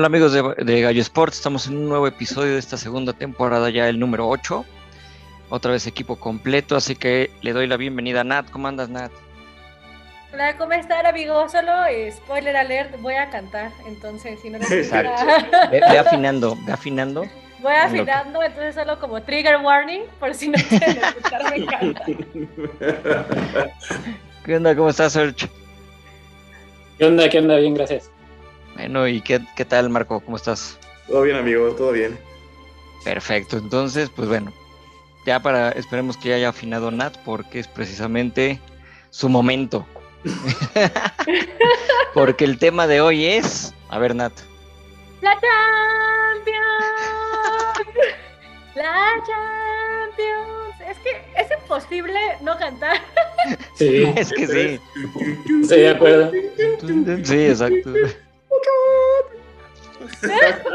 Hola 0.00 0.06
amigos 0.06 0.32
de, 0.32 0.80
Gallo 0.80 1.02
Sports, 1.02 1.36
estamos 1.36 1.66
en 1.66 1.76
un 1.76 1.86
nuevo 1.90 2.06
episodio 2.06 2.54
de 2.54 2.58
esta 2.58 2.78
segunda 2.78 3.12
temporada, 3.12 3.68
ya 3.68 3.86
el 3.86 4.00
número 4.00 4.26
8. 4.30 4.64
Otra 5.50 5.72
vez 5.72 5.86
equipo 5.86 6.16
completo, 6.16 6.74
así 6.74 6.96
que 6.96 7.30
le 7.42 7.52
doy 7.52 7.66
la 7.66 7.76
bienvenida 7.76 8.22
a 8.22 8.24
Nat. 8.24 8.48
¿Cómo 8.48 8.66
andas, 8.66 8.88
Nat? 8.88 9.12
Hola, 10.32 10.56
¿cómo 10.56 10.72
están 10.72 11.04
amigos? 11.04 11.52
Solo 11.52 11.84
eh, 11.84 12.10
spoiler 12.12 12.56
alert, 12.56 12.98
voy 13.02 13.12
a 13.12 13.28
cantar, 13.28 13.72
entonces 13.86 14.40
si 14.40 14.48
no 14.48 14.56
les 14.56 14.70
Exacto. 14.70 15.22
Ve, 15.70 15.80
ve 15.80 15.98
afinando, 15.98 16.56
ve 16.64 16.72
afinando. 16.72 17.26
Voy 17.58 17.74
afinando, 17.74 18.42
entonces 18.42 18.76
solo 18.76 18.98
como 18.98 19.20
trigger 19.20 19.58
warning, 19.58 20.04
por 20.18 20.34
si 20.34 20.48
no 20.48 20.56
quieren 20.70 20.96
escuchar, 20.96 21.50
me 21.50 21.56
encanta. 21.56 22.04
¿Qué 24.46 24.56
onda? 24.56 24.74
¿Cómo 24.74 24.88
estás, 24.88 25.12
Serge? 25.12 25.46
¿Qué 26.96 27.04
onda? 27.04 27.28
¿Qué 27.28 27.38
onda? 27.38 27.56
Bien, 27.56 27.74
gracias. 27.74 28.10
Bueno, 28.90 29.06
¿y 29.06 29.20
qué, 29.20 29.40
qué 29.54 29.64
tal, 29.64 29.88
Marco? 29.88 30.18
¿Cómo 30.18 30.36
estás? 30.36 30.76
Todo 31.06 31.22
bien, 31.22 31.36
amigo, 31.36 31.70
todo 31.76 31.92
bien. 31.92 32.18
Perfecto, 33.04 33.56
entonces, 33.56 34.10
pues 34.10 34.26
bueno, 34.28 34.52
ya 35.24 35.38
para, 35.38 35.70
esperemos 35.70 36.16
que 36.16 36.30
ya 36.30 36.34
haya 36.34 36.48
afinado 36.48 36.90
Nat, 36.90 37.16
porque 37.18 37.60
es 37.60 37.68
precisamente 37.68 38.58
su 39.10 39.28
momento. 39.28 39.86
porque 42.14 42.44
el 42.44 42.58
tema 42.58 42.88
de 42.88 43.00
hoy 43.00 43.26
es, 43.26 43.72
a 43.90 44.00
ver, 44.00 44.16
Nat. 44.16 44.32
La 45.22 45.38
Champions. 46.34 46.58
La 48.74 49.12
Champions. 49.24 50.90
Es 50.90 50.98
que 50.98 51.10
es 51.40 51.60
imposible 51.62 52.18
no 52.42 52.58
cantar. 52.58 52.96
Sí, 53.76 54.12
Es 54.16 54.32
que 54.32 54.48
sí. 54.48 54.80
estoy 55.62 55.80
de 55.80 55.90
acuerdo. 55.90 56.32
Sí, 57.22 57.46
exacto. 57.46 57.92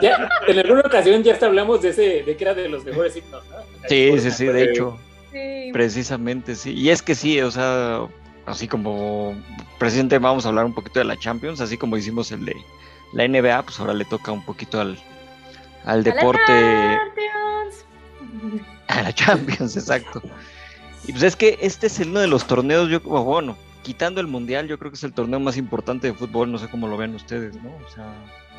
Ya, 0.01 0.29
en 0.47 0.59
alguna 0.59 0.81
ocasión 0.81 1.23
ya 1.23 1.33
hasta 1.33 1.45
hablamos 1.47 1.81
de 1.81 1.89
ese, 1.89 2.23
de 2.23 2.37
que 2.37 2.43
era 2.43 2.53
de 2.53 2.69
los 2.69 2.83
mejores 2.83 3.15
himnos, 3.15 3.43
¿no? 3.49 3.57
Sí, 3.87 4.19
sí, 4.19 4.31
sí, 4.31 4.45
de 4.45 4.63
hecho. 4.63 4.97
Sí. 5.31 5.69
Precisamente, 5.73 6.55
sí. 6.55 6.73
Y 6.73 6.89
es 6.89 7.01
que 7.01 7.15
sí, 7.15 7.41
o 7.41 7.51
sea, 7.51 8.07
así 8.45 8.67
como 8.67 9.35
presidente 9.79 10.17
vamos 10.19 10.45
a 10.45 10.49
hablar 10.49 10.65
un 10.65 10.73
poquito 10.73 10.99
de 10.99 11.05
la 11.05 11.17
Champions, 11.17 11.61
así 11.61 11.77
como 11.77 11.97
hicimos 11.97 12.31
el 12.31 12.45
de 12.45 12.55
la 13.13 13.27
NBA, 13.27 13.63
pues 13.63 13.79
ahora 13.79 13.93
le 13.93 14.05
toca 14.05 14.31
un 14.31 14.43
poquito 14.43 14.79
al, 14.79 14.97
al 15.83 15.93
A 15.93 15.95
la 15.97 16.01
deporte, 16.03 16.43
Champions. 16.45 17.85
a 18.87 19.01
la 19.01 19.13
Champions, 19.13 19.77
exacto. 19.77 20.21
Y 21.07 21.11
pues 21.11 21.23
es 21.23 21.35
que 21.35 21.57
este 21.61 21.87
es 21.87 21.99
uno 21.99 22.19
de 22.19 22.27
los 22.27 22.47
torneos, 22.47 22.89
yo, 22.89 22.99
o 23.05 23.23
bueno, 23.23 23.57
quitando 23.83 24.19
el 24.19 24.27
Mundial, 24.27 24.67
yo 24.67 24.79
creo 24.79 24.91
que 24.91 24.95
es 24.95 25.03
el 25.03 25.13
torneo 25.13 25.39
más 25.39 25.57
importante 25.57 26.07
de 26.07 26.13
fútbol, 26.13 26.51
no 26.51 26.57
sé 26.57 26.67
cómo 26.67 26.87
lo 26.87 26.97
ven 26.97 27.13
ustedes, 27.13 27.55
¿no? 27.61 27.69
O 27.69 27.89
sea, 27.93 28.05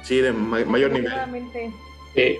Sí, 0.06 0.20
de 0.20 0.32
ma- 0.32 0.64
mayor 0.64 0.92
nivel. 0.92 1.12
Sí, 2.14 2.38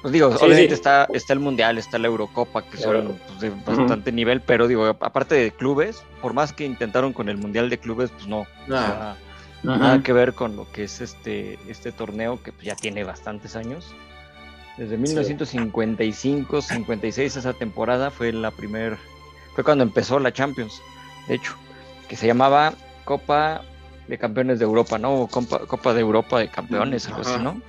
pues 0.00 0.12
digo, 0.12 0.30
Sí, 0.32 0.38
obviamente 0.44 0.68
sí. 0.68 0.74
Está, 0.74 1.06
está 1.12 1.32
el 1.34 1.40
Mundial, 1.40 1.78
está 1.78 1.98
la 1.98 2.08
Eurocopa, 2.08 2.62
que 2.62 2.76
son 2.78 3.18
pues, 3.28 3.40
de 3.40 3.50
bastante 3.50 4.10
nivel, 4.10 4.40
pero 4.40 4.66
digo, 4.66 4.86
aparte 4.86 5.34
de 5.34 5.50
clubes, 5.52 6.02
por 6.20 6.32
más 6.32 6.52
que 6.52 6.64
intentaron 6.64 7.12
con 7.12 7.28
el 7.28 7.36
Mundial 7.36 7.68
de 7.70 7.78
clubes, 7.78 8.10
pues 8.10 8.26
no. 8.26 8.40
o 8.40 8.46
Nada. 8.66 9.16
sea, 9.62 9.76
nada 9.76 10.02
que 10.02 10.12
ver 10.12 10.32
con 10.34 10.56
lo 10.56 10.70
que 10.72 10.84
es 10.84 11.00
este, 11.00 11.58
este 11.68 11.92
torneo 11.92 12.42
que 12.42 12.50
pues, 12.52 12.64
ya 12.64 12.74
tiene 12.74 13.04
bastantes 13.04 13.54
años. 13.54 13.94
Desde 14.78 14.96
1955, 14.96 16.62
56 16.62 17.36
esa 17.36 17.52
temporada 17.52 18.10
fue 18.10 18.32
la 18.32 18.50
primer, 18.50 18.96
fue 19.54 19.62
cuando 19.62 19.84
empezó 19.84 20.18
la 20.18 20.32
Champions, 20.32 20.80
de 21.28 21.34
hecho, 21.34 21.54
que 22.08 22.16
se 22.16 22.26
llamaba 22.26 22.72
Copa 23.04 23.62
de 24.08 24.18
Campeones 24.18 24.58
de 24.58 24.64
Europa, 24.64 24.98
¿no? 24.98 25.14
O 25.22 25.26
Copa, 25.28 25.60
Copa 25.66 25.94
de 25.94 26.00
Europa 26.00 26.38
de 26.40 26.48
Campeones, 26.48 27.06
algo 27.08 27.20
así. 27.22 27.38
¿no? 27.42 27.60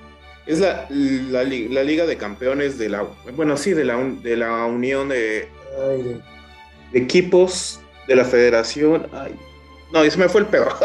Es 0.46 0.60
la, 0.60 0.86
la, 0.90 1.42
la 1.44 1.82
Liga 1.82 2.04
de 2.06 2.16
Campeones 2.16 2.76
de 2.78 2.88
la. 2.90 3.04
Bueno, 3.34 3.56
sí, 3.56 3.72
de 3.72 3.84
la, 3.84 3.96
de 3.96 4.36
la 4.36 4.64
Unión 4.66 5.08
de, 5.08 5.48
ay, 5.90 6.02
de, 6.02 6.20
de 6.92 6.98
Equipos 6.98 7.80
de 8.06 8.16
la 8.16 8.24
Federación. 8.24 9.06
Ay, 9.12 9.34
no, 9.92 10.04
se 10.10 10.18
me 10.18 10.28
fue 10.28 10.42
el 10.42 10.46
pedo. 10.48 10.68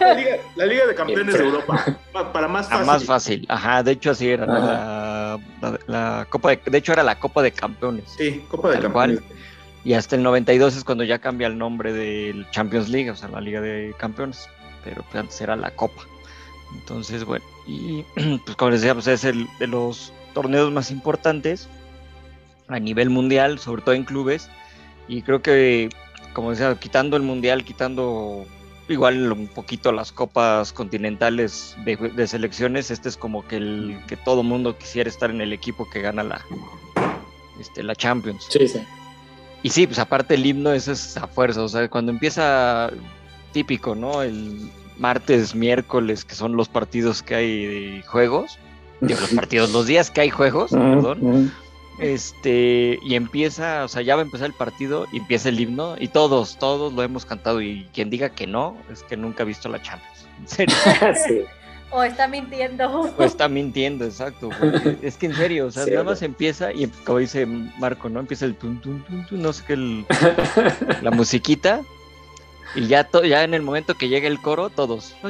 la, 0.00 0.14
Liga, 0.14 0.36
la 0.56 0.66
Liga 0.66 0.86
de 0.86 0.94
Campeones 0.94 1.34
de 1.38 1.44
Europa. 1.44 1.84
Pa- 2.12 2.32
Para 2.32 2.48
más 2.48 2.64
La 2.70 2.78
fácil. 2.78 2.86
más 2.86 3.04
fácil, 3.04 3.46
ajá, 3.48 3.82
de 3.82 3.92
hecho 3.92 4.10
así 4.10 4.28
era, 4.30 4.46
la, 4.46 5.38
la- 5.60 5.78
la 5.86 6.26
Copa 6.28 6.50
de, 6.50 6.60
de 6.66 6.78
hecho 6.78 6.92
era 6.92 7.02
la 7.02 7.18
Copa 7.18 7.42
de 7.42 7.52
Campeones. 7.52 8.04
Sí, 8.16 8.44
Copa 8.48 8.70
de 8.70 8.78
Tal 8.78 8.92
cual. 8.92 9.22
Y 9.84 9.92
hasta 9.92 10.16
el 10.16 10.22
92 10.22 10.76
es 10.76 10.84
cuando 10.84 11.04
ya 11.04 11.18
cambia 11.18 11.46
el 11.46 11.58
nombre 11.58 11.92
del 11.92 12.48
Champions 12.50 12.88
League, 12.88 13.10
o 13.10 13.16
sea, 13.16 13.28
la 13.28 13.40
Liga 13.40 13.60
de 13.60 13.94
Campeones. 13.98 14.48
Pero 14.82 15.02
pues, 15.02 15.16
antes 15.16 15.40
era 15.40 15.56
la 15.56 15.70
Copa. 15.70 16.02
Entonces, 16.74 17.24
bueno, 17.24 17.44
y 17.66 18.02
pues 18.44 18.56
como 18.56 18.70
decía, 18.70 18.94
pues 18.94 19.06
es 19.06 19.24
el 19.24 19.46
de 19.58 19.66
los 19.66 20.12
torneos 20.32 20.72
más 20.72 20.90
importantes 20.90 21.68
a 22.68 22.78
nivel 22.78 23.10
mundial, 23.10 23.58
sobre 23.58 23.82
todo 23.82 23.94
en 23.94 24.04
clubes. 24.04 24.48
Y 25.06 25.20
creo 25.22 25.42
que, 25.42 25.90
como 26.32 26.50
decía, 26.50 26.74
quitando 26.76 27.16
el 27.16 27.22
mundial, 27.22 27.62
quitando 27.62 28.46
igual 28.88 29.32
un 29.32 29.48
poquito 29.48 29.92
las 29.92 30.12
copas 30.12 30.72
continentales 30.72 31.76
de, 31.84 31.96
de 31.96 32.26
selecciones, 32.26 32.90
este 32.90 33.10
es 33.10 33.16
como 33.16 33.46
que 33.46 33.56
el 33.56 34.00
que 34.06 34.16
todo 34.16 34.42
mundo 34.42 34.76
quisiera 34.78 35.08
estar 35.08 35.30
en 35.30 35.42
el 35.42 35.52
equipo 35.52 35.88
que 35.90 36.00
gana 36.00 36.22
la, 36.22 36.44
este, 37.60 37.82
la 37.82 37.94
Champions. 37.94 38.46
Sí, 38.48 38.66
sí. 38.66 38.80
Y 39.64 39.70
sí, 39.70 39.86
pues 39.86 39.98
aparte 39.98 40.34
el 40.34 40.44
himno 40.44 40.74
eso 40.74 40.92
es 40.92 41.16
a 41.16 41.26
fuerza, 41.26 41.62
o 41.62 41.68
sea, 41.68 41.88
cuando 41.88 42.12
empieza 42.12 42.90
típico, 43.52 43.94
¿no? 43.94 44.22
El 44.22 44.70
martes, 44.98 45.54
miércoles, 45.54 46.26
que 46.26 46.34
son 46.34 46.54
los 46.54 46.68
partidos 46.68 47.22
que 47.22 47.34
hay 47.34 47.66
de 47.66 48.02
juegos, 48.02 48.58
digo, 49.00 49.18
los 49.20 49.30
partidos, 49.34 49.72
los 49.72 49.86
días 49.86 50.10
que 50.10 50.20
hay 50.20 50.28
juegos, 50.28 50.70
perdón, 50.70 51.50
este, 51.98 52.98
y 53.02 53.14
empieza, 53.14 53.84
o 53.84 53.88
sea, 53.88 54.02
ya 54.02 54.16
va 54.16 54.20
a 54.20 54.26
empezar 54.26 54.48
el 54.48 54.52
partido 54.52 55.06
y 55.12 55.16
empieza 55.16 55.48
el 55.48 55.58
himno, 55.58 55.96
y 55.98 56.08
todos, 56.08 56.58
todos 56.58 56.92
lo 56.92 57.02
hemos 57.02 57.24
cantado, 57.24 57.62
y 57.62 57.88
quien 57.94 58.10
diga 58.10 58.28
que 58.28 58.46
no, 58.46 58.76
es 58.92 59.02
que 59.02 59.16
nunca 59.16 59.44
ha 59.44 59.46
visto 59.46 59.70
la 59.70 59.80
Champions, 59.80 60.28
en 60.40 60.48
serio, 60.48 60.76
Sí. 61.26 61.40
O 61.96 62.02
está 62.02 62.26
mintiendo. 62.26 63.12
o 63.16 63.22
está 63.22 63.46
mintiendo, 63.48 64.04
exacto, 64.04 64.50
es 65.02 65.16
que 65.16 65.26
en 65.26 65.34
serio, 65.36 65.66
o 65.66 65.70
sea, 65.70 65.84
Sí, 65.84 65.92
nada 65.92 66.02
más 66.02 66.22
empieza, 66.22 66.72
y 66.72 66.88
como 66.88 67.18
dice 67.18 67.46
Marco, 67.46 68.08
¿no? 68.08 68.18
Empieza 68.18 68.46
el 68.46 68.56
tun, 68.56 68.80
tun, 68.80 69.04
tun, 69.04 69.24
tun, 69.26 69.40
no 69.40 69.52
sé 69.52 69.62
qué, 69.64 69.72
el, 69.74 70.04
la 71.02 71.10
musiquita 71.12 71.82
y 72.74 72.88
ya 72.88 73.04
to- 73.04 73.24
ya 73.24 73.44
en 73.44 73.54
el 73.54 73.62
momento 73.62 73.94
que 73.94 74.08
llega 74.08 74.26
el 74.26 74.40
coro 74.42 74.68
todos 74.70 75.14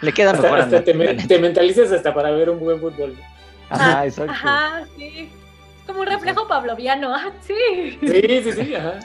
le 0.00 0.12
queda 0.12 0.30
Hasta, 0.30 0.42
mejor 0.42 0.60
hasta 0.60 0.84
te, 0.84 0.94
me- 0.94 1.14
te 1.14 1.38
mentalizas 1.38 1.90
hasta 1.92 2.14
para 2.14 2.30
ver 2.30 2.48
un 2.50 2.60
buen 2.60 2.80
fútbol. 2.80 3.16
ajá 3.68 4.06
exacto 4.06 4.32
Ajá, 4.32 4.84
sí. 4.96 5.28
Es 5.80 5.86
como 5.86 6.00
un 6.02 6.06
reflejo 6.06 6.46
pavloviano. 6.46 7.12
Ah, 7.14 7.32
sí. 7.40 7.98
Sí, 8.00 8.42
sí, 8.44 8.52
sí, 8.52 8.74
ajá. 8.74 9.00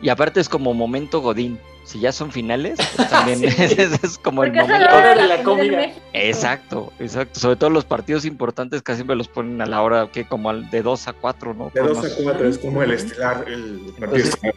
y 0.00 0.08
aparte 0.08 0.38
es 0.40 0.48
como 0.48 0.72
momento 0.72 1.20
godín 1.20 1.58
si 1.84 2.00
ya 2.00 2.12
son 2.12 2.32
finales, 2.32 2.78
pues 2.96 3.08
también 3.10 3.44
es, 3.58 3.78
es 3.78 4.18
como 4.18 4.42
el 4.44 4.50
Porque 4.52 4.62
momento. 4.66 4.94
Hora 4.96 5.14
de 5.14 5.28
la, 5.28 5.42
comida. 5.42 5.92
Exacto, 6.12 6.92
exacto. 6.98 7.38
Sobre 7.40 7.56
todo 7.56 7.70
los 7.70 7.84
partidos 7.84 8.24
importantes 8.24 8.82
casi 8.82 8.96
siempre 8.98 9.16
los 9.16 9.28
ponen 9.28 9.60
a 9.60 9.66
la 9.66 9.82
hora 9.82 10.08
que 10.10 10.24
como 10.26 10.50
al 10.50 10.70
de 10.70 10.82
2 10.82 11.08
a 11.08 11.12
4, 11.12 11.54
¿no? 11.54 11.70
De 11.74 11.80
Por 11.80 11.88
2 11.94 12.02
más- 12.02 12.12
a 12.12 12.22
4 12.24 12.48
es 12.48 12.58
como 12.58 12.82
el 12.82 12.90
estelar, 12.92 13.44
el 13.48 13.80
partido 13.98 14.16
Entonces- 14.16 14.28
estelar. 14.34 14.54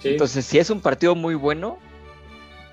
Sí. 0.00 0.08
Entonces, 0.10 0.44
si 0.44 0.58
es 0.58 0.68
un 0.70 0.80
partido 0.80 1.14
muy 1.14 1.34
bueno, 1.36 1.78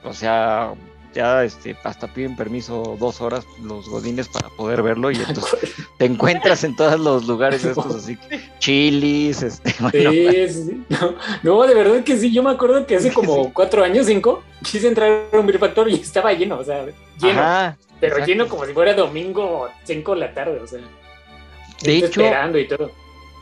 o 0.04 0.14
sea, 0.14 0.74
ya 1.14 1.44
este, 1.44 1.76
hasta 1.84 2.08
piden 2.14 2.36
permiso 2.36 2.96
dos 3.00 3.22
horas 3.22 3.46
los 3.64 3.88
godines 3.90 4.28
para 4.28 4.50
poder 4.50 4.82
verlo 4.84 5.10
y 5.12 5.16
entonces 5.28 5.74
te 5.98 6.06
encuentras 6.06 6.64
en 6.64 6.76
todos 6.76 7.00
los 7.00 7.26
lugares 7.28 7.64
estos 7.66 7.96
así, 7.96 8.18
chilis, 8.60 9.42
este, 9.42 9.74
bueno, 9.80 10.12
Sí. 10.12 10.84
No, 10.90 11.16
no, 11.44 11.64
de 11.68 11.74
verdad 11.76 12.04
que 12.04 12.18
sí. 12.18 12.32
Yo 12.32 12.44
me 12.44 12.52
acuerdo 12.52 12.86
que 12.86 12.96
hace 12.98 13.12
como 13.14 13.54
cuatro 13.54 13.84
años, 13.84 14.06
cinco, 14.06 14.44
quise 14.64 14.88
entrar 14.88 15.26
a 15.34 15.38
un 15.40 15.46
Beer 15.48 15.60
Factory 15.60 15.96
y 15.96 16.00
estaba 16.02 16.34
lleno, 16.34 16.60
o 16.60 16.64
sea, 16.64 16.86
lleno. 17.20 17.40
ajá, 17.42 17.78
pero 18.00 18.14
exacto. 18.18 18.32
lleno 18.32 18.48
como 18.48 18.66
si 18.66 18.74
fuera 18.74 18.94
domingo 18.94 19.70
5 19.86 20.14
de 20.14 20.20
la 20.20 20.34
tarde, 20.34 20.60
o 20.62 20.68
sea. 20.68 20.80
De 20.80 21.92
gente 21.94 22.06
hecho- 22.08 22.22
Esperando 22.22 22.58
y 22.60 22.68
todo. 22.68 22.92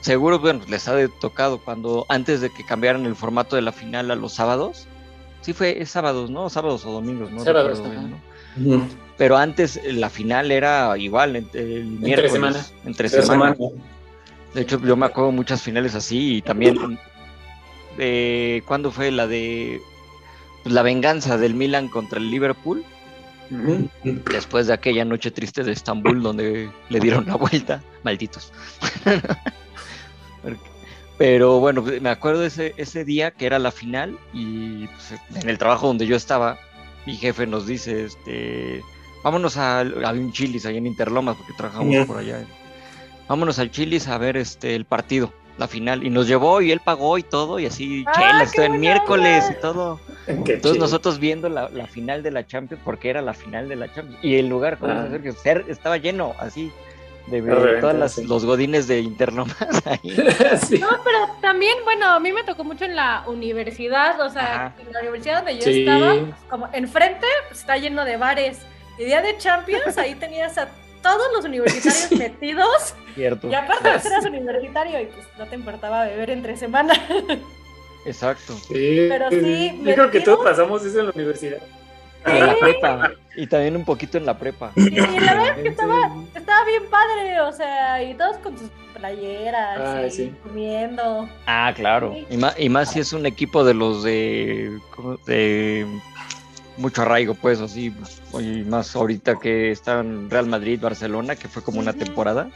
seguro, 0.02 0.40
bueno, 0.40 0.62
les 0.68 0.88
ha 0.88 1.08
tocado 1.20 1.58
cuando 1.60 2.06
antes 2.10 2.42
de 2.42 2.50
que 2.50 2.66
cambiaran 2.66 3.06
el 3.06 3.16
formato 3.16 3.56
de 3.56 3.62
la 3.62 3.72
final 3.72 4.12
a 4.12 4.16
los 4.16 4.34
sábados, 4.34 4.88
sí 5.46 5.54
fue 5.54 5.80
es 5.82 5.90
sábados, 5.92 6.32
¿no? 6.32 6.50
Sábados 6.50 6.84
o 6.86 6.92
domingos, 6.92 7.32
¿no? 7.32 7.44
Sábados, 7.44 7.82
bien, 7.88 8.20
¿no? 8.58 8.88
Pero 9.18 9.38
antes 9.38 9.78
eh, 9.78 9.94
la 9.94 10.10
final 10.10 10.52
era 10.52 10.98
igual, 10.98 11.36
en- 11.36 11.50
el 11.54 11.86
miércoles, 11.86 12.32
semana. 12.32 12.66
entre 12.86 13.10
semana. 13.10 13.54
semanas. 13.54 13.58
De 14.56 14.62
hecho, 14.62 14.82
yo 14.82 14.96
me 14.96 15.06
acuerdo 15.06 15.32
muchas 15.32 15.62
finales 15.62 15.94
así 15.94 16.38
y 16.38 16.42
también 16.42 16.98
de 17.98 18.64
cuándo 18.66 18.92
fue 18.92 19.12
la 19.12 19.28
de 19.28 19.80
pues, 20.64 20.74
la 20.74 20.82
venganza 20.82 21.38
del 21.38 21.54
Milan 21.54 21.90
contra 21.90 22.18
el 22.20 22.32
Liverpool 22.32 22.84
después 24.32 24.66
de 24.68 24.74
aquella 24.74 25.06
noche 25.06 25.30
triste 25.30 25.64
de 25.64 25.72
Estambul 25.74 26.24
donde 26.24 26.70
le 26.90 27.00
dieron 27.00 27.28
la 27.28 27.36
vuelta, 27.36 27.84
malditos. 28.04 28.52
Pero 31.18 31.60
bueno, 31.60 31.82
pues, 31.84 32.02
me 32.02 32.10
acuerdo 32.10 32.44
ese 32.46 32.74
ese 32.78 33.06
día 33.06 33.32
que 33.32 33.46
era 33.46 33.58
la 33.60 33.72
final 33.72 34.18
y 34.34 34.88
pues, 34.88 35.14
en 35.42 35.50
el 35.50 35.58
trabajo 35.58 35.88
donde 35.88 36.06
yo 36.08 36.16
estaba, 36.16 36.58
mi 37.06 37.16
jefe 37.16 37.48
nos 37.48 37.66
dice, 37.68 38.06
este, 38.06 38.82
vámonos 39.24 39.56
a, 39.58 39.80
a 39.82 40.12
un 40.12 40.32
Chilis 40.34 40.66
ahí 40.66 40.78
en 40.78 40.88
Interlomas 40.88 41.38
porque 41.38 41.54
trabajamos 41.58 42.06
por 42.06 42.18
allá. 42.18 42.44
Vámonos 43.30 43.60
al 43.60 43.72
Chilis 43.72 44.08
a 44.08 44.18
ver 44.18 44.36
este 44.38 44.76
el 44.76 44.84
partido, 44.86 45.34
la 45.58 45.68
final 45.70 46.04
y 46.06 46.10
nos 46.10 46.28
llevó 46.28 46.62
y 46.62 46.72
él 46.72 46.82
pagó 46.84 47.18
y 47.18 47.24
todo 47.24 47.60
y 47.60 47.66
así 47.66 48.04
¡Ah, 48.08 48.46
todo 48.54 48.66
en 48.66 48.80
miércoles 48.80 49.46
y 49.52 49.62
todo. 49.62 50.00
Qué 50.44 50.54
Entonces 50.56 50.80
nosotros 50.80 51.18
viendo 51.20 51.48
la, 51.50 51.70
la 51.70 51.88
final 51.88 52.24
de 52.24 52.32
la 52.32 52.46
Champions, 52.46 52.82
porque 52.84 53.10
era 53.10 53.22
la 53.22 53.34
final 53.34 53.70
de 53.70 53.76
la 53.78 53.92
Champions, 53.94 54.20
y 54.24 54.36
el 54.36 54.50
lugar, 54.50 54.78
como 54.80 54.92
Ah. 54.92 55.04
dice 55.04 55.12
Sergio, 55.12 55.34
ser- 55.34 55.66
estaba 55.70 55.98
lleno, 55.98 56.34
así, 56.40 56.72
de, 57.28 57.42
de 57.42 57.82
todos 57.82 58.18
los 58.20 58.46
godines 58.46 58.88
de 58.88 59.00
Interlomas 59.00 59.56
ahí. 59.86 60.16
Sí. 60.68 60.78
No, 60.80 60.90
pero 61.04 61.18
también, 61.42 61.78
bueno, 61.84 62.06
a 62.08 62.20
mí 62.20 62.32
me 62.32 62.44
tocó 62.44 62.64
mucho 62.64 62.86
en 62.86 62.96
la 62.96 63.24
universidad, 63.28 64.20
o 64.22 64.30
sea, 64.30 64.68
Ajá. 64.68 64.74
en 64.86 64.94
la 64.94 65.00
universidad 65.02 65.38
donde 65.44 65.56
yo 65.58 65.64
Sí. 65.64 65.80
estaba, 65.82 66.14
pues, 66.14 66.36
como 66.50 66.70
enfrente 66.74 67.28
pues, 67.50 67.60
está 67.62 67.78
lleno 67.78 68.06
de 68.06 68.18
bares. 68.18 68.60
Y 68.98 69.06
día 69.06 69.22
de 69.22 69.38
Champions, 69.38 69.98
ahí 69.98 70.16
tenías 70.16 70.58
a 70.58 70.70
todos 71.02 71.26
los 71.36 71.46
universitarios 71.46 72.12
metidos. 72.18 72.94
Cierto. 73.14 73.48
Y 73.50 73.56
aparte 73.56 73.90
pues, 73.90 74.06
eras 74.06 74.26
universitario 74.26 75.02
y 75.02 75.06
pues 75.08 75.26
no 75.38 75.46
te 75.48 75.56
importaba 75.56 76.06
beber 76.06 76.30
entre 76.30 76.56
semana. 76.58 76.94
Exacto. 78.06 78.54
Sí, 78.68 79.08
Pero 79.10 79.30
sí, 79.30 79.82
Yo 79.84 79.94
creo 79.96 80.12
que 80.12 80.22
todos 80.22 80.44
pasamos 80.44 80.86
eso 80.86 81.00
en 81.00 81.06
la 81.08 81.12
universidad. 81.12 81.58
En 82.26 82.48
la 82.48 82.56
prepa. 82.56 83.12
Y 83.36 83.48
también 83.48 83.76
un 83.76 83.86
poquito 83.86 84.18
en 84.18 84.26
la 84.26 84.38
prepa. 84.38 84.72
Y, 84.76 84.88
y 84.88 85.00
la 85.00 85.34
verdad 85.34 85.58
es 85.58 85.64
que 85.64 85.70
estaba, 85.70 86.24
estaba 86.34 86.66
bien 86.66 86.84
padre, 86.90 87.42
o 87.42 87.52
sea, 87.52 88.04
y 88.04 88.14
todos 88.14 88.38
con 88.38 88.58
sus 88.58 88.70
playeras 88.96 90.14
sí. 90.14 90.34
comiendo. 90.44 91.30
Ah, 91.46 91.72
claro. 91.76 92.16
Y 92.30 92.38
más, 92.38 92.56
y 92.58 92.70
más 92.70 92.92
si 92.92 93.00
es 93.00 93.14
un 93.14 93.26
equipo 93.26 93.64
de 93.64 93.74
los 93.74 94.04
de, 94.04 94.80
mucho 96.78 97.02
arraigo, 97.02 97.36
pues, 97.36 97.60
así. 97.62 97.94
Y 98.40 98.64
más 98.64 98.96
ahorita 98.96 99.36
que 99.36 99.72
están 99.72 100.30
Real 100.30 100.48
Madrid, 100.48 100.80
Barcelona, 100.82 101.36
que 101.36 101.48
fue 101.48 101.62
como 101.62 101.80
una 101.80 101.94
temporada. 101.94 102.50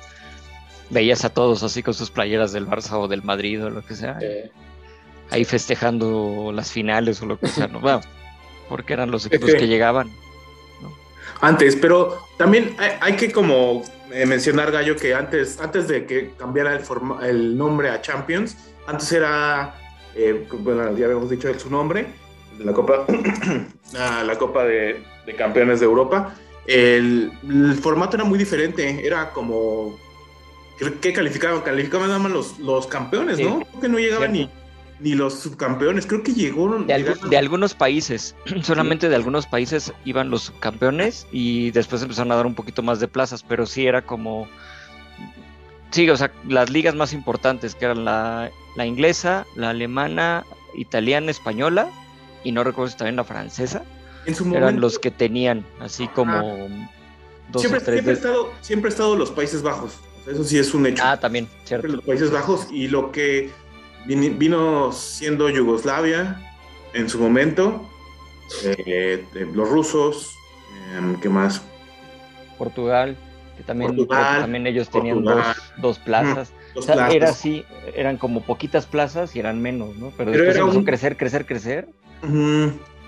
Veías 0.89 1.23
a 1.23 1.29
todos 1.29 1.61
así 1.61 1.83
con 1.83 1.93
sus 1.93 2.09
playeras 2.09 2.51
del 2.51 2.67
Barça 2.67 2.93
o 2.93 3.07
del 3.07 3.21
Madrid 3.21 3.63
o 3.63 3.69
lo 3.69 3.85
que 3.85 3.95
sea. 3.95 4.17
Eh, 4.21 4.49
ahí 5.29 5.45
festejando 5.45 6.51
las 6.51 6.71
finales 6.71 7.21
o 7.21 7.27
lo 7.27 7.39
que 7.39 7.47
sea, 7.47 7.67
¿no? 7.67 7.79
Bueno, 7.79 8.01
porque 8.69 8.93
eran 8.93 9.11
los 9.11 9.25
equipos 9.25 9.51
que- 9.51 9.67
llegaban. 9.67 10.09
Antes, 11.41 11.75
pero 11.77 12.17
también 12.37 12.75
hay, 12.77 12.91
hay 12.99 13.13
que 13.15 13.31
como 13.31 13.83
eh, 14.11 14.25
mencionar, 14.25 14.71
Gallo, 14.71 14.95
que 14.97 15.13
antes, 15.13 15.59
antes 15.61 15.87
de 15.87 16.05
que 16.05 16.31
cambiara 16.37 16.73
el, 16.73 16.81
forma- 16.81 17.25
el 17.27 17.57
nombre 17.57 17.89
a 17.89 18.01
Champions, 18.01 18.57
antes 18.87 19.11
era, 19.13 19.73
eh, 20.15 20.45
bueno, 20.51 20.95
ya 20.97 21.05
habíamos 21.05 21.29
dicho 21.29 21.47
su 21.57 21.69
nombre, 21.69 22.07
de 22.57 22.65
la 22.65 22.73
Copa, 22.73 23.05
la 23.93 24.37
Copa 24.37 24.65
de, 24.65 25.01
de 25.25 25.35
Campeones 25.35 25.79
de 25.79 25.85
Europa. 25.85 26.35
El, 26.67 27.31
el 27.47 27.73
formato 27.75 28.17
era 28.17 28.25
muy 28.25 28.37
diferente, 28.37 29.05
era 29.05 29.31
como, 29.31 29.97
que 31.01 31.13
calificaban, 31.13 31.61
calificaban 31.61 32.07
nada 32.09 32.19
más 32.19 32.31
los, 32.33 32.59
los 32.59 32.85
campeones, 32.87 33.39
¿no? 33.39 33.59
Creo 33.61 33.81
que 33.81 33.87
no 33.89 33.97
llegaban 33.97 34.33
ni. 34.33 34.49
Ni 34.99 35.13
los 35.15 35.35
subcampeones, 35.39 36.05
creo 36.05 36.23
que 36.23 36.33
llegaron... 36.33 36.85
De, 36.87 37.37
algunos 37.37 37.73
países, 37.73 38.35
solamente 38.63 39.07
de 39.09 39.15
algunos 39.15 39.45
países 39.47 39.93
iban 40.05 40.29
los 40.29 40.51
campeones 40.59 41.25
y 41.31 41.71
después 41.71 42.01
empezaron 42.01 42.31
a 42.31 42.35
dar 42.35 42.45
un 42.45 42.55
poquito 42.55 42.81
más 42.83 42.99
de 42.99 43.07
plazas, 43.07 43.43
pero 43.43 43.65
sí 43.65 43.85
era 43.87 44.01
como... 44.01 44.47
Sí, 45.91 46.07
o 46.09 46.17
sea, 46.17 46.31
las 46.47 46.69
ligas 46.69 46.93
más 46.95 47.13
importantes, 47.13 47.73
que 47.75 47.85
eran 47.85 48.05
la, 48.05 48.51
la 48.75 48.85
inglesa, 48.85 49.45
la 49.55 49.71
alemana, 49.71 50.43
italiana, 50.75 51.31
española, 51.31 51.89
y 52.43 52.51
no 52.51 52.63
recuerdo 52.63 52.91
si 52.91 52.97
también 52.97 53.15
la 53.15 53.23
francesa, 53.23 53.83
en 54.25 54.35
su 54.35 54.43
eran 54.49 54.59
momento- 54.61 54.81
los 54.81 54.99
que 54.99 55.09
tenían 55.11 55.65
así 55.79 56.07
como 56.09 56.67
dos 57.51 57.61
siempre, 57.63 57.79
siempre, 57.81 58.01
de- 58.03 58.11
estado, 58.11 58.51
siempre 58.61 58.89
estado 58.89 59.15
los 59.15 59.31
Países 59.31 59.63
Bajos. 59.63 59.93
Eso 60.27 60.43
sí 60.43 60.59
es 60.59 60.73
un 60.75 60.85
hecho. 60.85 61.01
Ah, 61.03 61.17
también, 61.19 61.47
Siempre 61.63 61.89
cierto. 61.89 61.95
los 61.95 62.05
Países 62.05 62.29
Bajos 62.31 62.67
y 62.71 62.87
lo 62.87 63.11
que 63.11 63.49
vino 64.05 64.91
siendo 64.91 65.49
Yugoslavia 65.49 66.39
en 66.93 67.09
su 67.09 67.19
momento, 67.19 67.87
eh, 68.63 69.25
eh, 69.35 69.47
los 69.53 69.69
rusos, 69.69 70.33
eh, 70.73 71.15
¿qué 71.21 71.29
más? 71.29 71.61
Portugal, 72.57 73.15
que 73.57 73.63
también, 73.63 73.95
que 73.95 74.05
también 74.05 74.67
ellos 74.67 74.89
tenían 74.89 75.23
dos, 75.23 75.45
dos 75.77 75.99
plazas. 75.99 76.51
O 76.75 76.81
sea, 76.81 76.95
plazas. 76.95 77.15
era 77.15 77.29
así, 77.29 77.65
eran 77.95 78.17
como 78.17 78.41
poquitas 78.41 78.85
plazas 78.85 79.35
y 79.35 79.39
eran 79.39 79.61
menos, 79.61 79.95
¿no? 79.95 80.11
Pero, 80.17 80.31
Pero 80.31 80.43
después 80.43 80.57
empezó 80.57 80.79
un- 80.79 80.85
crecer, 80.85 81.17
crecer, 81.17 81.45
crecer. 81.45 81.87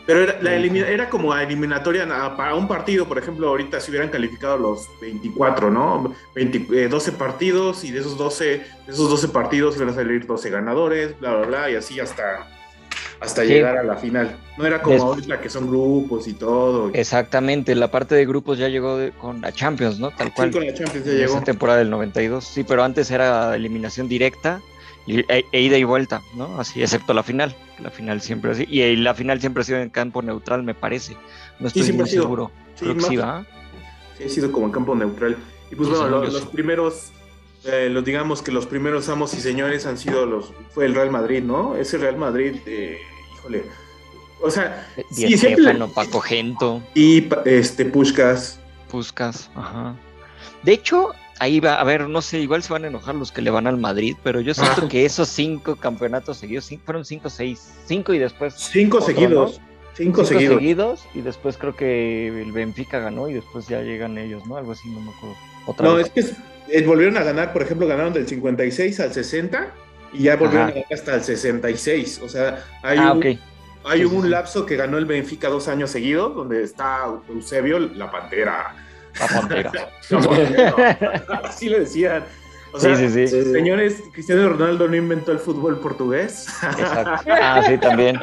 Pero 0.05 0.21
era, 0.23 0.41
la 0.41 0.55
elimina- 0.55 0.87
era 0.87 1.09
como 1.09 1.35
eliminatoria 1.35 2.05
na- 2.05 2.35
para 2.35 2.55
un 2.55 2.67
partido, 2.67 3.07
por 3.07 3.17
ejemplo, 3.17 3.47
ahorita 3.49 3.79
si 3.79 3.91
hubieran 3.91 4.09
calificado 4.09 4.57
los 4.57 4.87
24, 4.99 5.69
¿no? 5.69 6.13
20, 6.35 6.65
eh, 6.83 6.87
12 6.87 7.11
partidos 7.11 7.83
y 7.83 7.91
de 7.91 7.99
esos 7.99 8.17
12, 8.17 8.45
de 8.45 8.65
esos 8.91 9.09
12 9.09 9.27
partidos 9.27 9.75
iban 9.77 9.89
a 9.89 9.93
salir 9.93 10.25
12 10.25 10.49
ganadores, 10.49 11.19
bla, 11.19 11.35
bla, 11.35 11.47
bla, 11.47 11.69
y 11.71 11.75
así 11.75 11.99
hasta, 11.99 12.47
hasta 13.19 13.43
Sí. 13.43 13.49
llegar 13.49 13.77
a 13.77 13.83
la 13.83 13.95
final. 13.97 14.35
No 14.57 14.65
era 14.65 14.81
como 14.81 15.01
ahorita 15.03 15.39
que 15.39 15.49
son 15.49 15.67
grupos 15.67 16.27
y 16.27 16.33
todo. 16.33 16.89
Exactamente, 16.93 17.75
la 17.75 17.91
parte 17.91 18.15
de 18.15 18.25
grupos 18.25 18.57
ya 18.57 18.67
llegó 18.67 18.97
de- 18.97 19.11
con 19.11 19.41
la 19.41 19.51
Champions, 19.51 19.99
¿no? 19.99 20.09
Tal 20.11 20.27
Sí, 20.29 20.33
cual. 20.35 20.51
con 20.51 20.65
la 20.65 20.73
Champions 20.73 21.05
ya 21.05 21.11
en 21.11 21.17
llegó. 21.19 21.33
esa 21.35 21.43
temporada 21.43 21.77
del 21.79 21.89
92. 21.91 22.43
Sí, 22.43 22.63
pero 22.63 22.83
antes 22.83 23.11
era 23.11 23.55
eliminación 23.55 24.07
directa 24.07 24.61
y, 25.05 25.19
e, 25.19 25.45
e 25.51 25.61
ida 25.61 25.77
y 25.77 25.83
vuelta, 25.83 26.21
¿no? 26.35 26.59
Así, 26.59 26.81
excepto 26.81 27.13
la 27.13 27.23
final. 27.23 27.55
La 27.79 27.89
final 27.89 28.21
siempre 28.21 28.51
así. 28.51 28.65
Y 28.69 28.95
la 28.97 29.13
final 29.15 29.39
siempre 29.39 29.61
ha 29.61 29.65
sido 29.65 29.79
en 29.79 29.89
campo 29.89 30.21
neutral, 30.21 30.63
me 30.63 30.73
parece. 30.75 31.15
No 31.59 31.67
estoy 31.67 31.91
muy 31.93 32.07
sido. 32.07 32.23
seguro. 32.23 32.51
Sí, 32.75 32.85
Creo 32.85 32.95
que 32.95 33.01
sí, 33.01 33.17
¿va? 33.17 33.45
Sí, 34.17 34.23
ha 34.25 34.29
sido 34.29 34.51
como 34.51 34.67
en 34.67 34.71
campo 34.71 34.95
neutral. 34.95 35.37
Y 35.71 35.75
pues 35.75 35.89
Sí, 35.89 35.95
bueno, 35.95 36.23
los 36.23 36.39
sí. 36.41 36.49
primeros, 36.51 37.11
eh, 37.63 37.89
los 37.89 38.03
digamos 38.03 38.41
que 38.41 38.51
los 38.51 38.65
primeros 38.67 39.07
amos 39.09 39.33
y 39.33 39.41
señores 39.41 39.85
han 39.85 39.97
sido 39.97 40.25
los, 40.25 40.51
fue 40.71 40.85
el 40.85 40.93
Real 40.95 41.09
Madrid, 41.11 41.41
¿no? 41.43 41.75
Ese 41.75 41.97
Real 41.97 42.17
Madrid, 42.17 42.55
eh, 42.65 42.97
híjole. 43.37 43.63
O 44.43 44.49
sea, 44.49 44.87
Di 45.11 45.27
sí, 45.29 45.37
siempre. 45.37 45.63
Stéfano, 45.63 45.87
Paco 45.93 46.19
Gento. 46.19 46.81
Y 46.95 47.27
este 47.45 47.85
Pushkas. 47.85 48.59
Puskas, 48.89 49.49
ajá. 49.55 49.95
De 50.63 50.73
hecho, 50.73 51.11
ahí 51.41 51.59
va, 51.59 51.75
a 51.81 51.83
ver, 51.83 52.07
no 52.07 52.21
sé, 52.21 52.39
igual 52.39 52.61
se 52.61 52.71
van 52.71 52.83
a 52.85 52.87
enojar 52.87 53.15
los 53.15 53.31
que 53.31 53.41
le 53.41 53.49
van 53.49 53.65
al 53.65 53.77
Madrid, 53.77 54.15
pero 54.23 54.41
yo 54.41 54.53
siento 54.53 54.87
que 54.87 55.05
esos 55.05 55.27
cinco 55.27 55.75
campeonatos 55.75 56.37
seguidos, 56.37 56.71
cin- 56.71 56.79
fueron 56.85 57.03
cinco, 57.03 57.29
seis, 57.31 57.73
cinco 57.85 58.13
y 58.13 58.19
después 58.19 58.53
Cinco 58.53 58.97
Otro, 58.99 59.07
seguidos. 59.07 59.51
Cinco, 59.95 60.23
cinco 60.23 60.25
seguidos. 60.25 60.55
seguidos 60.59 61.05
y 61.15 61.21
después 61.21 61.57
creo 61.57 61.75
que 61.75 62.27
el 62.41 62.51
Benfica 62.51 62.99
ganó 62.99 63.27
y 63.27 63.33
después 63.33 63.67
ya 63.67 63.81
llegan 63.81 64.17
ellos, 64.17 64.45
¿no? 64.45 64.55
Algo 64.57 64.71
así, 64.73 64.87
no 64.89 65.01
me 65.01 65.11
acuerdo. 65.11 65.35
Otra 65.65 65.87
No, 65.87 65.95
vez. 65.95 66.07
es 66.07 66.11
que 66.13 66.75
es- 66.77 66.85
volvieron 66.85 67.17
a 67.17 67.23
ganar, 67.23 67.51
por 67.53 67.63
ejemplo, 67.63 67.87
ganaron 67.87 68.13
del 68.13 68.27
56 68.27 68.99
al 68.99 69.11
60 69.11 69.73
y 70.13 70.23
ya 70.23 70.35
volvieron 70.35 70.67
Ajá. 70.69 70.71
a 70.71 70.73
ganar 70.75 70.93
hasta 70.93 71.15
el 71.15 71.23
66. 71.23 72.21
O 72.23 72.29
sea, 72.29 72.63
hay 72.83 72.97
Ah, 72.99 73.13
un- 73.13 73.23
hay 73.83 73.99
Sí, 73.99 74.05
un 74.05 74.23
sí. 74.23 74.29
lapso 74.29 74.65
que 74.67 74.75
ganó 74.75 74.97
el 74.99 75.05
Benfica 75.05 75.49
dos 75.49 75.67
años 75.67 75.89
seguidos, 75.89 76.35
donde 76.35 76.63
está 76.63 77.05
Eusebio, 77.27 77.79
la 77.79 78.11
pantera. 78.11 78.75
Así 81.43 81.69
le 81.69 81.81
decían. 81.81 82.23
O 82.73 82.79
sea, 82.79 82.95
sí, 82.95 83.09
sí, 83.09 83.27
sí. 83.27 83.51
Señores, 83.51 84.01
Cristiano 84.13 84.47
Ronaldo 84.49 84.87
no 84.87 84.95
inventó 84.95 85.31
el 85.33 85.39
fútbol 85.39 85.79
portugués. 85.79 86.47
Exacto. 86.63 87.29
Ah, 87.41 87.61
sí, 87.67 87.77
también. 87.77 88.17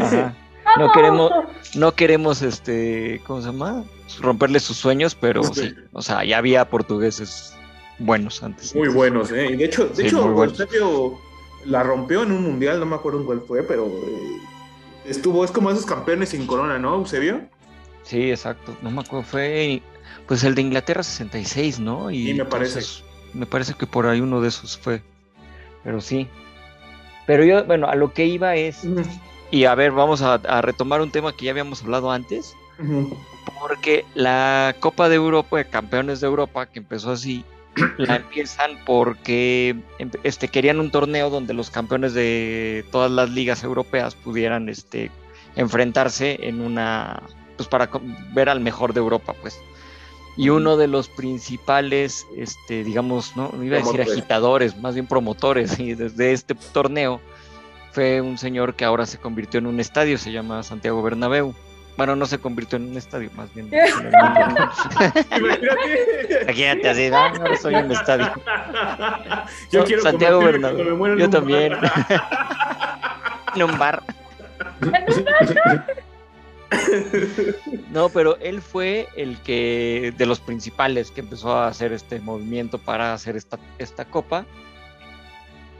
Ajá. 0.00 0.34
No 0.78 0.90
queremos, 0.92 1.30
no 1.74 1.94
queremos, 1.94 2.42
este, 2.42 3.20
¿cómo 3.26 3.40
se 3.40 3.48
llama? 3.48 3.84
Romperle 4.20 4.60
sus 4.60 4.76
sueños, 4.76 5.14
pero 5.14 5.42
sí. 5.44 5.74
O 5.92 6.00
sea, 6.00 6.24
ya 6.24 6.38
había 6.38 6.64
portugueses 6.68 7.54
buenos 7.98 8.42
antes. 8.42 8.74
Muy 8.74 8.88
buenos, 8.88 9.30
¿eh? 9.32 9.48
Y 9.52 9.56
de 9.56 9.64
hecho, 9.66 9.86
de 9.86 9.96
Sí, 9.96 10.06
hecho. 10.06 10.44
Eusebio 10.44 11.18
la 11.66 11.82
rompió 11.82 12.22
en 12.22 12.32
un 12.32 12.42
mundial, 12.42 12.80
no 12.80 12.86
me 12.86 12.96
acuerdo 12.96 13.20
en 13.20 13.26
cuál 13.26 13.42
fue, 13.46 13.62
pero 13.62 13.86
eh, 13.86 14.38
estuvo, 15.04 15.44
es 15.44 15.50
como 15.50 15.70
esos 15.70 15.84
campeones 15.84 16.30
sin 16.30 16.46
corona, 16.46 16.78
¿no, 16.78 16.94
Eusebio? 16.96 17.42
Sí, 18.02 18.30
exacto. 18.30 18.76
No 18.82 18.90
me 18.90 19.00
acuerdo, 19.00 19.24
fue 19.24 19.82
pues 20.26 20.44
el 20.44 20.54
de 20.54 20.62
Inglaterra 20.62 21.02
66, 21.02 21.80
¿no? 21.80 22.10
Y 22.10 22.26
Sí, 22.28 22.34
me 22.34 22.44
parece. 22.44 22.78
entonces, 22.80 23.04
me 23.32 23.46
parece 23.46 23.74
que 23.74 23.86
por 23.86 24.06
ahí 24.06 24.20
uno 24.20 24.40
de 24.40 24.48
esos 24.48 24.76
fue. 24.78 25.02
Pero 25.84 26.00
sí. 26.00 26.28
Pero 27.26 27.44
yo, 27.44 27.64
bueno, 27.64 27.88
a 27.88 27.94
lo 27.94 28.12
que 28.12 28.26
iba 28.26 28.56
es, 28.56 28.80
y 29.50 29.64
a 29.64 29.74
ver, 29.74 29.92
vamos 29.92 30.22
a, 30.22 30.34
a 30.34 30.60
retomar 30.62 31.00
un 31.00 31.10
tema 31.10 31.34
que 31.36 31.46
ya 31.46 31.50
habíamos 31.52 31.82
hablado 31.82 32.10
antes, 32.10 32.54
porque 33.60 34.04
la 34.14 34.74
Copa 34.80 35.08
de 35.08 35.16
Europa, 35.16 35.56
de 35.58 35.64
Campeones 35.68 36.20
de 36.20 36.26
Europa, 36.26 36.66
que 36.66 36.80
empezó 36.80 37.12
así, 37.12 37.44
la 37.96 38.16
empiezan 38.16 38.72
porque 38.84 39.76
este, 40.24 40.48
querían 40.48 40.80
un 40.80 40.90
torneo 40.90 41.30
donde 41.30 41.54
los 41.54 41.70
campeones 41.70 42.12
de 42.12 42.84
todas 42.90 43.10
las 43.10 43.30
ligas 43.30 43.62
europeas 43.62 44.14
pudieran 44.14 44.68
este, 44.68 45.10
enfrentarse 45.56 46.48
en 46.48 46.60
una, 46.60 47.22
pues 47.56 47.68
para 47.68 47.88
ver 48.32 48.48
al 48.48 48.60
mejor 48.60 48.92
de 48.92 49.00
Europa, 49.00 49.34
pues. 49.40 49.60
Y 50.36 50.48
uno 50.48 50.76
de 50.78 50.88
los 50.88 51.08
principales, 51.08 52.26
este, 52.36 52.84
digamos, 52.84 53.36
no 53.36 53.52
iba 53.62 53.76
a 53.76 53.80
decir 53.80 54.00
agitadores, 54.00 54.76
más 54.78 54.94
bien 54.94 55.06
promotores, 55.06 55.78
y 55.78 55.94
desde 55.94 56.32
este 56.32 56.54
torneo 56.54 57.20
fue 57.92 58.22
un 58.22 58.38
señor 58.38 58.74
que 58.74 58.86
ahora 58.86 59.04
se 59.04 59.18
convirtió 59.18 59.58
en 59.58 59.66
un 59.66 59.78
estadio, 59.78 60.16
se 60.16 60.32
llama 60.32 60.62
Santiago 60.62 61.02
Bernabéu. 61.02 61.54
Bueno, 61.94 62.16
no 62.16 62.24
se 62.24 62.38
convirtió 62.38 62.76
en 62.76 62.88
un 62.88 62.96
estadio, 62.96 63.30
más 63.36 63.52
bien. 63.52 63.68
Imagínate. 66.42 66.88
Así, 66.88 67.10
no, 67.10 67.16
ahora 67.18 67.56
soy 67.60 67.74
un 67.74 67.92
estadio. 67.92 68.32
Yo 69.70 69.80
No, 69.80 69.84
quiero 69.84 70.02
Santiago 70.02 70.38
Bernabéu. 70.40 71.16
Yo 71.18 71.24
un 71.26 71.30
también. 71.30 71.72
bar. 71.72 71.92
En 73.54 73.62
un 73.64 73.78
bar. 73.78 74.02
No, 77.90 78.08
pero 78.08 78.36
él 78.38 78.62
fue 78.62 79.08
el 79.16 79.38
que, 79.38 80.14
de 80.16 80.26
los 80.26 80.40
principales, 80.40 81.10
que 81.10 81.20
empezó 81.20 81.52
a 81.52 81.68
hacer 81.68 81.92
este 81.92 82.20
movimiento 82.20 82.78
para 82.78 83.12
hacer 83.12 83.36
esta, 83.36 83.58
esta 83.78 84.04
copa. 84.06 84.46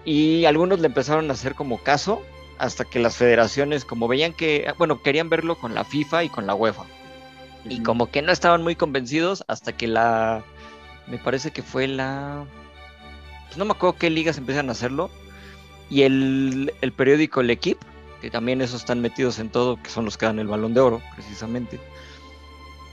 Y 0.04 0.44
algunos 0.44 0.80
le 0.80 0.88
empezaron 0.88 1.30
a 1.30 1.34
hacer 1.34 1.54
como 1.54 1.78
caso, 1.82 2.22
hasta 2.58 2.84
que 2.84 2.98
las 2.98 3.16
federaciones, 3.16 3.84
como 3.84 4.08
veían 4.08 4.32
que, 4.32 4.72
bueno, 4.78 5.02
querían 5.02 5.28
verlo 5.28 5.56
con 5.56 5.74
la 5.74 5.84
FIFA 5.84 6.24
y 6.24 6.28
con 6.28 6.46
la 6.46 6.54
UEFA. 6.54 6.84
Y 7.68 7.82
como 7.82 8.10
que 8.10 8.22
no 8.22 8.32
estaban 8.32 8.62
muy 8.62 8.74
convencidos 8.74 9.44
hasta 9.46 9.76
que 9.76 9.86
la, 9.86 10.44
me 11.06 11.18
parece 11.18 11.52
que 11.52 11.62
fue 11.62 11.86
la, 11.86 12.44
pues 13.46 13.56
no 13.56 13.64
me 13.64 13.72
acuerdo 13.72 13.98
qué 13.98 14.10
ligas 14.10 14.38
empiezan 14.38 14.68
a 14.68 14.72
hacerlo. 14.72 15.10
Y 15.88 16.02
el, 16.02 16.72
el 16.80 16.92
periódico 16.92 17.40
El 17.40 17.50
Equipe, 17.50 17.84
que 18.22 18.30
también 18.30 18.60
esos 18.62 18.80
están 18.80 19.00
metidos 19.00 19.40
en 19.40 19.50
todo, 19.50 19.82
que 19.82 19.90
son 19.90 20.04
los 20.04 20.16
que 20.16 20.26
dan 20.26 20.38
el 20.38 20.46
balón 20.46 20.72
de 20.74 20.80
oro, 20.80 21.02
precisamente. 21.14 21.80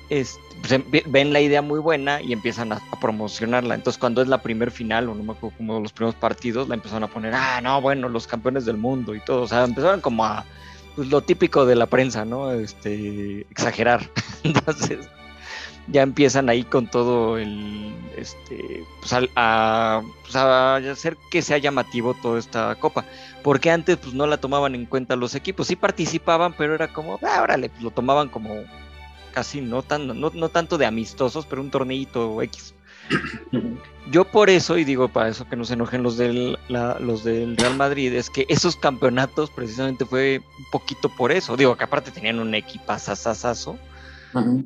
Este, 0.09 0.41
pues, 0.59 0.71
em- 0.71 0.83
ven 1.05 1.31
la 1.31 1.39
idea 1.39 1.62
muy 1.62 1.79
buena 1.79 2.19
y 2.19 2.33
empiezan 2.33 2.74
a, 2.74 2.81
a 2.91 3.00
promocionarla. 3.00 3.75
Entonces, 3.75 4.00
cuando 4.00 4.24
es 4.24 4.27
la 4.27 4.41
primer 4.41 4.71
final, 4.71 5.07
o 5.07 5.13
no 5.13 5.24
me 5.24 5.33
acuerdo 5.33 5.55
como 5.55 5.79
los 5.79 5.93
primeros 5.93 6.15
partidos, 6.15 6.67
la 6.67 6.74
empezaron 6.74 7.03
a 7.03 7.07
poner, 7.07 7.33
ah, 7.36 7.62
no, 7.62 7.79
bueno, 7.79 8.09
los 8.09 8.25
campeones 8.25 8.65
del 8.65 8.77
mundo 8.77 9.13
y 9.13 9.19
todo. 9.19 9.43
O 9.43 9.48
sea, 9.48 9.63
empezaron 9.63 10.01
como 10.01 10.25
a, 10.25 10.45
pues 10.95 11.09
lo 11.09 11.21
típico 11.21 11.63
de 11.67 11.75
la 11.75 11.86
prensa, 11.86 12.25
¿no? 12.25 12.51
Este, 12.51 13.41
exagerar. 13.51 14.09
Entonces, 14.43 15.07
ya 15.91 16.01
empiezan 16.03 16.50
ahí 16.50 16.63
con 16.63 16.88
todo 16.88 17.38
el, 17.38 17.93
este, 18.17 18.84
pues, 19.00 19.13
al- 19.13 19.29
a, 19.36 20.01
pues, 20.24 20.36
a 20.36 20.75
hacer 20.77 21.17
que 21.31 21.41
sea 21.41 21.58
llamativo 21.58 22.13
toda 22.13 22.39
esta 22.39 22.75
copa. 22.75 23.05
Porque 23.43 23.72
antes, 23.72 23.98
pues, 23.98 24.13
no 24.13 24.27
la 24.27 24.38
tomaban 24.38 24.75
en 24.75 24.86
cuenta 24.86 25.15
los 25.15 25.36
equipos. 25.36 25.67
Sí 25.67 25.75
participaban, 25.75 26.53
pero 26.58 26.75
era 26.75 26.88
como, 26.93 27.19
ah, 27.24 27.41
órale, 27.41 27.69
pues, 27.69 27.81
lo 27.81 27.91
tomaban 27.91 28.29
como 28.29 28.63
casi 29.34 29.62
no 29.62 29.84
tan, 29.84 30.08
no, 30.19 30.31
no 30.34 30.50
tanto 30.50 30.77
de 30.77 30.86
amistosos, 30.86 31.46
pero 31.46 31.62
un 31.62 31.69
torneito 31.72 32.41
X. 32.41 32.74
Yo 34.12 34.25
por 34.25 34.50
eso, 34.50 34.77
y 34.77 34.84
digo 34.84 35.08
para 35.08 35.29
eso 35.29 35.48
que 35.48 35.55
no 35.55 35.65
se 35.65 35.74
enojen 35.75 36.01
los 36.03 36.17
del, 36.17 36.58
la- 36.67 37.00
los 37.00 37.24
del 37.24 37.55
Real 37.58 37.75
Madrid, 37.75 38.13
es 38.13 38.29
que 38.29 38.46
esos 38.50 38.75
campeonatos 38.75 39.50
precisamente 39.51 40.03
fue 40.05 40.41
un 40.58 40.65
poquito 40.72 41.10
por 41.10 41.31
eso. 41.31 41.55
Digo 41.55 41.75
que 41.77 41.84
aparte 41.84 42.12
tenían 42.12 42.39
un 42.39 42.53
equipazazazazo. 42.55 43.77
Ujú. 44.34 44.65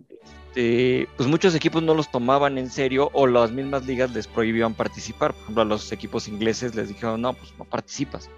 Este, 0.53 1.07
pues 1.17 1.27
muchos 1.27 1.55
equipos 1.55 1.81
no 1.81 1.95
los 1.95 2.11
tomaban 2.11 2.59
en 2.59 2.69
serio 2.69 3.09
o 3.13 3.25
las 3.25 3.51
mismas 3.51 3.87
ligas 3.87 4.11
les 4.11 4.27
prohibían 4.27 4.75
participar. 4.75 5.33
Por 5.33 5.41
ejemplo, 5.41 5.61
a 5.63 5.65
los 5.65 5.91
equipos 5.91 6.27
ingleses 6.27 6.75
les 6.75 6.89
dijeron, 6.89 7.21
no, 7.21 7.33
pues 7.33 7.53
no 7.57 7.65
participas. 7.65 8.29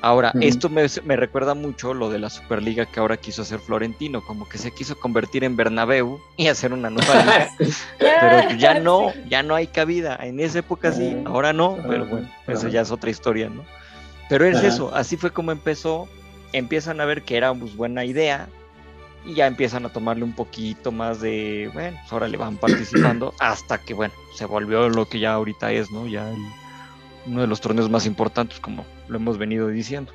Ahora, 0.00 0.32
Ujú. 0.34 0.44
esto 0.44 0.68
me, 0.70 0.86
me 1.04 1.14
recuerda 1.14 1.54
mucho 1.54 1.92
lo 1.92 2.08
de 2.08 2.18
la 2.18 2.30
Superliga 2.30 2.86
que 2.86 2.98
ahora 3.00 3.18
quiso 3.18 3.42
hacer 3.42 3.60
Florentino, 3.60 4.22
como 4.26 4.48
que 4.48 4.56
se 4.56 4.72
quiso 4.72 4.98
convertir 4.98 5.44
en 5.44 5.54
Bernabéu 5.54 6.18
y 6.38 6.48
hacer 6.48 6.72
una 6.72 6.88
nueva 6.88 7.16
liga. 7.22 7.50
Pero 7.98 8.48
ya 8.56 8.80
no, 8.80 9.12
ya 9.28 9.42
no 9.42 9.54
hay 9.54 9.66
cabida. 9.66 10.18
En 10.22 10.40
esa 10.40 10.60
época 10.60 10.90
sí, 10.90 11.14
Ajá. 11.20 11.28
ahora 11.34 11.52
no, 11.52 11.78
pero 11.86 12.06
bueno, 12.06 12.28
eso 12.48 12.68
ya 12.68 12.80
es 12.80 12.90
otra 12.90 13.10
historia, 13.10 13.50
¿no? 13.50 13.64
Pero 14.30 14.46
es 14.46 14.62
eso, 14.62 14.92
así 14.94 15.18
fue 15.18 15.30
como 15.30 15.52
empezó. 15.52 16.08
Empiezan 16.54 17.00
a 17.00 17.04
ver 17.04 17.22
que 17.22 17.36
era 17.36 17.54
pues, 17.54 17.76
buena 17.76 18.04
idea 18.04 18.48
y 19.24 19.34
ya 19.34 19.46
empiezan 19.46 19.86
a 19.86 19.88
tomarle 19.92 20.24
un 20.24 20.32
poquito 20.32 20.90
más 20.92 21.20
de, 21.20 21.70
bueno, 21.72 21.96
pues 22.00 22.12
ahora 22.12 22.28
le 22.28 22.36
van 22.36 22.56
participando 22.56 23.34
hasta 23.40 23.78
que, 23.78 23.94
bueno, 23.94 24.14
se 24.34 24.46
volvió 24.46 24.88
lo 24.88 25.08
que 25.08 25.20
ya 25.20 25.32
ahorita 25.34 25.72
es, 25.72 25.90
¿no? 25.90 26.06
Ya 26.06 26.28
el- 26.30 26.46
uno 27.26 27.40
de 27.42 27.46
los 27.46 27.60
torneos 27.60 27.88
más 27.88 28.04
importantes, 28.06 28.58
como 28.58 28.84
lo 29.08 29.16
hemos 29.16 29.38
venido 29.38 29.68
diciendo. 29.68 30.12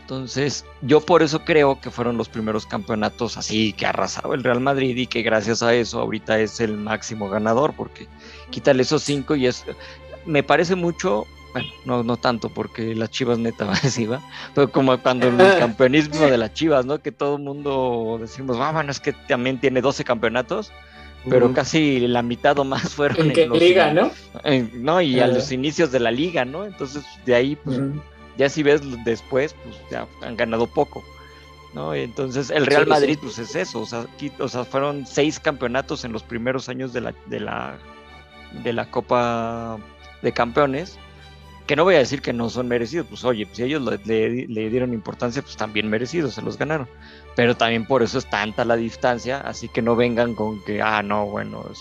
Entonces, 0.00 0.64
yo 0.82 1.00
por 1.00 1.22
eso 1.22 1.44
creo 1.44 1.80
que 1.80 1.90
fueron 1.90 2.16
los 2.16 2.28
primeros 2.28 2.64
campeonatos 2.66 3.36
así 3.36 3.72
que 3.72 3.86
arrasaba 3.86 4.34
el 4.34 4.44
Real 4.44 4.60
Madrid 4.60 4.96
y 4.96 5.06
que 5.06 5.22
gracias 5.22 5.62
a 5.62 5.74
eso 5.74 6.00
ahorita 6.00 6.38
es 6.38 6.60
el 6.60 6.76
máximo 6.76 7.28
ganador, 7.28 7.74
porque 7.74 8.08
quítale 8.50 8.82
esos 8.82 9.02
cinco 9.02 9.34
y 9.36 9.46
es. 9.46 9.64
Me 10.24 10.42
parece 10.42 10.74
mucho, 10.74 11.26
bueno, 11.60 11.68
no, 11.84 12.02
no 12.02 12.16
tanto, 12.16 12.48
porque 12.50 12.94
las 12.94 13.10
chivas 13.10 13.38
neta 13.38 13.70
así, 13.82 14.06
va, 14.06 14.20
pero 14.54 14.70
como 14.70 14.96
cuando 14.98 15.28
el 15.28 15.36
campeonismo 15.58 16.26
de 16.26 16.36
las 16.38 16.52
chivas, 16.54 16.84
¿no? 16.86 16.98
Que 17.00 17.12
todo 17.12 17.36
el 17.36 17.42
mundo 17.42 18.18
decimos, 18.20 18.56
ah, 18.60 18.72
bueno, 18.72 18.90
es 18.90 19.00
que 19.00 19.12
también 19.12 19.60
tiene 19.60 19.80
12 19.80 20.04
campeonatos, 20.04 20.72
pero 21.28 21.52
casi 21.52 22.06
la 22.06 22.22
mitad 22.22 22.56
o 22.58 22.64
más 22.64 22.94
fueron 22.94 23.26
¿En 23.28 23.32
qué 23.32 23.46
los- 23.46 23.58
liga, 23.58 23.92
no? 23.92 24.10
en- 24.44 24.84
no, 24.84 25.00
y 25.00 25.18
a 25.20 25.26
los 25.26 25.50
inicios 25.50 25.90
de 25.90 25.98
la 26.00 26.10
liga, 26.12 26.44
¿no? 26.44 26.64
Entonces, 26.64 27.04
de 27.24 27.34
ahí, 27.34 27.56
pues, 27.56 27.80
ya 28.38 28.48
si 28.48 28.62
ves 28.62 28.82
después, 29.04 29.54
pues 29.64 29.76
ya 29.90 30.06
han 30.22 30.36
ganado 30.36 30.66
poco. 30.66 31.02
¿no? 31.74 31.92
Entonces 31.94 32.48
el 32.50 32.64
Real 32.64 32.84
Sí, 32.84 32.88
Madrid, 32.90 33.14
sí. 33.14 33.18
pues 33.22 33.38
es 33.38 33.54
eso, 33.54 33.80
o 33.80 33.86
sea, 33.86 34.00
aquí- 34.14 34.32
o 34.38 34.48
sea, 34.48 34.64
fueron 34.64 35.06
seis 35.06 35.38
campeonatos 35.38 36.04
en 36.06 36.12
los 36.12 36.22
primeros 36.22 36.70
años 36.70 36.94
de 36.94 37.02
la, 37.02 37.12
de 37.26 37.40
la, 37.40 37.76
de 38.64 38.72
la 38.72 38.90
Copa 38.90 39.76
de 40.22 40.32
Campeones, 40.32 40.98
que 41.66 41.76
no 41.76 41.84
voy 41.84 41.96
a 41.96 41.98
decir 41.98 42.22
que 42.22 42.32
no 42.32 42.48
son 42.48 42.68
merecidos, 42.68 43.06
pues 43.08 43.24
oye, 43.24 43.46
si 43.52 43.62
ellos 43.64 43.82
le, 43.82 43.98
le- 44.04 44.46
le 44.46 44.70
dieron 44.70 44.92
importancia, 44.94 45.42
pues 45.42 45.56
también 45.56 45.88
merecidos, 45.90 46.34
se 46.34 46.42
los 46.42 46.56
ganaron. 46.58 46.88
Pero 47.34 47.56
también 47.56 47.84
por 47.86 48.02
eso 48.02 48.18
es 48.18 48.26
tanta 48.30 48.64
la 48.64 48.76
distancia, 48.76 49.40
así 49.40 49.68
que 49.68 49.82
no 49.82 49.96
vengan 49.96 50.34
con 50.34 50.62
que, 50.64 50.80
ah, 50.80 51.02
no, 51.02 51.26
bueno, 51.26 51.64
es- 51.72 51.80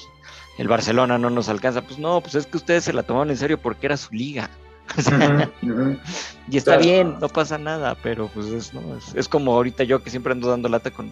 el 0.58 0.68
Barcelona 0.68 1.18
no 1.18 1.30
nos 1.30 1.50
alcanza. 1.50 1.82
Pues 1.82 2.00
no, 2.00 2.22
pues 2.22 2.36
es 2.36 2.48
que 2.48 2.58
ustedes 2.58 2.84
se 2.86 2.94
la 2.94 3.04
tomaron 3.04 3.30
en 3.30 3.38
serio 3.38 3.58
porque 3.58 3.86
era 3.88 3.98
su 3.98 4.14
liga. 4.14 4.50
O 4.98 5.02
sea, 5.02 5.50
y 6.50 6.58
está 6.58 6.74
Claro. 6.78 6.84
bien, 6.86 7.16
no 7.20 7.28
pasa 7.28 7.58
nada, 7.58 7.96
pero 8.04 8.28
pues 8.34 8.46
es, 8.48 8.74
¿no? 8.74 8.96
es, 8.98 9.14
es 9.16 9.28
como 9.28 9.54
ahorita 9.54 9.84
yo 9.84 10.02
que 10.04 10.10
siempre 10.12 10.32
ando 10.32 10.48
dando 10.48 10.70
lata 10.70 10.92
con, 10.92 11.12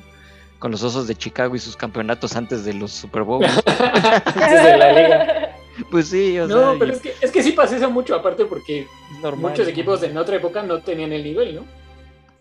con 0.59 0.71
los 0.71 0.83
osos 0.83 1.07
de 1.07 1.15
Chicago 1.15 1.55
y 1.55 1.59
sus 1.59 1.75
campeonatos 1.75 2.35
antes 2.35 2.63
de 2.65 2.73
los 2.75 2.91
Super 2.91 3.23
Bowls. 3.23 3.49
Antes 3.65 4.63
de 4.63 4.77
la 4.77 4.91
liga. 4.91 5.55
pues 5.91 6.07
sí, 6.09 6.37
o 6.39 6.47
No, 6.47 6.71
sea, 6.71 6.79
pero 6.79 6.91
y- 6.91 6.95
es 6.95 7.01
que, 7.01 7.15
es 7.21 7.31
que 7.31 7.43
sí 7.43 7.51
pasa 7.53 7.77
eso 7.77 7.89
mucho, 7.89 8.15
aparte 8.15 8.45
porque 8.45 8.87
normal. 9.21 9.51
muchos 9.51 9.67
equipos 9.67 10.01
en 10.03 10.17
otra 10.17 10.35
época 10.37 10.63
no 10.63 10.79
tenían 10.81 11.11
el 11.13 11.23
nivel, 11.23 11.55
¿no? 11.55 11.65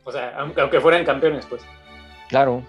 O 0.05 0.13
sea, 0.13 0.35
aunque 0.39 0.61
aunque 0.61 0.81
fueran 0.81 1.05
campeones, 1.05 1.47
pues. 1.47 1.63
Claro. 2.29 2.63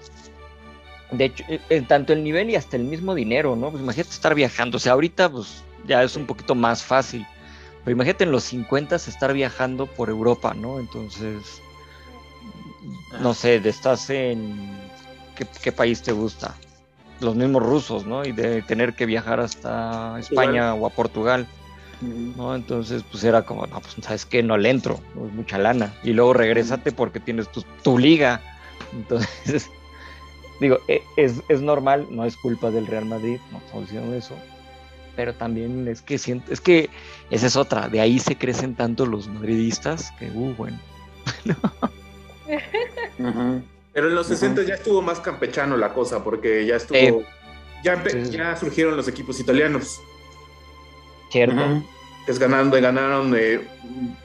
De 1.11 1.25
hecho, 1.25 1.43
eh, 1.47 1.59
eh, 1.69 1.81
tanto 1.81 2.13
el 2.13 2.23
nivel 2.23 2.49
y 2.49 2.55
hasta 2.55 2.75
el 2.77 2.83
mismo 2.83 3.13
dinero, 3.15 3.55
¿no? 3.55 3.69
Pues 3.71 3.81
imagínate 3.83 4.09
estar 4.11 4.33
viajando. 4.35 4.77
O 4.77 4.79
sea, 4.79 4.93
ahorita 4.93 5.29
pues 5.31 5.63
ya 5.87 6.03
es 6.03 6.15
un 6.15 6.25
poquito 6.25 6.55
más 6.55 6.83
fácil. 6.83 7.25
Pero 7.83 7.95
imagínate 7.95 8.23
en 8.23 8.31
los 8.31 8.43
50 8.45 8.95
estar 8.95 9.33
viajando 9.33 9.85
por 9.87 10.09
Europa, 10.09 10.53
¿no? 10.53 10.79
Entonces, 10.79 11.61
no 13.19 13.33
sé, 13.33 13.59
de 13.59 13.69
estás 13.69 14.09
en... 14.09 14.79
¿qué, 15.35 15.45
qué 15.61 15.71
país 15.71 16.01
te 16.01 16.11
gusta? 16.11 16.55
Los 17.23 17.35
mismos 17.35 17.63
rusos, 17.63 18.05
¿no? 18.05 18.25
Y 18.25 18.31
de 18.33 18.61
tener 18.63 18.93
que 18.93 19.05
viajar 19.05 19.39
hasta 19.39 20.19
España 20.19 20.73
o 20.73 20.85
a 20.85 20.89
Portugal. 20.89 21.47
¿no? 22.35 22.53
Entonces, 22.55 23.03
pues 23.09 23.23
era 23.23 23.43
como, 23.43 23.65
no, 23.65 23.79
pues 23.79 23.95
sabes 24.01 24.25
que 24.25 24.43
no 24.43 24.57
le 24.57 24.69
entro, 24.69 24.99
no 25.15 25.25
es 25.27 25.33
mucha 25.33 25.57
lana. 25.57 25.93
Y 26.03 26.11
luego 26.13 26.33
regrésate 26.33 26.91
porque 26.91 27.19
tienes 27.19 27.49
tu, 27.51 27.63
tu 27.83 27.97
liga. 27.97 28.41
Entonces, 28.91 29.69
digo, 30.59 30.79
e- 30.87 31.01
es, 31.17 31.41
es 31.47 31.61
normal, 31.61 32.07
no 32.09 32.25
es 32.25 32.35
culpa 32.37 32.71
del 32.71 32.87
Real 32.87 33.05
Madrid, 33.05 33.39
no 33.51 33.59
estamos 33.59 33.85
diciendo 33.85 34.15
eso. 34.15 34.35
Pero 35.15 35.33
también 35.33 35.87
es 35.87 36.01
que 36.01 36.17
siento, 36.17 36.51
es 36.51 36.59
que 36.59 36.89
esa 37.29 37.47
es 37.47 37.55
otra, 37.55 37.87
de 37.87 38.01
ahí 38.01 38.19
se 38.19 38.35
crecen 38.35 38.75
tanto 38.75 39.05
los 39.05 39.27
madridistas 39.27 40.11
que, 40.19 40.29
uh, 40.31 40.55
bueno. 40.55 40.77
Ujú. 43.19 43.61
Pero 43.93 44.07
en 44.09 44.15
los 44.15 44.27
Ujú. 44.27 44.35
60 44.35 44.63
ya 44.63 44.73
estuvo 44.75 45.01
más 45.01 45.19
campechano 45.19 45.77
la 45.77 45.93
cosa, 45.93 46.23
porque 46.23 46.65
ya 46.65 46.75
estuvo. 46.77 46.97
Eh. 46.97 47.25
ya, 47.83 48.01
Sí. 48.09 48.31
ya 48.31 48.55
surgieron 48.55 48.95
los 48.97 49.07
equipos 49.07 49.39
italianos. 49.39 49.99
Cierto. 51.31 51.83
Que 52.25 52.31
es 52.31 52.39
ganando, 52.39 52.79
ganaron 52.79 53.33
eh, 53.37 53.61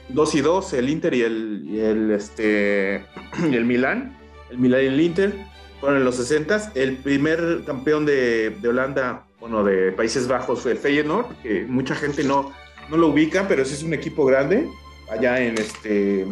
2 0.09 0.35
y 0.35 0.41
2, 0.41 0.73
el 0.73 0.89
Inter 0.89 1.13
y 1.13 1.21
el, 1.23 1.63
y 1.65 1.79
el, 1.79 2.11
este, 2.11 3.03
y 3.49 3.55
el 3.55 3.65
Milan. 3.65 4.17
El 4.49 4.57
Milan 4.59 4.81
y 4.83 4.85
el 4.85 5.01
Inter 5.01 5.33
fueron 5.79 5.97
en 5.99 6.05
los 6.05 6.15
60. 6.15 6.71
El 6.75 6.97
primer 6.97 7.63
campeón 7.65 8.05
de, 8.05 8.51
de 8.51 8.67
Holanda, 8.69 9.25
bueno, 9.39 9.63
de 9.63 9.91
Países 9.91 10.27
Bajos 10.27 10.61
fue 10.61 10.71
el 10.71 10.77
Feyenoord, 10.77 11.27
que 11.43 11.65
mucha 11.67 11.93
gente 11.95 12.23
no, 12.23 12.53
no 12.89 12.97
lo 12.97 13.07
ubica, 13.07 13.47
pero 13.47 13.65
sí 13.65 13.73
es 13.73 13.83
un 13.83 13.93
equipo 13.93 14.25
grande 14.25 14.67
allá 15.11 15.39
en, 15.41 15.57
este, 15.57 16.25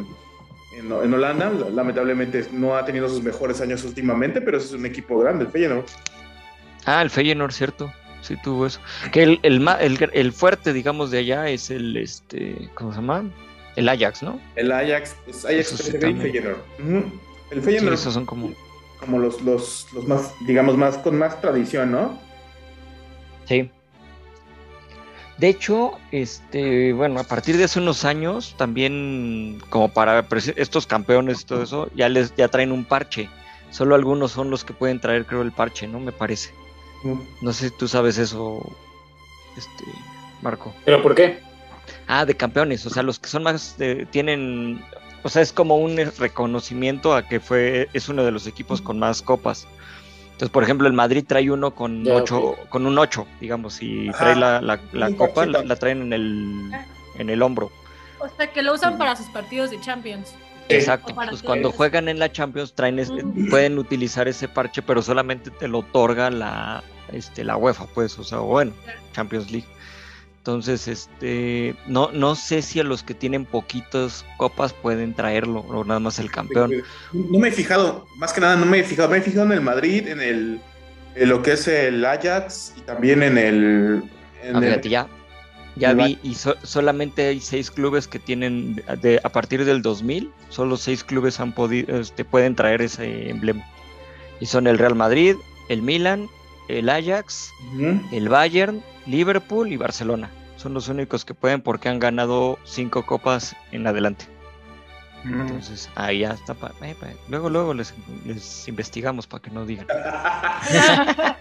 en, 0.77 0.91
en 0.91 1.13
Holanda. 1.13 1.51
Lamentablemente 1.71 2.45
no 2.51 2.75
ha 2.75 2.85
tenido 2.85 3.09
sus 3.09 3.21
mejores 3.23 3.61
años 3.61 3.83
últimamente, 3.83 4.41
pero 4.41 4.57
es 4.57 4.71
un 4.71 4.85
equipo 4.85 5.19
grande, 5.19 5.45
el 5.45 5.51
Feyenoord. 5.51 5.85
Ah, 6.85 7.01
el 7.01 7.09
Feyenoord, 7.09 7.51
cierto. 7.51 7.91
Sí 8.21 8.35
tuvo 8.43 8.65
eso. 8.65 8.79
Que 9.11 9.23
el, 9.23 9.39
el, 9.43 9.65
el, 9.79 10.09
el 10.13 10.33
fuerte, 10.33 10.73
digamos, 10.73 11.11
de 11.11 11.19
allá 11.19 11.49
es 11.49 11.69
el, 11.69 11.95
este, 11.97 12.69
¿cómo 12.73 12.91
se 12.91 12.97
llama? 12.97 13.25
El 13.75 13.87
Ajax, 13.89 14.23
¿no? 14.23 14.39
El 14.55 14.71
Ajax, 14.71 15.15
es 15.27 15.45
Ajax, 15.45 15.67
sí 15.67 15.95
y. 15.95 15.99
Feyenoord. 15.99 16.57
Ujú. 16.79 17.19
El 17.51 17.59
Sí, 17.59 17.61
Feyenoord 17.61 17.93
esos 17.93 18.13
son 18.13 18.25
como... 18.25 18.51
como 18.99 19.19
los, 19.19 19.41
los, 19.41 19.87
los 19.93 20.07
más, 20.07 20.33
digamos, 20.47 20.75
más 20.75 20.97
con 20.97 21.17
más 21.17 21.39
tradición, 21.39 21.91
¿no? 21.91 22.19
Sí. 23.45 23.69
De 25.37 25.49
hecho, 25.49 25.91
este, 26.11 26.93
bueno, 26.93 27.19
a 27.19 27.23
partir 27.23 27.57
de 27.57 27.65
hace 27.65 27.79
unos 27.79 28.05
años, 28.05 28.55
también 28.57 29.61
como 29.69 29.89
para 29.89 30.25
estos 30.55 30.87
campeones 30.87 31.41
y 31.41 31.45
todo 31.45 31.61
eso, 31.63 31.89
ya 31.95 32.09
les 32.09 32.35
ya 32.35 32.47
traen 32.47 32.71
un 32.71 32.85
parche. 32.85 33.29
Solo 33.69 33.93
algunos 33.95 34.31
son 34.31 34.49
los 34.49 34.63
que 34.63 34.73
pueden 34.73 34.99
traer, 34.99 35.25
creo, 35.25 35.43
el 35.43 35.51
parche, 35.51 35.87
¿no? 35.87 35.99
Me 35.99 36.11
parece. 36.11 36.51
No 37.41 37.53
sé 37.53 37.69
si 37.69 37.75
tú 37.77 37.87
sabes 37.87 38.17
eso, 38.17 38.59
este, 39.55 39.83
Marco. 40.41 40.73
¿Pero 40.85 41.03
por 41.03 41.13
qué? 41.13 41.39
Ah, 42.07 42.25
de 42.25 42.35
campeones, 42.35 42.85
o 42.85 42.89
sea, 42.89 43.03
los 43.03 43.19
que 43.19 43.29
son 43.29 43.43
más, 43.43 43.77
de- 43.77 44.05
tienen, 44.07 44.83
o 45.23 45.29
sea, 45.29 45.41
es 45.43 45.53
como 45.53 45.77
un 45.77 45.97
reconocimiento 46.17 47.13
a 47.13 47.27
que 47.27 47.39
fue, 47.39 47.89
es 47.93 48.09
uno 48.09 48.23
de 48.23 48.31
los 48.31 48.47
equipos 48.47 48.81
con 48.81 48.97
más 48.97 49.21
copas. 49.21 49.67
Entonces, 50.37 50.51
por 50.53 50.61
ejemplo, 50.61 50.85
el 50.85 50.93
Madrid 50.93 51.25
trae 51.27 51.49
uno 51.49 51.73
con 51.73 52.07
ocho, 52.07 52.53
con 52.69 52.85
un 52.85 52.95
8, 52.95 53.25
digamos, 53.41 53.81
y 53.81 54.09
Ajá. 54.09 54.19
trae 54.19 54.35
la, 54.35 54.61
la- 54.61 55.15
copa, 55.15 55.47
la, 55.47 55.75
traen 55.77 56.03
en 56.03 56.13
el, 56.13 56.71
en 57.17 57.31
el 57.31 57.41
hombro. 57.41 57.71
O 58.19 58.27
sea, 58.37 58.45
que 58.53 58.61
lo 58.61 58.75
usan 58.75 58.99
para 58.99 59.15
sus 59.15 59.25
partidos 59.29 59.71
de 59.71 59.81
Champions. 59.81 60.35
Exacto. 60.69 61.15
Pues 61.15 61.41
cuando 61.41 61.71
juegan 61.71 62.07
en 62.07 62.19
la 62.19 62.31
Champions 62.31 62.73
traen 62.73 63.03
pueden 63.49 63.79
utilizar 63.79 64.27
ese 64.27 64.47
parche, 64.47 64.83
pero 64.83 65.01
solamente 65.01 65.49
te 65.49 65.67
lo 65.67 65.79
otorga 65.79 66.29
la, 66.29 66.83
este, 67.11 67.43
la 67.43 67.57
UEFA, 67.57 67.87
pues, 67.87 68.19
o 68.19 68.23
sea, 68.23 68.37
bueno, 68.37 68.73
Champions 69.13 69.49
League. 69.49 69.65
Entonces, 70.47 70.87
este, 70.87 71.75
no, 71.87 72.09
no 72.13 72.33
sé 72.33 72.61
si 72.61 72.79
a 72.79 72.83
los 72.85 73.03
que 73.03 73.13
tienen 73.13 73.43
poquitas 73.43 74.23
copas 74.37 74.71
pueden 74.71 75.13
traerlo, 75.13 75.59
o 75.59 75.83
nada 75.83 75.99
más 75.99 76.19
el 76.19 76.31
campeón. 76.31 76.71
No 77.11 77.37
me 77.39 77.49
he 77.49 77.51
fijado, 77.51 78.07
más 78.15 78.31
que 78.31 78.39
nada 78.39 78.55
no 78.55 78.65
me 78.65 78.79
he 78.79 78.83
fijado, 78.85 79.09
me 79.09 79.17
he 79.17 79.21
fijado 79.21 79.45
en 79.47 79.51
el 79.51 79.61
Madrid, 79.61 80.07
en 80.07 80.21
el 80.21 80.61
en 81.15 81.29
lo 81.29 81.41
que 81.41 81.51
es 81.51 81.67
el 81.67 82.05
Ajax 82.05 82.75
y 82.77 82.81
también 82.81 83.23
en 83.23 83.37
el 83.37 84.03
en 84.41 84.55
Ah, 84.55 84.59
el- 84.59 84.63
fíjate, 84.65 84.87
ya, 84.87 85.07
ya 85.75 85.91
el 85.91 85.97
vi, 85.97 86.19
y 86.23 86.35
so- 86.35 86.55
solamente 86.63 87.27
hay 87.27 87.41
seis 87.41 87.69
clubes 87.69 88.07
que 88.07 88.17
tienen, 88.19 88.81
de, 89.01 89.19
a 89.25 89.29
partir 89.29 89.65
del 89.65 89.81
2000, 89.81 90.31
solo 90.47 90.77
seis 90.77 91.03
clubes 91.03 91.41
han 91.41 91.51
podido, 91.51 91.99
este, 91.99 92.23
pueden 92.23 92.55
traer 92.55 92.81
ese 92.81 93.29
emblema. 93.31 93.65
Y 94.39 94.45
son 94.45 94.65
el 94.65 94.77
Real 94.77 94.95
Madrid, 94.95 95.35
el 95.67 95.81
Milan, 95.81 96.29
el 96.69 96.87
Ajax, 96.87 97.49
el 98.13 98.29
Bayern, 98.29 98.81
Liverpool 99.07 99.71
y 99.71 99.77
Barcelona. 99.77 100.29
Son 100.57 100.73
los 100.73 100.87
únicos 100.89 101.23
que 101.25 101.33
pueden 101.33 101.61
porque 101.61 101.87
han 101.89 101.99
ganado 101.99 102.57
cinco 102.63 103.05
copas 103.05 103.55
en 103.71 103.85
adelante. 103.87 104.25
Entonces, 105.25 105.89
ahí 105.95 106.19
ya 106.19 106.31
está. 106.31 106.53
pa- 106.53 106.71
eh, 106.81 106.95
pa- 106.99 107.07
luego, 107.27 107.49
luego 107.49 107.73
les, 107.73 107.93
les 108.25 108.67
investigamos 108.67 109.27
para 109.27 109.41
que 109.43 109.51
no 109.51 109.65
digan. 109.65 109.87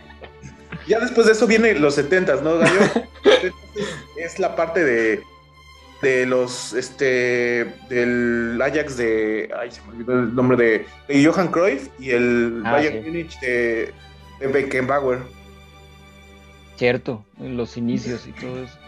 Ya 0.86 1.00
después 1.00 1.26
de 1.26 1.32
eso 1.32 1.46
viene 1.48 1.74
los 1.74 1.94
70 1.96 2.36
¿no, 2.42 2.58
Gallo? 2.58 2.80
es, 3.24 3.52
es 4.34 4.38
la 4.38 4.54
parte 4.54 4.84
de 4.84 5.22
de 6.02 6.26
los 6.26 6.74
este 6.74 7.74
del 7.88 8.60
Ajax 8.62 8.96
de 8.98 9.50
ay 9.58 9.70
se 9.72 9.80
me 9.82 9.88
olvidó 9.94 10.12
el 10.12 10.34
nombre 10.34 10.56
de, 10.58 10.86
de 11.08 11.24
Johan 11.24 11.48
Cruyff 11.48 11.88
y 11.98 12.10
el 12.10 12.62
Ah, 12.64 12.72
Bayern 12.72 13.02
sí. 13.30 13.38
De, 13.40 13.94
de 14.40 14.46
Beckenbauer. 14.46 15.20
Cierto, 16.76 17.24
en 17.40 17.56
los 17.56 17.76
inicios 17.76 18.26
y 18.26 18.32
todo 18.32 18.62
eso. 18.64 18.78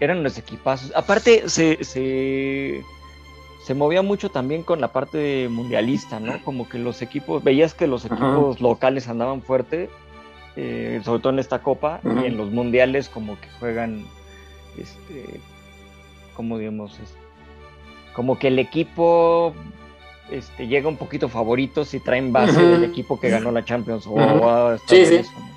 Eran 0.00 0.22
los 0.22 0.36
equipazos. 0.38 0.92
Aparte, 0.94 1.48
se, 1.48 1.82
se, 1.84 2.82
se 3.64 3.74
movía 3.74 4.02
mucho 4.02 4.30
también 4.30 4.62
con 4.62 4.80
la 4.80 4.92
parte 4.92 5.48
mundialista, 5.50 6.20
¿no? 6.20 6.42
Como 6.44 6.68
que 6.68 6.78
los 6.78 7.00
equipos, 7.02 7.42
veías 7.42 7.74
que 7.74 7.86
los 7.86 8.04
Ajá. 8.04 8.14
equipos 8.14 8.60
locales 8.60 9.08
andaban 9.08 9.42
fuerte, 9.42 9.88
eh, 10.56 11.00
sobre 11.04 11.20
todo 11.22 11.32
en 11.32 11.38
esta 11.38 11.62
copa, 11.62 12.00
Ajá. 12.04 12.22
y 12.22 12.26
en 12.26 12.36
los 12.36 12.50
mundiales 12.50 13.08
como 13.08 13.38
que 13.40 13.48
juegan, 13.58 14.04
este, 14.78 15.40
como 16.34 16.58
digamos, 16.58 16.98
Es- 16.98 17.14
como 18.14 18.38
que 18.38 18.48
el 18.48 18.58
equipo 18.58 19.54
este, 20.30 20.66
llega 20.66 20.88
un 20.88 20.96
poquito 20.96 21.28
favorito 21.28 21.84
si 21.84 22.00
traen 22.00 22.32
base 22.32 22.64
del 22.66 22.82
equipo 22.84 23.20
que 23.20 23.28
ganó 23.28 23.50
la 23.50 23.64
Champions 23.64 24.06
o 24.08 24.72
estado 24.74 24.78
Sí, 24.88 25.06
sí. 25.06 25.14
eso, 25.16 25.32
¿no? 25.38 25.55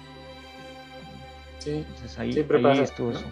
Sí. 1.60 1.72
Entonces 1.88 2.18
ahí, 2.20 2.34
Siempre 2.34 2.58
ahí 2.58 2.64
pasa, 2.64 2.82
estuvo 2.84 3.12
¿no? 3.12 3.20
eso. 3.20 3.28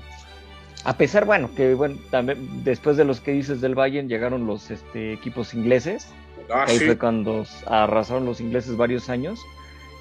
A 0.84 0.96
pesar, 0.98 1.26
bueno, 1.26 1.50
que 1.56 1.74
bueno, 1.74 1.98
también 2.12 2.64
después 2.64 2.96
de 2.98 3.04
los 3.04 3.20
que 3.20 3.32
dices 3.32 3.60
del 3.62 3.76
Bayern 3.76 4.08
llegaron 4.08 4.46
los 4.48 4.70
este, 4.72 5.14
equipos 5.14 5.54
ingleses. 5.54 6.08
Ah, 6.50 6.66
ahí 6.68 6.78
sí. 6.78 6.86
fue 6.86 6.98
cuando 6.98 7.46
arrasaron 7.66 8.26
los 8.26 8.40
ingleses 8.40 8.78
varios 8.78 9.10
años. 9.10 9.40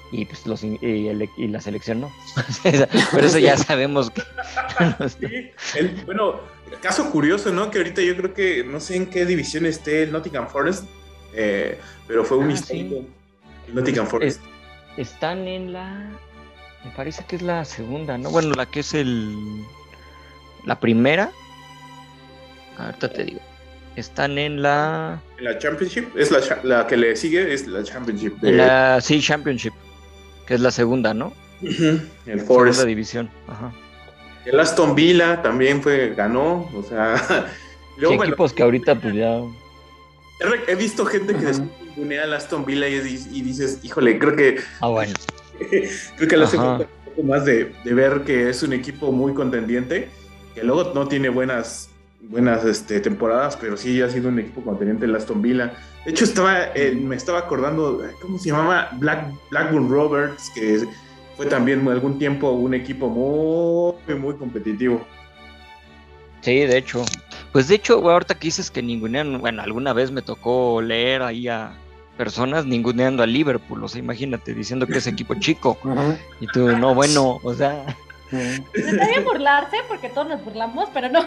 Y 0.09 0.23
pues 0.23 0.45
los 0.47 0.63
in- 0.63 0.79
y, 0.81 1.07
el- 1.09 1.29
y 1.37 1.47
la 1.49 1.59
selección 1.59 1.99
no. 1.99 2.11
Pero 2.63 3.27
eso 3.27 3.39
ya 3.39 3.57
sabemos 3.57 4.09
que. 4.09 4.21
Sí, 5.19 5.51
el- 5.77 6.01
bueno, 6.05 6.35
caso 6.81 7.09
curioso, 7.11 7.51
¿no? 7.51 7.69
Que 7.71 7.79
ahorita 7.79 8.01
yo 8.01 8.15
creo 8.15 8.33
que 8.33 8.63
no 8.63 8.79
sé 8.79 8.95
en 8.95 9.07
qué 9.07 9.25
división 9.25 9.65
esté 9.65 10.03
el 10.03 10.13
Nottingham 10.13 10.47
Forest, 10.47 10.85
eh, 11.33 11.77
pero 12.07 12.23
fue 12.23 12.37
un 12.37 12.51
Ah. 12.51 12.55
El 13.67 13.75
Nottingham 13.75 14.07
Forest. 14.07 14.41
Están 14.95 15.39
en 15.47 15.73
la. 15.73 16.09
Me 16.87 16.93
parece 16.95 17.25
que 17.27 17.35
es 17.35 17.41
la 17.41 17.65
segunda, 17.65 18.17
¿no? 18.17 18.29
Bueno, 18.29 18.53
la 18.55 18.65
que 18.65 18.79
es 18.79 18.93
el. 18.93 19.35
La 20.65 20.79
primera. 20.79 21.31
Ahorita 22.77 23.11
te 23.11 23.25
digo. 23.25 23.39
Están 23.97 24.37
en 24.37 24.61
la. 24.61 25.19
En 25.37 25.43
la 25.45 25.57
Championship, 25.59 26.15
es 26.15 26.31
la, 26.31 26.39
la 26.63 26.87
que 26.87 26.95
le 26.95 27.15
sigue, 27.17 27.53
es 27.53 27.67
la 27.67 27.83
Championship. 27.83 28.37
de- 28.39 28.53
la. 28.53 29.01
Sí, 29.01 29.19
Championship. 29.21 29.73
Que 30.45 30.53
es 30.53 30.61
la 30.61 30.71
segunda, 30.71 31.13
¿no? 31.13 31.33
El 31.61 32.07
Segunda 32.23 32.45
Forest. 32.45 32.83
división. 32.85 33.29
Ajá. 33.49 33.73
El 34.45 34.57
Aston 34.59 34.95
Villa 34.95 35.41
también 35.41 35.81
fue, 35.83 36.13
ganó, 36.15 36.69
o 36.73 36.83
sea. 36.87 37.17
Sí, 37.17 38.01
luego, 38.01 38.15
bueno, 38.17 38.31
equipos 38.31 38.53
que 38.53 38.63
ahorita 38.63 38.95
pues 38.95 39.13
ya. 39.15 39.39
he, 40.67 40.75
visto 40.75 41.03
gente 41.05 41.33
que 41.35 41.51
ningunea 41.83 42.23
al 42.23 42.33
Aston 42.33 42.63
Villa 42.63 42.87
y, 42.87 42.95
y 43.31 43.41
dices, 43.41 43.79
híjole, 43.83 44.17
creo 44.19 44.35
que 44.37 44.61
Ah, 44.79 44.87
bueno. 44.87 45.13
Creo 46.17 46.29
que 46.29 46.37
le 46.37 46.43
hace 46.43 46.57
un 46.57 46.85
poco 47.05 47.23
más 47.23 47.45
de, 47.45 47.73
de 47.83 47.93
ver 47.93 48.21
que 48.21 48.49
es 48.49 48.63
un 48.63 48.73
equipo 48.73 49.11
muy 49.11 49.33
contendiente, 49.33 50.09
que 50.53 50.63
luego 50.63 50.91
no 50.93 51.07
tiene 51.07 51.29
buenas, 51.29 51.89
buenas 52.21 52.63
este, 52.65 52.99
temporadas, 52.99 53.57
pero 53.57 53.77
sí 53.77 54.01
ha 54.01 54.09
sido 54.09 54.29
un 54.29 54.39
equipo 54.39 54.61
contendiente 54.61 55.05
el 55.05 55.15
Aston 55.15 55.41
Villa. 55.41 55.73
De 56.05 56.11
hecho, 56.11 56.25
estaba, 56.25 56.73
eh, 56.75 56.97
me 56.99 57.15
estaba 57.15 57.39
acordando, 57.39 58.01
¿cómo 58.21 58.39
se 58.39 58.49
llamaba? 58.49 58.89
Black, 58.93 59.31
Blackburn 59.51 59.89
Roberts, 59.89 60.51
que 60.53 60.85
fue 61.35 61.45
también 61.45 61.87
algún 61.87 62.17
tiempo 62.17 62.51
un 62.51 62.73
equipo 62.73 63.09
muy, 63.09 64.15
muy 64.15 64.35
competitivo. 64.35 65.05
Sí, 66.41 66.59
de 66.61 66.77
hecho. 66.77 67.03
Pues 67.51 67.67
de 67.67 67.75
hecho, 67.75 67.95
ahorita 68.09 68.35
que 68.35 68.47
dices 68.47 68.69
que 68.69 68.81
ningunean, 68.81 69.39
bueno, 69.39 69.61
alguna 69.61 69.93
vez 69.93 70.11
me 70.11 70.21
tocó 70.21 70.81
leer 70.81 71.21
ahí 71.21 71.47
a 71.47 71.73
personas 72.17 72.65
ninguneando 72.65 73.23
a 73.23 73.27
Liverpool, 73.27 73.83
o 73.83 73.87
sea, 73.87 73.99
imagínate, 73.99 74.53
diciendo 74.53 74.87
que 74.87 74.97
es 74.97 75.07
equipo 75.07 75.35
chico. 75.35 75.77
Y 76.41 76.47
tú, 76.47 76.75
no, 76.77 76.93
bueno, 76.93 77.39
o 77.43 77.53
sea, 77.53 77.85
Está 78.31 79.07
bien 79.07 79.23
burlarse 79.23 79.77
porque 79.87 80.09
todos 80.09 80.27
nos 80.27 80.43
burlamos, 80.43 80.89
pero 80.93 81.07
no. 81.09 81.23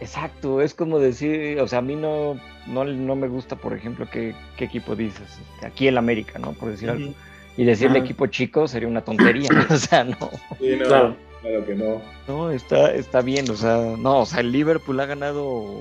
exacto, 0.00 0.60
es 0.62 0.74
como 0.74 0.98
decir, 0.98 1.58
o 1.60 1.66
sea, 1.66 1.80
a 1.80 1.82
mí 1.82 1.96
no, 1.96 2.38
no, 2.66 2.84
no 2.84 3.16
me 3.16 3.28
gusta, 3.28 3.56
por 3.56 3.72
ejemplo, 3.74 4.06
qué, 4.10 4.34
qué 4.56 4.64
equipo 4.66 4.94
dices, 4.94 5.38
este, 5.54 5.66
aquí 5.66 5.88
el 5.88 5.98
América, 5.98 6.38
¿no? 6.38 6.52
Por 6.52 6.70
decir 6.70 6.90
algo. 6.90 7.12
Y 7.56 7.64
decirle 7.64 7.98
Ajá. 7.98 8.04
equipo 8.04 8.26
chico 8.28 8.68
sería 8.68 8.88
una 8.88 9.02
tontería, 9.02 9.48
o 9.70 9.76
sea, 9.76 10.04
no. 10.04 10.16
Sí, 10.60 10.76
no, 10.78 10.84
Claro. 10.86 11.16
claro 11.42 11.66
que 11.66 11.74
no. 11.74 12.00
No, 12.28 12.50
está, 12.52 12.92
está 12.94 13.20
bien, 13.20 13.50
o 13.50 13.56
sea, 13.56 13.96
no, 13.98 14.20
o 14.20 14.26
sea, 14.26 14.40
el 14.40 14.52
Liverpool 14.52 15.00
ha 15.00 15.06
ganado 15.06 15.80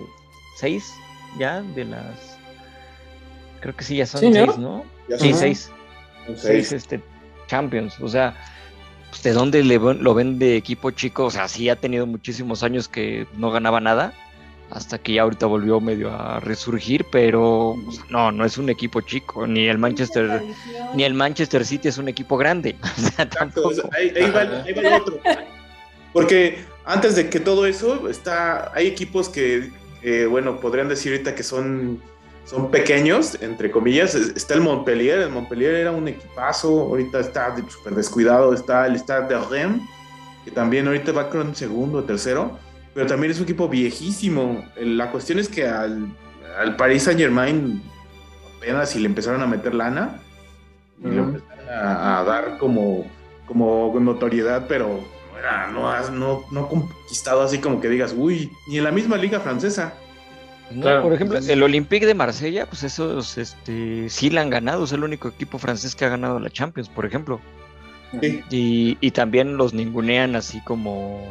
seis 0.56 0.96
ya 1.38 1.62
de 1.62 1.86
las. 1.86 2.37
Creo 3.68 3.76
que 3.76 3.84
sí, 3.84 3.98
ya 3.98 4.06
son 4.06 4.22
seis, 4.22 4.58
¿no? 4.58 4.86
Sí, 5.10 5.32
son 5.32 5.40
seis, 5.40 5.72
seis. 6.26 6.40
seis 6.40 6.72
este, 6.72 7.02
Champions, 7.48 8.00
o 8.00 8.08
sea, 8.08 8.34
pues, 9.10 9.24
¿de 9.24 9.34
dónde 9.34 9.62
le 9.62 9.78
lo 9.78 10.14
ven 10.14 10.40
de 10.40 10.56
equipo 10.56 10.90
chico? 10.92 11.26
O 11.26 11.30
sea, 11.30 11.50
sí 11.50 11.68
ha 11.68 11.76
tenido 11.76 12.08
muchísimos 12.08 12.64
años 12.64 12.88
que 12.88 13.28
no 13.36 13.52
ganaba 13.52 13.82
nada, 13.82 14.14
hasta 14.70 15.00
que 15.00 15.16
ya 15.16 15.24
ahorita 15.24 15.48
volvió 15.48 15.82
medio 15.82 16.10
a 16.10 16.40
resurgir, 16.40 17.06
pero 17.12 17.72
o 17.72 17.92
sea, 17.92 18.06
no, 18.10 18.32
no 18.32 18.46
es 18.46 18.58
un 18.58 18.70
equipo 18.70 19.02
chico, 19.02 19.46
ni 19.46 19.68
el 19.68 19.78
Manchester, 19.78 20.44
ni 20.96 21.04
el 21.04 21.14
Manchester 21.14 21.66
City 21.66 21.90
es 21.90 21.98
un 21.98 22.08
equipo 22.08 22.38
grande, 22.38 22.78
o 22.82 23.02
sea, 23.02 23.26
Exacto, 23.26 23.38
tampoco. 23.38 23.68
o 23.68 23.74
sea, 23.74 23.90
ahí, 23.98 24.14
ahí 24.16 24.32
va, 24.32 24.64
ahí 24.64 24.72
va 24.72 24.82
el 24.82 24.94
otro. 24.94 25.20
Porque 26.14 26.60
antes 26.86 27.18
de 27.18 27.30
que 27.30 27.42
todo 27.42 27.66
eso, 27.66 28.08
está, 28.08 28.72
hay 28.74 28.88
equipos 28.88 29.28
que, 29.28 29.72
que, 30.02 30.26
bueno, 30.26 30.62
podrían 30.62 30.88
decir 30.88 31.12
ahorita 31.12 31.36
que 31.36 31.44
son, 31.44 32.02
son 32.48 32.72
pequeños, 32.72 33.38
entre 33.42 33.70
comillas. 33.70 34.16
Es- 34.16 34.30
Está 34.36 34.54
el 34.56 34.62
Montpellier, 34.62 35.20
el 35.20 35.30
Montpellier 35.30 35.76
era 35.76 35.92
un 35.92 36.08
equipazo, 36.08 36.70
ahorita 36.70 37.20
está 37.20 37.56
súper 37.70 37.94
descuidado, 37.94 38.54
está 38.54 38.88
el 38.88 38.96
Stade 38.98 39.28
de 39.36 39.40
Rennes, 39.46 39.82
que 40.46 40.52
también 40.52 40.88
ahorita 40.88 41.12
va 41.12 41.30
con 41.30 41.54
segundo 41.56 42.04
tercero, 42.06 42.58
pero 42.94 43.06
también 43.06 43.32
es 43.32 43.38
un 43.38 43.44
equipo 43.44 43.68
viejísimo. 43.68 44.64
La 44.78 45.12
cuestión 45.12 45.40
es 45.40 45.50
que 45.50 45.68
al, 45.68 46.08
al 46.60 46.76
Paris 46.78 47.04
Saint 47.04 47.20
Germain 47.20 47.84
apenas 48.58 48.90
si 48.90 49.00
le 49.00 49.06
empezaron 49.08 49.42
a 49.44 49.48
meter 49.48 49.74
lana, 49.76 50.22
y 51.04 51.08
le 51.10 51.18
empezaron 51.20 51.70
a, 51.70 52.20
a 52.20 52.24
dar 52.24 52.58
como, 52.58 53.06
como 53.46 53.94
notoriedad, 54.00 54.66
pero 54.68 54.88
no, 55.34 55.38
era, 55.38 55.68
no, 55.68 55.92
has- 55.92 56.10
no, 56.12 56.44
no 56.52 56.68
conquistado 56.70 57.42
así 57.44 57.60
como 57.60 57.80
que 57.82 57.90
digas, 57.90 58.16
uy, 58.18 58.50
ni 58.68 58.78
en 58.80 58.84
la 58.86 58.92
misma 58.92 59.18
liga 59.18 59.40
francesa. 59.42 59.94
¿No? 60.72 60.82
Claro. 60.82 61.04
Por 61.04 61.14
ejemplo, 61.14 61.38
el 61.38 61.64
Olympique 61.64 62.06
de 62.06 62.14
Marsella, 62.14 62.66
pues 62.66 62.84
esos 62.84 63.38
este, 63.38 64.10
sí 64.10 64.30
la 64.30 64.42
han 64.42 64.50
ganado, 64.50 64.84
es 64.86 64.92
el 64.92 65.04
único 65.04 65.28
equipo 65.30 65.58
francés 65.60 65.96
que 65.96 66.06
ha 66.06 66.10
ganado 66.10 66.40
la 66.40 66.50
Champions, 66.50 66.90
por 66.90 67.06
ejemplo. 67.06 67.40
Sí. 68.22 68.42
Y, 68.50 68.98
y 69.02 69.12
también 69.12 69.58
los 69.58 69.74
ningunean 69.74 70.36
así 70.36 70.62
como 70.62 71.22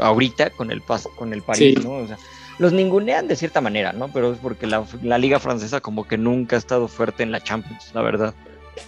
ahorita 0.00 0.50
con 0.50 0.70
el 0.70 0.80
pas 0.82 1.08
con 1.16 1.32
el 1.32 1.42
París, 1.42 1.74
Sí. 1.80 1.84
¿no? 1.86 1.94
O 1.94 2.06
sea, 2.06 2.18
los 2.58 2.72
ningunean 2.72 3.28
de 3.28 3.36
cierta 3.36 3.60
manera, 3.60 3.92
¿no? 3.92 4.08
Pero 4.12 4.32
es 4.32 4.38
porque 4.38 4.66
la, 4.66 4.84
la 5.02 5.18
liga 5.18 5.38
francesa 5.38 5.80
como 5.80 6.06
que 6.06 6.18
nunca 6.18 6.56
ha 6.56 6.58
estado 6.58 6.88
fuerte 6.88 7.22
en 7.22 7.30
la 7.32 7.40
Champions, 7.40 7.90
la 7.94 8.02
verdad. 8.02 8.34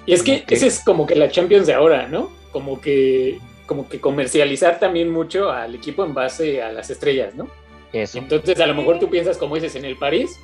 Y 0.07 0.13
es 0.13 0.23
que 0.23 0.43
Ok. 0.45 0.53
ese 0.53 0.67
es 0.69 0.81
como 0.81 1.07
que 1.07 1.15
la 1.17 1.31
Champions 1.31 1.67
de 1.67 1.75
ahora, 1.75 2.07
¿no? 2.09 2.31
Como 2.53 2.81
que, 2.81 3.39
como 3.67 3.89
que 3.89 4.01
comercializar 4.01 4.79
también 4.81 5.11
mucho 5.11 5.51
al 5.51 5.75
equipo 5.75 6.05
en 6.05 6.15
base 6.15 6.63
a 6.63 6.73
las 6.73 6.91
estrellas, 6.91 7.35
¿no? 7.35 7.49
Eso. 7.93 8.19
Entonces 8.19 8.59
a 8.61 8.67
lo 8.67 8.75
mejor 8.75 8.99
tú 8.99 9.09
piensas, 9.11 9.37
como 9.37 9.55
dices, 9.57 9.75
en 9.77 9.85
el 9.85 9.97
París, 9.97 10.39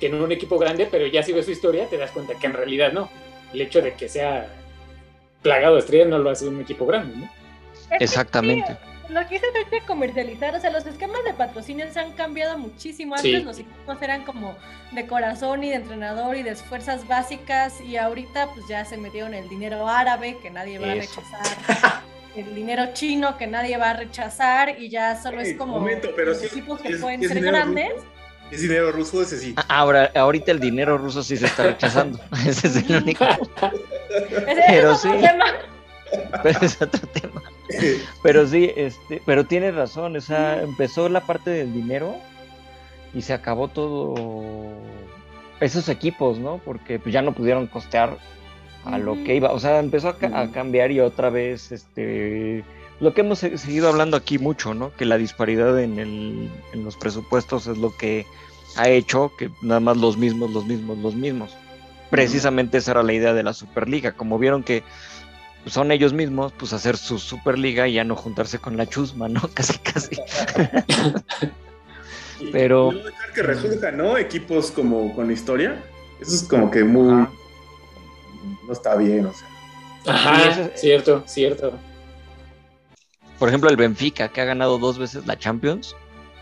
que 0.00 0.06
en 0.06 0.14
un 0.14 0.30
equipo 0.32 0.58
grande, 0.58 0.86
pero 0.90 1.06
ya 1.06 1.22
si 1.22 1.32
ves 1.32 1.44
su 1.46 1.52
historia 1.52 1.86
te 1.88 1.96
das 1.96 2.10
cuenta 2.10 2.34
que 2.34 2.46
en 2.46 2.52
realidad 2.54 2.92
no. 2.92 3.08
El 3.52 3.60
hecho 3.60 3.80
de 3.80 3.94
que 3.94 4.08
sea 4.08 4.48
plagado 5.42 5.74
de 5.74 5.80
estrellas 5.80 6.08
no 6.08 6.18
lo 6.18 6.30
hace 6.30 6.46
un 6.46 6.60
equipo 6.60 6.86
grande, 6.86 7.16
¿no? 7.16 7.30
Exactamente. 8.00 8.72
sí, 8.72 9.12
Lo 9.14 9.20
que 9.26 9.34
dices 9.36 9.48
ahorita 9.54 9.70
de 9.76 9.82
comercializar, 9.86 10.54
o 10.54 10.60
sea, 10.60 10.70
los 10.70 10.84
esquemas 10.86 11.24
de 11.24 11.32
patrocinio 11.32 11.86
se 11.92 12.00
han 12.00 12.12
cambiado 12.12 12.58
muchísimo. 12.58 13.14
Antes 13.14 13.40
Sí. 13.40 13.42
los 13.42 13.58
equipos 13.58 14.02
eran 14.02 14.24
como 14.24 14.54
de 14.92 15.06
corazón 15.06 15.64
y 15.64 15.70
de 15.70 15.76
entrenador 15.76 16.36
y 16.36 16.42
de 16.42 16.54
fuerzas 16.56 17.06
básicas 17.08 17.80
y 17.80 17.96
ahorita 17.96 18.48
pues 18.54 18.66
ya 18.68 18.84
se 18.84 18.98
metieron 18.98 19.32
el 19.34 19.48
dinero 19.48 19.88
árabe 19.88 20.36
que 20.42 20.50
nadie 20.50 20.78
va 20.78 20.90
a 20.92 20.94
rechazar, 20.96 22.02
el 22.38 22.54
dinero 22.54 22.88
chino 22.92 23.36
que 23.36 23.46
nadie 23.46 23.76
va 23.76 23.90
a 23.90 23.94
rechazar 23.94 24.78
y 24.80 24.88
ya 24.88 25.20
solo 25.20 25.40
es 25.40 25.56
como 25.56 25.78
momento, 25.78 26.08
pero 26.16 26.30
los 26.30 26.38
sí- 26.38 26.46
equipos 26.46 26.80
que 26.80 26.88
es- 26.94 27.00
pueden 27.00 27.22
es 27.22 27.28
ser 27.28 27.40
grandes. 27.42 27.90
ruso. 27.94 28.06
Es 28.50 28.62
dinero 28.62 28.92
ruso 28.92 29.20
ese 29.22 29.38
sí. 29.38 29.52
Ah, 29.58 29.64
Ahora, 29.68 30.10
ahorita 30.14 30.50
el 30.52 30.58
dinero 30.60 30.96
ruso 30.96 31.22
sí 31.22 31.36
se 31.36 31.44
está 31.46 31.64
rechazando. 31.64 32.18
Ese 32.46 32.68
es 32.68 32.76
el 32.76 32.96
único. 33.02 33.24
Ese 34.46 34.62
Pero 34.68 34.92
es 34.92 34.98
otro 35.04 35.12
sí. 35.12 35.20
tema. 35.20 35.44
Pero 36.42 36.58
es 36.62 36.80
otro 36.80 37.06
tema. 37.08 37.42
Pero 38.22 38.46
sí, 38.46 38.72
este, 38.74 39.20
pero 39.26 39.44
tienes 39.44 39.74
razón, 39.74 40.16
o 40.16 40.20
sea, 40.22 40.62
empezó 40.62 41.10
la 41.10 41.20
parte 41.20 41.50
del 41.50 41.74
dinero 41.74 42.16
y 43.12 43.20
se 43.20 43.34
acabó 43.34 43.68
todo 43.68 44.14
esos 45.60 45.90
equipos, 45.90 46.38
¿no? 46.38 46.62
Porque 46.64 46.98
pues, 46.98 47.12
ya 47.12 47.20
no 47.20 47.32
pudieron 47.32 47.66
costear 47.66 48.16
a 48.88 48.98
lo 48.98 49.14
que 49.24 49.34
iba, 49.36 49.52
o 49.52 49.58
sea, 49.60 49.78
empezó 49.78 50.08
a, 50.08 50.18
ca- 50.18 50.30
a 50.38 50.44
Ujú. 50.44 50.52
cambiar 50.52 50.90
y 50.90 51.00
otra 51.00 51.30
vez, 51.30 51.72
este, 51.72 52.64
lo 53.00 53.14
que 53.14 53.20
hemos 53.20 53.38
se- 53.38 53.58
seguido 53.58 53.88
hablando 53.88 54.16
aquí 54.16 54.38
mucho, 54.38 54.74
¿no? 54.74 54.92
Que 54.96 55.04
la 55.04 55.18
disparidad 55.18 55.78
en, 55.80 55.98
el, 55.98 56.50
en 56.72 56.84
los 56.84 56.96
presupuestos 56.96 57.66
es 57.66 57.78
lo 57.78 57.96
que 57.96 58.26
ha 58.76 58.88
hecho 58.88 59.32
que 59.38 59.50
nada 59.62 59.80
más 59.80 59.96
los 59.96 60.16
mismos, 60.16 60.50
los 60.52 60.66
mismos, 60.66 60.98
los 60.98 61.14
mismos. 61.14 61.56
Precisamente 62.10 62.78
esa 62.78 62.92
era 62.92 63.02
la 63.02 63.12
idea 63.12 63.34
de 63.34 63.42
la 63.42 63.52
Superliga, 63.52 64.12
como 64.12 64.38
vieron 64.38 64.62
que 64.62 64.82
son 65.66 65.92
ellos 65.92 66.12
mismos, 66.14 66.52
pues 66.56 66.72
hacer 66.72 66.96
su 66.96 67.18
Superliga 67.18 67.86
y 67.88 67.94
ya 67.94 68.04
no 68.04 68.16
juntarse 68.16 68.58
con 68.58 68.76
la 68.76 68.86
chusma, 68.86 69.28
¿no? 69.28 69.42
Casi, 69.54 69.78
casi. 69.78 70.16
Pero- 72.52 72.92
y 72.92 72.96
no 72.96 73.04
dejar 73.04 73.32
que 73.34 73.42
resurja, 73.42 73.90
¿no? 73.90 74.16
Equipos 74.16 74.70
como 74.70 75.14
con 75.14 75.30
historia. 75.30 75.82
Eso 76.20 76.34
es 76.34 76.42
como 76.44 76.70
que 76.70 76.84
muy. 76.84 77.26
No 78.66 78.72
está 78.72 78.94
bien, 78.96 79.26
o 79.26 79.32
sea. 79.32 79.48
Ajá, 80.14 80.36
Sí, 80.42 80.48
eso 80.50 80.60
es- 80.74 80.80
cierto, 80.80 81.22
cierto. 81.26 81.72
Por 83.38 83.48
ejemplo, 83.48 83.70
el 83.70 83.76
Benfica, 83.76 84.28
que 84.28 84.40
ha 84.40 84.44
ganado 84.44 84.78
dos 84.78 84.98
veces 84.98 85.26
la 85.26 85.38
Champions 85.38 85.94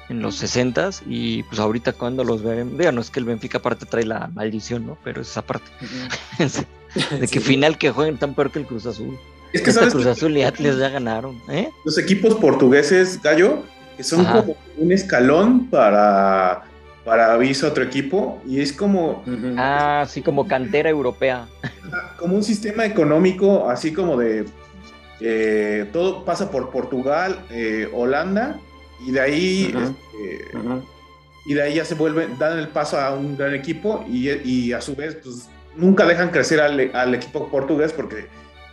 en 0.08 0.22
los 0.22 0.40
60s 0.42 1.02
y 1.06 1.42
pues 1.44 1.58
ahorita 1.60 1.92
cuando 1.92 2.24
los 2.24 2.42
veremos, 2.42 2.78
digo, 2.78 2.92
no 2.92 3.00
es 3.00 3.10
que 3.10 3.18
el 3.20 3.26
Benfica 3.26 3.58
aparte 3.58 3.86
trae 3.86 4.04
la 4.04 4.28
maldición, 4.28 4.86
¿no? 4.86 4.96
Pero 5.04 5.20
es 5.20 5.28
esa 5.28 5.42
parte. 5.42 5.70
de 6.38 7.20
que 7.28 7.40
Sí. 7.40 7.40
final 7.40 7.76
que 7.76 7.90
jueguen 7.90 8.16
tan 8.18 8.34
peor 8.34 8.50
que 8.50 8.60
el 8.60 8.66
Cruz 8.66 8.86
Azul. 8.86 9.18
Es 9.52 9.62
que 9.62 9.72
sabes 9.72 9.92
Cruz 9.92 10.04
que 10.04 10.10
Azul 10.10 10.36
y 10.36 10.42
Atlas 10.42 10.76
ya 10.78 10.88
ganaron, 10.88 11.40
¿eh? 11.50 11.70
los 11.84 11.98
equipos 11.98 12.34
portugueses, 12.36 13.20
Gallo, 13.22 13.62
que 13.96 14.02
son 14.04 14.20
Ajá. 14.20 14.40
como 14.42 14.56
un 14.78 14.92
escalón 14.92 15.66
para, 15.68 16.64
para 17.06 17.32
aviso 17.32 17.66
a 17.66 17.70
otro 17.70 17.82
equipo. 17.84 18.42
Y 18.46 18.60
es 18.60 18.72
como. 18.74 19.24
Ah, 19.56 20.04
sí, 20.06 20.20
como 20.20 20.46
cantera 20.46 20.90
europea. 20.90 21.46
como 22.18 22.36
un 22.36 22.42
sistema 22.42 22.84
económico, 22.84 23.70
así 23.70 23.92
como 23.94 24.18
de 24.18 24.44
eh, 25.20 25.88
todo 25.92 26.24
pasa 26.26 26.50
por 26.50 26.70
Portugal, 26.70 27.40
eh, 27.50 27.88
Holanda, 27.94 28.58
y 29.06 29.12
de 29.12 29.20
ahí 29.20 29.74
este, 29.74 30.48
y 31.46 31.54
de 31.54 31.62
ahí 31.62 31.74
ya 31.74 31.84
se 31.84 31.94
vuelven, 31.94 32.36
dan 32.38 32.58
el 32.58 32.68
paso 32.68 32.98
a 33.00 33.14
un 33.14 33.36
gran 33.36 33.54
equipo 33.54 34.04
y, 34.08 34.28
y 34.30 34.72
a 34.72 34.80
su 34.80 34.94
vez, 34.96 35.16
pues 35.22 35.48
nunca 35.76 36.04
dejan 36.04 36.30
crecer 36.30 36.60
al, 36.60 36.90
al 36.94 37.14
equipo 37.14 37.48
portugués 37.50 37.92
porque 37.92 38.26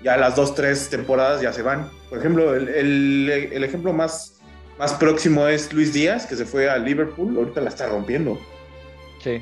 ya 0.04 0.18
las 0.18 0.36
dos, 0.36 0.56
tres 0.56 0.90
temporadas 0.90 1.42
ya 1.42 1.54
se 1.54 1.62
van. 1.62 1.90
Por 2.10 2.18
ejemplo, 2.20 2.56
el, 2.56 2.68
el- 2.70 3.50
el 3.54 3.64
ejemplo 3.64 3.94
más, 3.94 4.33
más 4.78 4.94
próximo 4.94 5.48
es 5.48 5.72
Luis 5.74 5.94
Díaz, 5.94 6.26
que 6.26 6.36
se 6.36 6.46
fue 6.46 6.70
a 6.70 6.78
Liverpool, 6.78 7.38
ahorita 7.38 7.62
la 7.62 7.70
está 7.70 7.88
rompiendo. 7.88 8.40
Sí. 9.24 9.42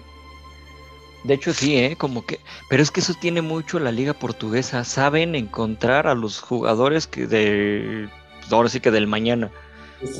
De 1.23 1.35
hecho, 1.35 1.53
sí, 1.53 1.77
¿eh? 1.77 1.95
Como 1.97 2.25
que. 2.25 2.39
Pero 2.69 2.81
es 2.81 2.89
que 2.89 2.99
eso 2.99 3.13
tiene 3.19 3.41
mucho 3.41 3.79
la 3.79 3.91
liga 3.91 4.13
portuguesa. 4.13 4.83
Saben 4.83 5.35
encontrar 5.35 6.07
a 6.07 6.15
los 6.15 6.39
jugadores 6.39 7.05
que 7.07 7.27
de. 7.27 8.09
Ahora 8.49 8.69
sí 8.69 8.79
que 8.79 8.91
del 8.91 9.07
mañana. 9.07 9.51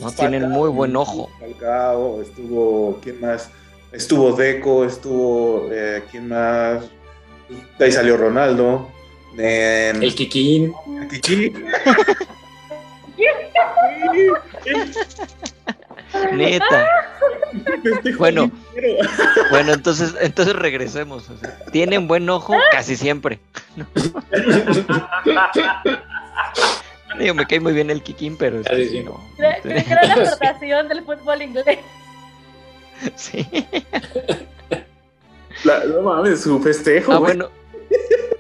No, 0.01 0.11
tienen 0.11 0.49
muy 0.49 0.69
buen 0.69 0.95
ojo. 0.95 1.29
Falcao, 1.39 2.21
estuvo, 2.21 2.99
¿quién 3.01 3.19
más? 3.19 3.49
Estuvo 3.91 4.31
Deco, 4.33 4.85
estuvo, 4.85 5.69
eh, 5.71 6.03
¿quién 6.11 6.27
más? 6.27 6.85
De 7.79 7.85
ahí 7.85 7.91
salió 7.91 8.15
Ronaldo. 8.15 8.87
Eh, 9.37 9.91
El 9.99 10.13
Kikín. 10.13 10.71
Kiki. 11.09 11.51
Neta. 16.33 16.87
Este 17.83 18.11
Bueno. 18.15 18.51
Bueno, 19.49 19.73
entonces, 19.73 20.13
entonces 20.21 20.55
regresemos. 20.55 21.29
o 21.29 21.37
sea, 21.37 21.57
tienen 21.71 22.07
buen 22.07 22.29
ojo 22.29 22.53
casi 22.71 22.95
siempre. 22.97 23.39
Digo, 27.19 27.33
me 27.35 27.45
cae 27.45 27.59
muy 27.59 27.73
bien 27.73 27.89
el 27.89 28.01
Kikín, 28.01 28.37
pero 28.37 28.61
es 28.61 28.67
que 28.67 28.87
sí, 28.87 29.03
no. 29.03 29.21
La 29.37 29.57
aportación 30.13 30.87
del 30.87 31.03
fútbol 31.03 31.41
inglés. 31.41 31.79
Sí. 33.15 33.47
La- 35.63 35.83
no 35.85 36.01
mames, 36.03 36.41
su 36.41 36.59
festejo. 36.61 37.13
Ah, 37.13 37.17
bueno. 37.17 37.49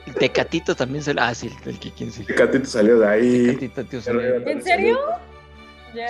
El 0.05 0.13
Tecatito 0.13 0.75
también 0.75 1.03
se 1.03 1.15
Ah, 1.17 1.33
sí, 1.33 1.47
el, 1.65 1.69
el 1.71 1.79
Kikín 1.79 2.11
sí. 2.11 2.23
El 2.29 2.35
catito 2.35 2.65
salió 2.65 2.99
de 2.99 3.07
ahí. 3.07 3.45
Tecatito, 3.47 3.83
tío, 3.85 4.01
salió. 4.03 4.21
¿En 4.47 4.61
serio? 4.61 4.99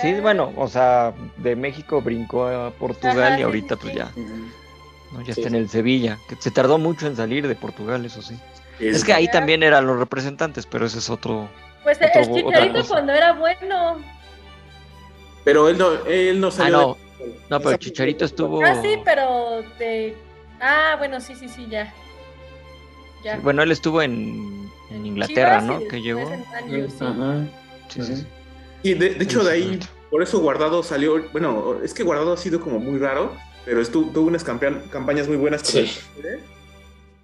Sí, 0.00 0.14
bueno, 0.20 0.52
o 0.56 0.68
sea, 0.68 1.12
de 1.38 1.56
México 1.56 2.00
brincó 2.00 2.46
a 2.46 2.70
Portugal 2.70 3.18
Ajá, 3.32 3.40
y 3.40 3.42
ahorita 3.42 3.74
sí, 3.76 3.80
pues 3.80 3.92
sí. 3.92 3.98
ya, 3.98 4.10
¿no? 5.12 5.20
ya 5.22 5.34
Sí, 5.34 5.40
está 5.40 5.48
en 5.48 5.54
el 5.56 5.68
Sevilla, 5.68 6.18
que 6.28 6.36
se 6.38 6.50
tardó 6.50 6.78
mucho 6.78 7.06
en 7.06 7.16
salir 7.16 7.46
de 7.48 7.54
Portugal, 7.54 8.04
eso 8.04 8.22
sí. 8.22 8.38
Es- 8.78 8.96
Es 8.96 9.04
que 9.04 9.12
ahí 9.12 9.28
también 9.28 9.62
eran 9.62 9.86
los 9.86 9.98
representantes, 9.98 10.66
pero 10.66 10.86
ese 10.86 10.98
es 10.98 11.10
otro... 11.10 11.48
Pues 11.82 12.00
el 12.00 12.08
Otro- 12.10 12.34
chicharito 12.34 12.86
cuando 12.86 13.12
era 13.12 13.32
bueno. 13.32 13.96
Pero 15.44 15.68
él 15.68 15.76
no, 15.78 15.92
él 16.06 16.40
no 16.40 16.46
Ah, 16.48 16.52
salió. 16.52 16.78
no, 16.78 16.96
de- 17.18 17.34
no, 17.50 17.60
pero 17.60 17.76
Chicharito 17.76 18.24
estuvo... 18.24 18.64
Ah, 18.64 18.80
sí, 18.80 18.96
pero 19.04 19.62
de. 19.80 20.16
Ah, 20.60 20.94
bueno, 20.98 21.20
sí, 21.20 21.34
sí, 21.34 21.48
sí, 21.48 21.66
ya. 21.68 21.92
Ya. 23.24 23.36
Bueno, 23.38 23.62
él 23.64 23.72
estuvo 23.72 24.00
en, 24.02 24.70
en 24.90 25.06
Inglaterra, 25.06 25.58
Chivas 25.60 25.64
¿no? 25.82 25.88
Que 25.88 26.00
llegó. 26.00 26.20
en 26.20 26.44
Man 26.50 26.84
U, 26.84 26.88
sí. 26.88 27.04
Ajá. 27.04 27.44
Sí, 27.88 28.02
sí, 28.02 28.16
sí. 28.16 28.26
Y 28.82 28.94
de, 28.94 29.10
de 29.14 29.24
hecho, 29.24 29.44
de 29.44 29.52
ahí, 29.52 29.80
por 30.10 30.22
eso 30.22 30.40
Guardado 30.40 30.82
salió. 30.82 31.22
Bueno, 31.32 31.76
es 31.82 31.94
que 31.94 32.02
Guardado 32.02 32.32
ha 32.32 32.36
sido 32.36 32.60
como 32.60 32.78
muy 32.78 32.98
raro, 32.98 33.32
pero 33.64 33.80
estuvo, 33.80 34.10
tuvo 34.12 34.26
unas 34.28 34.44
campean- 34.44 34.82
campañas 34.90 35.28
muy 35.28 35.36
buenas 35.36 35.62
con 35.62 35.72
Sí. 35.72 35.78
el 35.78 35.86
PSG, 35.88 36.40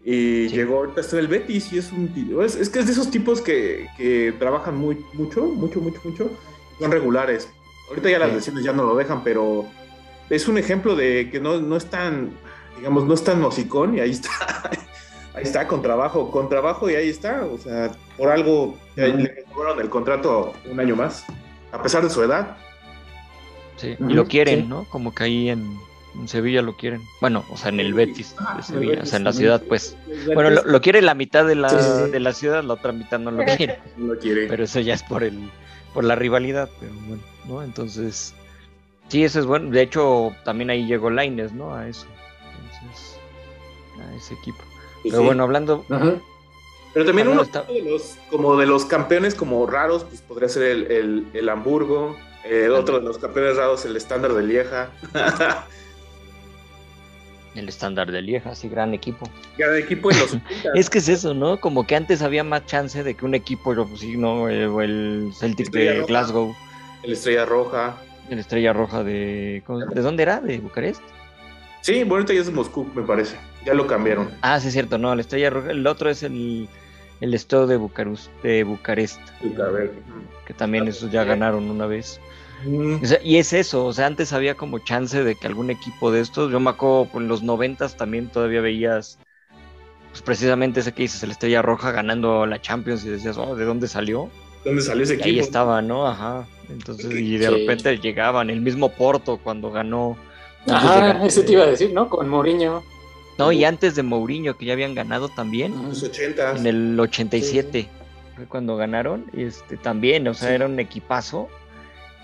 Y 0.05 0.49
Sí. 0.49 0.57
llegó 0.57 0.79
ahorita 0.79 1.01
hasta 1.03 1.19
el 1.19 1.27
Betis 1.29 1.73
y 1.73 1.79
es 1.79 1.93
un 1.93 2.09
tío. 2.15 2.43
Es, 2.43 2.55
es 2.55 2.71
que 2.71 2.79
es 2.79 2.87
de 2.87 2.93
esos 2.93 3.11
tipos 3.11 3.41
que, 3.43 3.89
que 3.97 4.33
trabajan 4.39 4.77
muy, 4.77 5.05
mucho, 5.15 5.43
mucho, 5.43 5.81
mucho, 5.81 6.01
mucho. 6.05 6.31
Son 6.79 6.91
regulares. 6.91 7.49
Ahorita 7.89 8.09
ya 8.09 8.19
las 8.19 8.33
lesiones 8.33 8.65
ya 8.65 8.73
no 8.73 8.85
lo 8.85 8.95
dejan, 8.97 9.23
pero 9.25 9.67
es 10.31 10.47
un 10.49 10.57
ejemplo 10.57 10.95
de 10.95 11.29
que 11.31 11.41
no, 11.41 11.61
no 11.61 11.77
es 11.77 11.87
tan, 11.87 12.31
digamos, 12.77 13.05
no 13.07 13.13
es 13.15 13.25
tan 13.25 13.41
musicón 13.41 13.97
y 13.97 14.01
ahí 14.01 14.11
está. 14.13 14.31
Ahí 15.35 15.45
está, 15.45 15.69
con 15.69 15.83
trabajo, 15.83 16.33
con 16.33 16.49
trabajo 16.49 16.91
y 16.91 16.97
ahí 16.97 17.11
está. 17.11 17.45
O 17.45 17.59
sea, 17.59 17.93
por 18.17 18.29
algo 18.29 18.77
ya 18.97 19.07
le 19.07 19.29
renovaron 19.29 19.79
el 19.81 19.89
contrato 19.89 20.53
un 20.69 20.81
año 20.81 20.97
más, 20.97 21.25
a 21.73 21.83
pesar 21.83 22.03
de 22.03 22.11
su 22.11 22.23
edad. 22.23 22.57
Sí, 23.77 23.95
y 23.99 24.13
lo 24.13 24.27
quieren, 24.27 24.63
sí. 24.63 24.67
¿no? 24.67 24.85
Como 24.91 25.15
que 25.15 25.25
ahí 25.25 25.51
en, 25.51 25.79
en 26.17 26.27
Sevilla 26.29 26.63
lo 26.63 26.77
quieren. 26.77 27.01
Bueno, 27.21 27.45
o 27.51 27.57
sea, 27.57 27.69
en 27.69 27.79
el 27.81 27.95
Betis 27.95 28.35
Ah, 28.39 28.55
de 28.57 28.63
Sevilla, 28.65 28.93
o 28.93 28.97
Betis 28.97 29.11
sea, 29.11 29.19
en 29.19 29.25
la 29.25 29.33
ciudad, 29.33 29.63
pues. 29.69 29.97
Bueno, 30.35 30.51
lo, 30.51 30.65
lo 30.65 30.81
quiere 30.81 31.01
la 31.03 31.15
mitad 31.15 31.45
de 31.47 31.55
la, 31.55 31.69
Sí, 31.69 31.77
sí, 31.81 32.05
sí. 32.07 32.11
de 32.11 32.21
la 32.21 32.33
ciudad, 32.33 32.65
la 32.65 32.75
otra 32.75 32.91
mitad 32.93 33.19
no 33.21 33.31
lo 33.31 33.45
quiere. 33.57 33.79
No 33.97 34.15
lo 34.15 34.19
quiere. 34.21 34.47
Pero 34.49 34.65
eso 34.65 34.81
ya 34.81 34.95
es 34.95 35.03
por 35.05 35.23
el 35.23 35.39
por 35.95 36.05
la 36.05 36.17
rivalidad, 36.17 36.69
pero 36.81 36.93
bueno, 37.07 37.23
¿no? 37.47 37.63
Entonces, 37.63 38.35
sí, 39.09 39.25
eso 39.25 39.39
es 39.41 39.47
bueno. 39.47 39.71
De 39.71 39.81
hecho, 39.83 40.33
también 40.45 40.71
ahí 40.71 40.87
llegó 40.87 41.09
Laines, 41.11 41.53
¿no? 41.53 41.75
A 41.75 41.89
eso. 41.89 42.07
Entonces, 42.53 43.19
a 44.01 44.15
ese 44.17 44.35
equipo. 44.35 44.59
Pero 45.05 45.19
sí. 45.19 45.25
bueno, 45.25 45.45
hablando. 45.45 45.85
Ajá. 45.89 46.15
Pero 46.99 47.07
también 47.07 47.29
Ah, 47.29 47.31
uno 47.31 47.43
está- 47.43 47.63
de 47.63 47.81
los, 47.83 48.17
como 48.29 48.57
de 48.57 48.67
los 48.67 48.85
campeones 48.85 49.35
como 49.37 49.65
raros, 49.67 50.03
pues 50.05 50.21
podría 50.23 50.49
ser 50.49 50.65
el, 50.65 50.91
el, 50.91 51.27
el 51.33 51.49
Hamburgo. 51.49 52.17
eh, 52.45 52.69
otro 52.71 52.99
de 52.99 53.05
los 53.05 53.19
campeones 53.19 53.57
raros, 53.57 53.85
el 53.85 53.97
estándar 53.97 54.33
de 54.35 54.43
Lieja. 54.43 54.91
El 57.55 57.69
estándar 57.69 58.13
de 58.13 58.23
Lieja, 58.23 58.55
sí, 58.55 58.69
gran 58.69 58.95
equipo. 58.95 59.29
Cada 59.57 59.77
equipo 59.79 60.11
en 60.13 60.19
los 60.21 60.35
80. 60.35 60.45
Es 60.75 60.89
que 60.91 60.99
es 60.99 61.09
eso, 61.09 61.35
¿no? 61.35 61.59
Como 61.61 61.87
que 61.87 61.97
antes 61.97 62.23
había 62.23 62.45
más 62.45 62.65
chance 62.67 63.03
de 63.03 63.15
que 63.15 63.25
un 63.25 63.35
equipo, 63.35 63.75
pues, 63.75 64.01
sí, 64.01 64.17
¿no? 64.17 64.49
Eh, 64.49 64.65
el 64.85 65.33
Celtic 65.39 65.67
Estrella 65.67 65.91
de 65.93 65.97
Roja. 66.01 66.07
Glasgow, 66.09 66.55
El 67.03 67.13
Estrella 67.13 67.45
Roja. 67.47 67.97
el 68.31 68.39
Estrella 68.39 68.73
Roja 68.73 69.03
de. 69.03 69.63
¿cómo- 69.67 69.81
¿De 69.81 70.01
dónde 70.03 70.23
era? 70.23 70.41
¿De 70.41 70.59
Bucarest? 70.59 71.03
Sí, 71.81 71.99
bueno, 72.01 72.17
ahorita 72.17 72.35
ya 72.35 72.41
es 72.41 72.47
de 72.47 72.53
Moscú, 72.53 72.87
me 72.95 73.03
parece. 73.03 73.37
Ya 73.65 73.75
lo 73.75 73.87
cambiaron. 73.87 74.31
Ah, 74.43 74.61
sí, 74.61 74.69
es 74.69 74.73
cierto, 74.75 74.99
no, 74.99 75.13
el 75.13 75.21
Estrella 75.21 75.51
Roja. 75.51 75.71
El 75.71 75.87
otro 75.87 76.11
es 76.11 76.23
el, 76.23 76.69
el 77.21 77.35
Estado 77.35 77.67
de, 77.67 77.79
Bucarus- 77.79 78.31
de 78.43 78.65
Bucarest, 78.65 79.21
que 80.45 80.55
también 80.55 80.89
esos 80.89 81.11
ya 81.11 81.25
ganaron 81.25 81.71
una 81.71 81.87
vez. 81.87 82.23
Mm, 82.65 83.03
O 83.03 83.07
sea, 83.07 83.21
y 83.23 83.39
es 83.39 83.53
eso, 83.53 83.87
o 83.87 83.93
sea, 83.93 84.07
antes 84.07 84.33
había 84.33 84.57
como 84.57 84.81
chance 84.81 85.25
de 85.25 85.37
que 85.39 85.47
algún 85.49 85.71
equipo 85.71 86.11
de 86.13 86.21
estos, 86.21 86.53
yo 86.53 86.61
me 86.61 86.71
acuerdo 86.71 87.11
pues, 87.13 87.23
en 87.23 87.29
los 87.29 87.43
noventas 87.43 87.97
también 87.97 88.31
todavía 88.31 88.61
veías, 88.63 89.21
pues 90.11 90.23
precisamente 90.23 90.81
ese 90.81 90.95
que 90.95 91.03
dices, 91.05 91.23
el 91.25 91.33
Estrella 91.33 91.63
Roja 91.63 91.93
ganando 91.93 92.47
la 92.47 92.61
Champions 92.61 93.05
y 93.05 93.11
decías, 93.11 93.39
oh, 93.39 93.57
¿de 93.57 93.65
dónde 93.67 93.89
salió? 93.89 94.35
¿Dónde 94.65 94.83
salió 94.83 95.05
ese 95.05 95.15
Y 95.15 95.21
equipo? 95.21 95.23
ahí 95.23 95.39
estaba, 95.41 95.83
¿no? 95.83 96.07
Ajá. 96.09 96.51
Entonces, 96.69 97.15
y 97.17 97.39
de 97.39 97.47
Sí. 97.47 97.51
repente 97.51 97.99
llegaban, 97.99 98.51
el 98.51 98.61
mismo 98.63 98.97
Porto 98.97 99.39
cuando 99.43 99.71
ganó. 99.73 100.23
Ajá, 100.69 101.25
eso 101.27 101.45
te 101.45 101.53
iba 101.53 101.65
a 101.65 101.67
decir, 101.67 101.93
¿no? 101.93 102.09
Con 102.09 102.29
Mourinho. 102.29 102.85
No, 103.39 103.53
y 103.53 103.65
antes 103.65 103.95
de 103.95 104.03
Mourinho, 104.03 104.57
que 104.57 104.67
ya 104.67 104.73
habían 104.73 104.95
ganado 104.95 105.29
también, 105.29 105.73
Los 105.89 106.03
80. 106.03 106.57
en 106.57 106.67
el 106.67 106.99
87, 106.99 107.89
fue 108.35 108.47
cuando 108.47 108.77
ganaron, 108.77 109.27
este, 109.33 109.77
también, 109.77 110.27
o 110.29 110.35
sea, 110.35 110.49
Sí. 110.49 110.55
era 110.55 110.67
un 110.67 110.79
equipazo. 110.81 111.49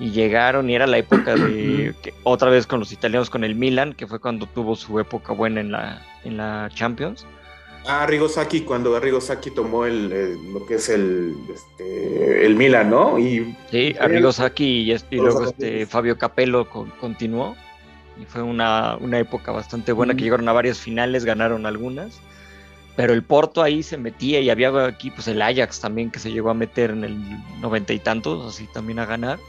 Y 0.00 0.10
llegaron 0.10 0.68
y 0.68 0.74
era 0.74 0.88
la 0.88 0.98
época 0.98 1.36
de 1.36 1.94
que, 2.02 2.12
otra 2.24 2.50
vez 2.50 2.66
con 2.66 2.80
los 2.80 2.90
italianos 2.90 3.30
con 3.30 3.44
el 3.44 3.54
Milan, 3.54 3.92
que 3.92 4.08
fue 4.08 4.18
cuando 4.18 4.46
tuvo 4.46 4.74
su 4.74 4.98
época 4.98 5.32
buena 5.32 5.60
en 5.60 5.70
la, 5.70 6.02
en 6.24 6.36
la 6.36 6.68
Champions. 6.74 7.24
Ah, 7.86 8.04
Rigosaki, 8.04 8.62
cuando 8.62 8.98
Rigosaki 8.98 9.52
tomó 9.52 9.84
el, 9.86 10.10
el- 10.10 10.52
lo 10.52 10.66
que 10.66 10.74
es 10.76 10.88
el, 10.88 11.36
este, 11.54 12.44
el 12.44 12.56
Milan, 12.56 12.90
¿no? 12.90 13.20
Y 13.20 13.54
Sí, 13.70 13.94
Arrigo 14.00 14.32
Sacchi 14.32 14.64
y, 14.82 14.90
este- 14.90 15.14
luego 15.14 15.44
este 15.44 15.86
Fabio 15.86 16.18
Capello 16.18 16.68
con- 16.68 16.90
continuó. 16.98 17.54
Y 18.16 18.26
fue 18.26 18.42
una, 18.42 18.96
una 18.98 19.18
época 19.18 19.52
bastante 19.52 19.92
buena 19.92 20.14
que 20.14 20.24
llegaron 20.24 20.48
a 20.48 20.52
varias 20.52 20.78
finales, 20.78 21.24
ganaron 21.24 21.66
algunas. 21.66 22.22
Pero 22.96 23.12
el 23.12 23.24
Porto 23.24 23.62
ahí 23.62 23.82
se 23.82 23.98
metía 23.98 24.40
y 24.40 24.50
había 24.50 24.88
equipos, 24.88 25.26
el 25.28 25.42
Ajax 25.42 25.80
también 25.80 26.10
que 26.12 26.20
se 26.20 26.30
llegó 26.32 26.50
a 26.50 26.54
meter 26.54 26.90
en 26.90 27.04
el 27.04 27.44
noventa 27.60 27.92
y 27.92 27.98
tantos, 28.00 28.46
así 28.54 28.68
también 28.68 29.00
a 29.00 29.06
ganar. 29.06 29.40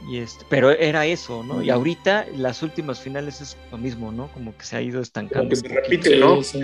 Y 0.00 0.18
este, 0.18 0.44
pero 0.48 0.70
era 0.70 1.06
eso, 1.06 1.42
¿no? 1.42 1.62
Y 1.62 1.70
ahorita 1.70 2.26
las 2.34 2.62
últimas 2.62 3.00
finales 3.00 3.40
es 3.40 3.56
lo 3.72 3.78
mismo, 3.78 4.12
¿no? 4.12 4.28
Como 4.32 4.56
que 4.56 4.64
se 4.64 4.76
ha 4.76 4.82
ido 4.82 5.00
estancando. 5.00 5.48
como 5.48 5.48
que 5.48 5.54
un 5.54 5.62
se 5.62 5.68
poquito. 5.68 5.80
repite, 5.80 6.10
Sí, 6.10 6.16
¿no? 6.18 6.42
sí. 6.42 6.60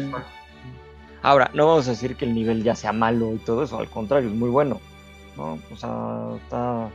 Ahora, 1.22 1.50
no 1.54 1.66
vamos 1.66 1.88
a 1.88 1.92
decir 1.92 2.16
que 2.16 2.24
el 2.26 2.34
nivel 2.34 2.62
ya 2.62 2.76
sea 2.76 2.92
malo 2.92 3.34
y 3.34 3.38
todo 3.38 3.64
eso, 3.64 3.78
al 3.78 3.90
contrario, 3.90 4.28
es 4.28 4.34
muy 4.34 4.50
bueno, 4.50 4.82
¿no? 5.36 5.64
O 5.70 5.76
sea, 5.76 6.36
está... 6.42 6.94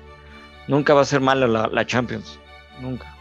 nunca 0.67 0.93
va 0.93 1.01
a 1.01 1.05
ser 1.05 1.21
mala 1.21 1.47
la, 1.47 1.67
la 1.67 1.85
Champions, 1.85 2.41
nunca. 2.79 3.18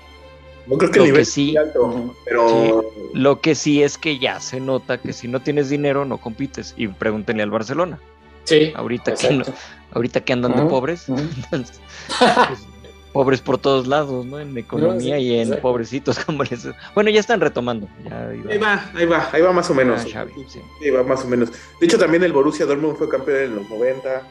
No 0.68 0.76
creo 0.76 0.90
que 0.90 0.98
Lo 0.98 1.04
el 1.04 1.11
nivel 1.12 1.22
que 1.22 1.24
sí- 1.24 1.50
es 1.52 1.57
alto, 1.59 2.14
pero 2.24 2.92
Lo 3.14 3.40
que 3.40 3.54
sí 3.54 3.83
es 3.83 3.96
que 3.98 4.18
ya 4.18 4.38
se 4.40 4.61
nota 4.61 4.98
que 4.98 5.12
si 5.12 5.26
no 5.26 5.40
tienes 5.40 5.70
dinero 5.70 6.04
no 6.04 6.18
compites. 6.18 6.74
Y 6.76 6.88
pregúntenle 6.88 7.42
al 7.42 7.50
Barcelona, 7.50 7.98
Sí. 8.44 8.72
ahorita 8.76 9.14
que, 9.14 9.31
no- 9.31 9.44
ahorita 9.92 10.20
que 10.22 10.33
andan 10.33 10.57
de 10.57 10.62
pobres, 10.64 11.07
entonces, 11.09 11.81
pues, 12.09 12.66
pobres 13.12 13.40
por 13.40 13.57
todos 13.59 13.87
lados, 13.87 14.26
¿no? 14.26 14.38
En 14.38 14.57
economía 14.59 15.16
sí, 15.16 15.22
y 15.22 15.35
en 15.37 15.40
exacto. 15.48 15.62
pobrecitos, 15.62 16.18
como 16.24 16.42
les... 16.44 16.68
Bueno, 16.94 17.09
ya 17.11 17.20
están 17.20 17.40
retomando. 17.40 17.88
Ya 18.04 18.33
iba- 18.35 18.52
ahí 18.52 18.59
va, 18.59 18.90
ahí 18.94 19.07
va, 19.07 19.28
ahí 19.33 19.40
va 19.42 19.52
más 19.52 19.70
o 19.70 19.74
menos. 19.74 20.02
Ah, 20.04 20.09
Xavi, 20.12 20.33
sí. 20.48 20.61
Sí, 20.83 20.90
va 20.90 21.02
más 21.02 21.24
o 21.24 21.28
menos. 21.28 21.50
De 21.81 21.87
hecho, 21.87 21.98
también 21.98 22.22
el 22.24 22.33
Borussia 22.33 22.66
Dortmund 22.66 22.96
fue 22.98 23.09
campeón 23.09 23.38
en 23.42 23.54
los 23.57 23.70
90. 23.70 24.22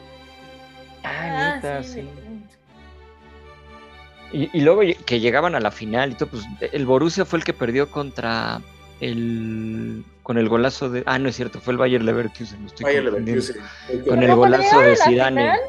Ah, 1.04 1.54
neta, 1.56 1.82
sí, 1.82 2.08
Y, 4.32 4.50
y 4.56 4.60
luego 4.60 4.82
que 5.06 5.20
llegaban 5.20 5.54
a 5.54 5.60
la 5.60 5.70
final 5.70 6.12
y 6.12 6.14
todo, 6.14 6.28
pues 6.30 6.44
el 6.72 6.84
Borussia 6.86 7.24
fue 7.24 7.38
el 7.38 7.44
que 7.44 7.52
perdió 7.54 7.90
contra 7.90 8.60
el 9.00 10.04
con 10.22 10.36
el 10.38 10.48
golazo 10.48 10.90
de 10.90 11.02
ah 11.06 11.18
no 11.18 11.28
es 11.28 11.36
cierto 11.36 11.60
fue 11.60 11.72
el 11.72 11.78
Bayer 11.78 12.02
Leverkusen 12.02 12.60
me 12.60 12.66
estoy 12.66 12.84
Bayer 12.84 13.04
confundiendo. 13.04 13.42
Leverkusen. 13.46 14.04
Con 14.04 14.22
el 14.22 14.26
cuando 14.36 14.36
golazo 14.58 14.80
de 14.80 14.96
Zidane. 14.96 15.40
final, 15.42 15.60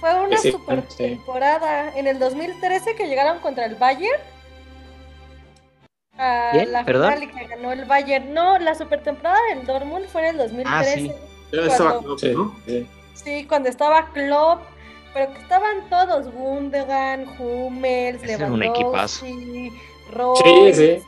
Fue 0.00 0.20
una 0.20 0.36
Sí, 0.36 0.50
super 0.50 0.82
sí. 0.88 0.96
temporada. 0.98 1.96
En 1.96 2.06
el 2.08 2.18
2013 2.18 2.96
que 2.96 3.06
llegaron 3.06 3.38
contra 3.38 3.64
el 3.66 3.76
Bayern. 3.76 4.20
A 6.18 6.52
la 6.68 6.84
¿Perdón? 6.84 7.14
final 7.14 7.28
y 7.30 7.32
que 7.38 7.46
ganó 7.46 7.72
el 7.72 7.84
Bayern. 7.86 8.34
No, 8.34 8.58
la 8.58 8.74
super 8.74 9.02
temporada 9.02 9.38
del 9.54 9.64
Dortmund 9.66 10.06
fue 10.06 10.22
en 10.22 10.28
el 10.30 10.36
2013. 10.38 10.68
Ah, 10.68 10.84
sí. 10.94 11.12
Ya 11.52 11.60
estaba 11.62 11.90
Cuando- 11.92 12.16
Klopp, 12.16 12.18
Sí, 12.20 12.32
¿no? 12.34 12.56
sí. 12.66 12.86
Sí, 13.14 13.46
cuando 13.48 13.68
estaba 13.68 14.08
Klopp, 14.12 14.60
pero 15.12 15.32
que 15.32 15.40
estaban 15.40 15.88
todos, 15.88 16.32
Gundogan, 16.32 17.26
Hummels, 17.38 18.22
Ese 18.22 18.38
Lewandowski, 18.38 19.24
Sí, 19.24 19.32
sí. 19.32 19.72
Royce, 20.10 21.02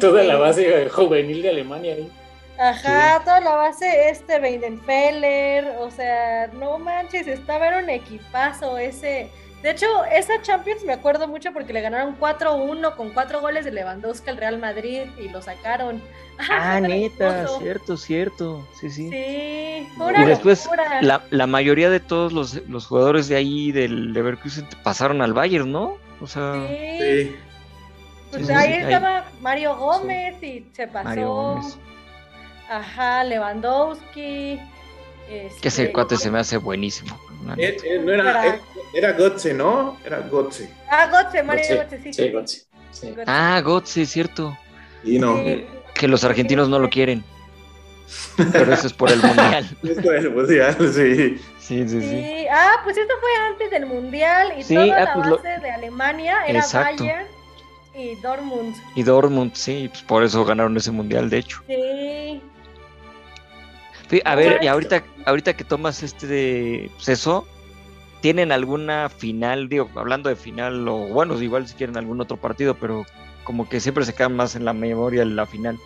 Toda 0.00 0.22
la 0.22 0.36
base 0.36 0.88
juvenil 0.88 1.42
de 1.42 1.50
Alemania 1.50 1.94
ahí. 1.94 2.12
Ajá, 2.58 3.20
toda 3.24 3.40
la 3.40 3.56
base, 3.56 4.10
este 4.10 4.38
Weidenfeller, 4.38 5.76
o 5.80 5.90
sea, 5.90 6.48
no 6.48 6.78
manches, 6.78 7.26
estaba 7.26 7.68
era 7.68 7.78
un 7.78 7.90
equipazo 7.90 8.78
ese 8.78 9.30
De 9.62 9.70
hecho, 9.70 9.86
esa 10.04 10.40
Champions 10.42 10.84
me 10.84 10.92
acuerdo 10.92 11.26
mucho 11.26 11.52
porque 11.52 11.72
le 11.72 11.80
ganaron 11.80 12.18
4-1 12.20 12.94
con 12.94 13.10
cuatro 13.12 13.40
goles 13.40 13.64
de 13.64 13.72
Lewandowski 13.72 14.30
al 14.30 14.36
Real 14.36 14.58
Madrid 14.58 15.02
y 15.18 15.28
lo 15.28 15.40
sacaron. 15.42 16.02
Ah, 16.38 16.80
neta, 16.82 17.46
cierto, 17.58 17.96
cierto. 17.96 18.66
Sí, 18.80 18.90
sí. 18.90 19.08
Sí, 19.10 19.88
fue 19.96 20.06
una 20.06 20.22
Y 20.22 20.26
después 20.26 20.68
la, 21.00 21.22
la 21.30 21.46
mayoría 21.46 21.90
de 21.90 22.00
todos 22.00 22.32
los, 22.32 22.54
los 22.68 22.86
jugadores 22.86 23.28
de 23.28 23.36
ahí 23.36 23.72
del 23.72 24.12
Leverkusen 24.12 24.66
pasaron 24.82 25.22
al 25.22 25.32
Bayern, 25.34 25.70
¿no? 25.70 25.98
O 26.20 26.26
sea, 26.26 26.54
Sí, 26.98 26.98
Sí. 26.98 27.36
pues 28.30 28.46
sí, 28.46 28.52
ahí 28.52 28.66
sí, 28.68 28.72
ahí. 28.84 28.92
estaba 28.94 29.24
Mario 29.40 29.76
Gómez 29.76 30.42
y 30.42 30.66
se 30.72 30.86
pasó. 30.88 31.04
Mario 31.04 31.28
Gómez. 31.34 31.78
Ajá, 32.68 33.24
Lewandowski. 33.24 34.58
Que 35.26 35.68
ese 35.68 35.82
este, 35.84 35.92
cuate 35.92 36.16
se 36.16 36.30
me 36.30 36.38
hace 36.40 36.56
buenísimo. 36.56 37.18
Eh, 37.56 37.76
eh, 37.84 37.98
no 37.98 38.12
era, 38.12 38.46
eh, 38.48 38.60
era 38.94 39.12
Gotze, 39.12 39.54
¿no? 39.54 39.98
Era 40.04 40.20
Gotze. 40.20 40.70
Ah, 40.90 41.06
Gotze, 41.10 41.42
Mario 41.42 41.64
Sí, 41.64 41.74
Gotze, 41.76 42.02
sí. 42.02 42.12
sí, 42.12 42.30
Gotze, 42.30 42.66
sí. 42.90 43.10
Gotze. 43.10 43.24
Ah, 43.26 43.60
Götze, 43.64 44.06
cierto. 44.06 44.56
Y 45.04 45.18
no. 45.18 45.36
Sí. 45.36 45.66
Que 46.02 46.08
los 46.08 46.24
argentinos 46.24 46.68
no 46.68 46.80
lo 46.80 46.90
quieren. 46.90 47.22
Pero 48.36 48.74
eso 48.74 48.88
es 48.88 48.92
por 48.92 49.08
el 49.12 49.20
mundial. 49.22 49.64
Es 49.84 50.00
por 50.00 50.16
el 50.16 50.30
mundial, 50.32 50.74
sí. 50.92 51.38
Sí, 51.60 51.88
sí, 51.88 52.00
sí. 52.00 52.00
Sí, 52.00 52.46
ah, 52.50 52.72
pues 52.82 52.96
esto 52.96 53.14
fue 53.20 53.30
antes 53.48 53.70
del 53.70 53.86
Mundial 53.86 54.52
y 54.58 54.64
Sí, 54.64 54.74
toda 54.74 54.96
ah, 54.96 55.04
la 55.04 55.14
pues 55.14 55.26
lo- 55.28 55.36
base 55.36 55.60
de 55.60 55.70
Alemania 55.70 56.38
era 56.48 56.58
Exacto. 56.58 57.04
Bayern 57.04 57.26
y 57.94 58.16
Dortmund. 58.16 58.74
Y 58.96 59.02
Dortmund, 59.04 59.54
sí, 59.54 59.88
pues 59.90 60.02
por 60.02 60.24
eso 60.24 60.44
ganaron 60.44 60.76
ese 60.76 60.90
mundial, 60.90 61.30
de 61.30 61.38
hecho. 61.38 61.62
Sí. 61.68 62.42
Sí, 64.10 64.20
a 64.24 64.34
ver, 64.34 64.46
y 64.46 64.48
Correcto. 64.66 64.70
ahorita, 64.72 65.04
ahorita 65.26 65.52
que 65.56 65.62
tomas 65.62 66.02
este 66.02 66.26
de 66.26 66.90
pues 66.96 67.08
eso, 67.10 67.46
¿tienen 68.22 68.50
alguna 68.50 69.08
final? 69.08 69.68
Digo, 69.68 69.88
hablando 69.94 70.28
de 70.28 70.34
final, 70.34 70.88
o 70.88 70.96
bueno, 71.06 71.40
igual 71.40 71.68
si 71.68 71.74
quieren 71.74 71.96
algún 71.96 72.20
otro 72.20 72.36
partido, 72.38 72.74
pero 72.74 73.06
como 73.44 73.68
que 73.68 73.78
siempre 73.80 74.04
se 74.04 74.14
queda 74.14 74.28
más 74.28 74.56
en 74.56 74.64
la 74.64 74.72
memoria 74.72 75.24
la 75.24 75.46
final. 75.46 75.78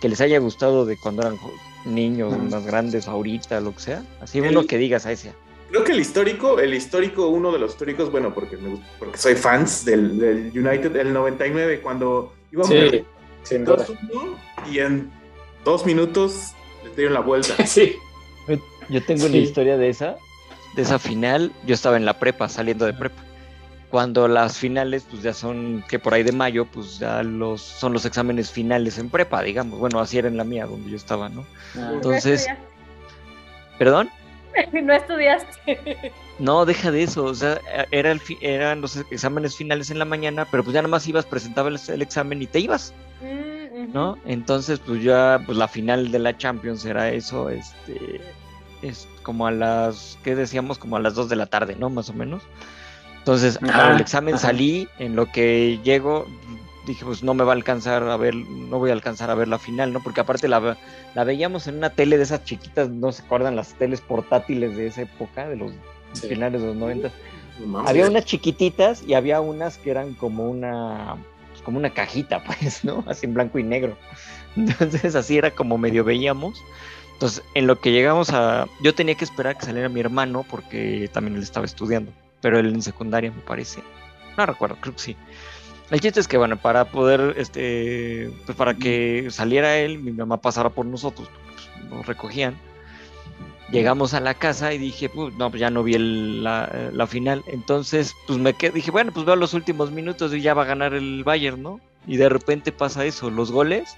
Que 0.00 0.08
les 0.08 0.20
haya 0.20 0.38
gustado 0.38 0.84
de 0.86 0.96
cuando 0.96 1.22
eran 1.22 1.38
niños, 1.84 2.36
más 2.50 2.64
grandes, 2.66 3.08
ahorita, 3.08 3.60
lo 3.60 3.74
que 3.74 3.80
sea. 3.80 4.02
Así 4.20 4.38
El- 4.38 4.48
uno 4.48 4.66
que 4.66 4.78
digas 4.78 5.06
a 5.06 5.12
ese. 5.12 5.32
Creo 5.70 5.82
que 5.82 5.92
el 5.92 6.00
histórico, 6.00 6.60
el 6.60 6.72
histórico, 6.74 7.28
uno 7.28 7.50
de 7.50 7.58
los 7.58 7.72
históricos, 7.72 8.10
bueno, 8.12 8.32
porque, 8.32 8.56
me 8.56 8.78
porque 8.98 9.18
soy 9.18 9.34
fans 9.34 9.84
del, 9.84 10.18
del 10.18 10.52
United, 10.54 10.94
el 10.96 11.12
99, 11.12 11.80
cuando 11.80 12.32
íbamos 12.52 12.70
Sí, 12.70 13.04
sin 13.42 13.64
duda. 13.64 13.84
2-1 13.86 14.36
y 14.70 14.78
en 14.78 15.10
dos 15.64 15.84
minutos 15.84 16.52
les 16.84 16.94
dieron 16.96 17.14
la 17.14 17.20
vuelta. 17.20 17.54
Sí, 17.66 17.96
Yo 18.88 19.02
tengo 19.04 19.24
una 19.24 19.32
Sí. 19.32 19.38
historia 19.38 19.76
de 19.76 19.88
esa, 19.88 20.16
de 20.76 20.82
esa 20.82 20.98
final. 20.98 21.50
Yo 21.66 21.74
estaba 21.74 21.96
en 21.96 22.04
la 22.04 22.18
prepa, 22.20 22.48
saliendo 22.48 22.84
de 22.86 22.92
prepa. 22.92 23.22
Cuando 23.94 24.26
las 24.26 24.58
finales, 24.58 25.06
pues 25.08 25.22
ya 25.22 25.32
son, 25.32 25.84
que 25.88 26.00
por 26.00 26.14
ahí 26.14 26.24
de 26.24 26.32
mayo, 26.32 26.64
pues 26.64 26.98
ya 26.98 27.22
los, 27.22 27.60
son 27.62 27.92
los 27.92 28.04
exámenes 28.04 28.50
finales 28.50 28.98
en 28.98 29.08
prepa, 29.08 29.40
digamos. 29.40 29.78
Bueno, 29.78 30.00
así 30.00 30.18
era 30.18 30.26
en 30.26 30.36
la 30.36 30.42
mía, 30.42 30.66
donde 30.66 30.90
yo 30.90 30.96
estaba, 30.96 31.28
¿no? 31.28 31.46
Ah, 31.76 31.90
Entonces- 31.94 32.44
no 32.48 32.56
¿Perdón? 33.78 34.10
No 34.82 34.92
estudiaste. 34.92 36.12
No, 36.40 36.66
deja 36.66 36.90
de 36.90 37.04
eso. 37.04 37.22
O 37.24 37.34
sea, 37.36 37.60
era 37.92 38.10
el 38.10 38.18
fi- 38.18 38.38
eran 38.40 38.80
los 38.80 38.96
exámenes 39.12 39.54
finales 39.54 39.92
en 39.92 40.00
la 40.00 40.04
mañana, 40.04 40.44
pero 40.50 40.64
pues 40.64 40.74
ya 40.74 40.82
nada 40.82 40.90
más 40.90 41.06
ibas, 41.06 41.24
presentabas 41.24 41.88
el, 41.88 41.94
el 41.94 42.02
examen 42.02 42.42
y 42.42 42.48
te 42.48 42.58
ibas, 42.58 42.92
Mm. 43.22 43.92
¿no? 43.92 44.18
Entonces, 44.26 44.80
pues 44.80 45.04
ya, 45.04 45.40
pues 45.46 45.56
la 45.56 45.68
final 45.68 46.10
de 46.10 46.18
la 46.18 46.36
Champions 46.36 46.84
era 46.84 47.10
eso, 47.12 47.48
este, 47.48 48.20
es 48.82 49.06
como 49.22 49.46
a 49.46 49.52
las, 49.52 50.18
¿qué 50.24 50.34
decíamos? 50.34 50.78
Como 50.78 50.96
a 50.96 51.00
las 51.00 51.14
2 51.14 51.28
de 51.28 51.36
la 51.36 51.46
tarde, 51.46 51.76
¿no? 51.78 51.90
Más 51.90 52.08
o 52.10 52.12
menos. 52.12 52.42
Entonces, 53.24 53.58
Ajá, 53.62 53.88
al 53.92 54.00
examen 54.00 54.34
ajá. 54.34 54.48
salí, 54.48 54.86
en 54.98 55.16
lo 55.16 55.32
que 55.32 55.80
llego, 55.82 56.26
dije, 56.86 57.06
pues 57.06 57.22
no 57.22 57.32
me 57.32 57.42
va 57.42 57.52
a 57.52 57.56
alcanzar 57.56 58.02
a 58.02 58.16
ver, 58.18 58.34
no 58.34 58.78
voy 58.78 58.90
a 58.90 58.92
alcanzar 58.92 59.30
a 59.30 59.34
ver 59.34 59.48
la 59.48 59.58
final, 59.58 59.94
¿no? 59.94 60.02
Porque 60.02 60.20
aparte 60.20 60.46
la, 60.46 60.58
ve- 60.58 60.76
la 61.14 61.24
veíamos 61.24 61.66
en 61.66 61.76
una 61.78 61.88
tele 61.88 62.18
de 62.18 62.24
esas 62.24 62.44
chiquitas, 62.44 62.90
¿no 62.90 63.12
se 63.12 63.22
acuerdan 63.22 63.56
las 63.56 63.72
teles 63.78 64.02
portátiles 64.02 64.76
de 64.76 64.88
esa 64.88 65.02
época, 65.02 65.48
de 65.48 65.56
los 65.56 65.72
Sí. 66.12 66.28
finales 66.28 66.60
de 66.60 66.66
los 66.68 66.76
90? 66.76 67.10
No 67.60 67.66
mames. 67.66 67.90
Había 67.90 68.06
unas 68.06 68.26
chiquititas 68.26 69.02
y 69.06 69.14
había 69.14 69.40
unas 69.40 69.78
que 69.78 69.90
eran 69.90 70.12
como 70.12 70.48
una, 70.50 71.16
pues, 71.50 71.62
como 71.62 71.78
una 71.78 71.90
cajita, 71.94 72.44
pues, 72.60 72.84
¿no? 72.84 73.04
Así 73.06 73.24
en 73.24 73.32
blanco 73.32 73.58
y 73.58 73.62
negro. 73.62 73.96
Entonces 74.54 75.14
así 75.14 75.38
era 75.38 75.50
como 75.50 75.78
medio 75.78 76.04
veíamos. 76.04 76.60
Entonces, 77.14 77.42
en 77.54 77.66
lo 77.68 77.80
que 77.80 77.90
llegamos 77.92 78.30
a... 78.30 78.66
Yo 78.82 78.94
tenía 78.94 79.14
que 79.14 79.24
esperar 79.24 79.54
a 79.54 79.58
que 79.58 79.64
saliera 79.64 79.88
mi 79.88 80.00
hermano 80.00 80.44
porque 80.50 81.08
también 81.12 81.36
él 81.36 81.42
estaba 81.42 81.64
estudiando, 81.64 82.12
pero 82.44 82.58
él 82.58 82.66
en 82.74 82.82
secundaria 82.82 83.30
me 83.30 83.40
parece. 83.40 83.82
No 84.36 84.44
recuerdo, 84.44 84.76
creo 84.78 84.92
que 84.94 85.00
sí. 85.00 85.16
El 85.90 86.00
chiste 86.00 86.20
es 86.20 86.28
que, 86.28 86.36
bueno, 86.36 86.58
para 86.58 86.84
poder, 86.84 87.32
este, 87.38 88.30
pues 88.44 88.54
para 88.54 88.74
que 88.74 89.28
saliera 89.30 89.78
él, 89.78 89.98
mi 89.98 90.12
mamá 90.12 90.36
pasara 90.42 90.68
por 90.68 90.84
nosotros, 90.84 91.26
pues, 91.46 91.90
nos 91.90 92.04
recogían. 92.06 92.54
Llegamos 93.70 94.12
a 94.12 94.20
la 94.20 94.34
casa 94.34 94.74
y 94.74 94.78
dije, 94.78 95.08
pues 95.08 95.34
no, 95.36 95.48
pues 95.48 95.58
ya 95.60 95.70
no 95.70 95.82
vi 95.82 95.94
el- 95.94 96.44
la, 96.44 96.90
la 96.92 97.06
final. 97.06 97.42
Entonces, 97.46 98.12
pues 98.26 98.38
me 98.38 98.52
quedé, 98.52 98.72
dije, 98.72 98.90
bueno, 98.90 99.10
pues 99.10 99.24
veo 99.24 99.36
los 99.36 99.54
últimos 99.54 99.90
minutos 99.90 100.34
y 100.34 100.42
ya 100.42 100.52
va 100.52 100.64
a 100.64 100.66
ganar 100.66 100.92
el 100.92 101.24
Bayern, 101.24 101.62
¿no? 101.62 101.80
Y 102.06 102.18
de 102.18 102.28
repente 102.28 102.72
pasa 102.72 103.06
eso, 103.06 103.30
los 103.30 103.50
goles. 103.50 103.96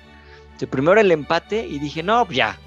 Primero 0.71 1.01
el 1.01 1.11
empate 1.11 1.67
y 1.67 1.81
dije, 1.81 2.05
no, 2.05 2.25
pues 2.27 2.37
ya. 2.39 2.59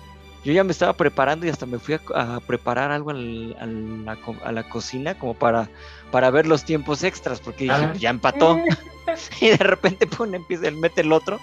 Yo 0.43 0.54
ya 0.54 0.63
me 0.63 0.71
estaba 0.71 0.93
preparando 0.93 1.45
y 1.45 1.49
hasta 1.49 1.65
me 1.65 1.80
fui 1.80 1.97
a, 2.15 2.39
preparar 2.39 2.91
algo 2.91 3.10
al- 3.12 3.56
al- 3.60 4.06
la 4.06 4.15
co- 4.15 4.36
a 4.43 4.52
la 4.52 4.63
cocina 4.69 5.15
como 5.17 5.34
para, 5.34 5.69
para 6.12 6.30
ver 6.32 6.47
los 6.47 6.63
tiempos 6.63 7.04
extras, 7.04 7.39
porque 7.41 7.65
dije, 7.65 7.75
Ah. 7.75 7.88
pues 7.89 7.99
ya 8.02 8.10
empató. 8.10 8.58
Y 9.41 9.49
de 9.49 9.58
repente 9.58 10.06
pone, 10.08 10.38
empieza, 10.38 10.67
él 10.67 10.75
mete 10.78 11.02
el 11.02 11.12
otro. 11.12 11.39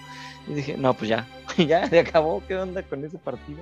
Y 0.49 0.55
dije, 0.55 0.77
no, 0.79 0.95
pues 0.95 1.09
ya, 1.11 1.27
ya 1.59 1.89
se 1.89 1.99
acabó. 1.99 2.43
¿Qué 2.47 2.57
onda 2.57 2.83
con 2.83 3.05
ese 3.05 3.19
partido? 3.19 3.59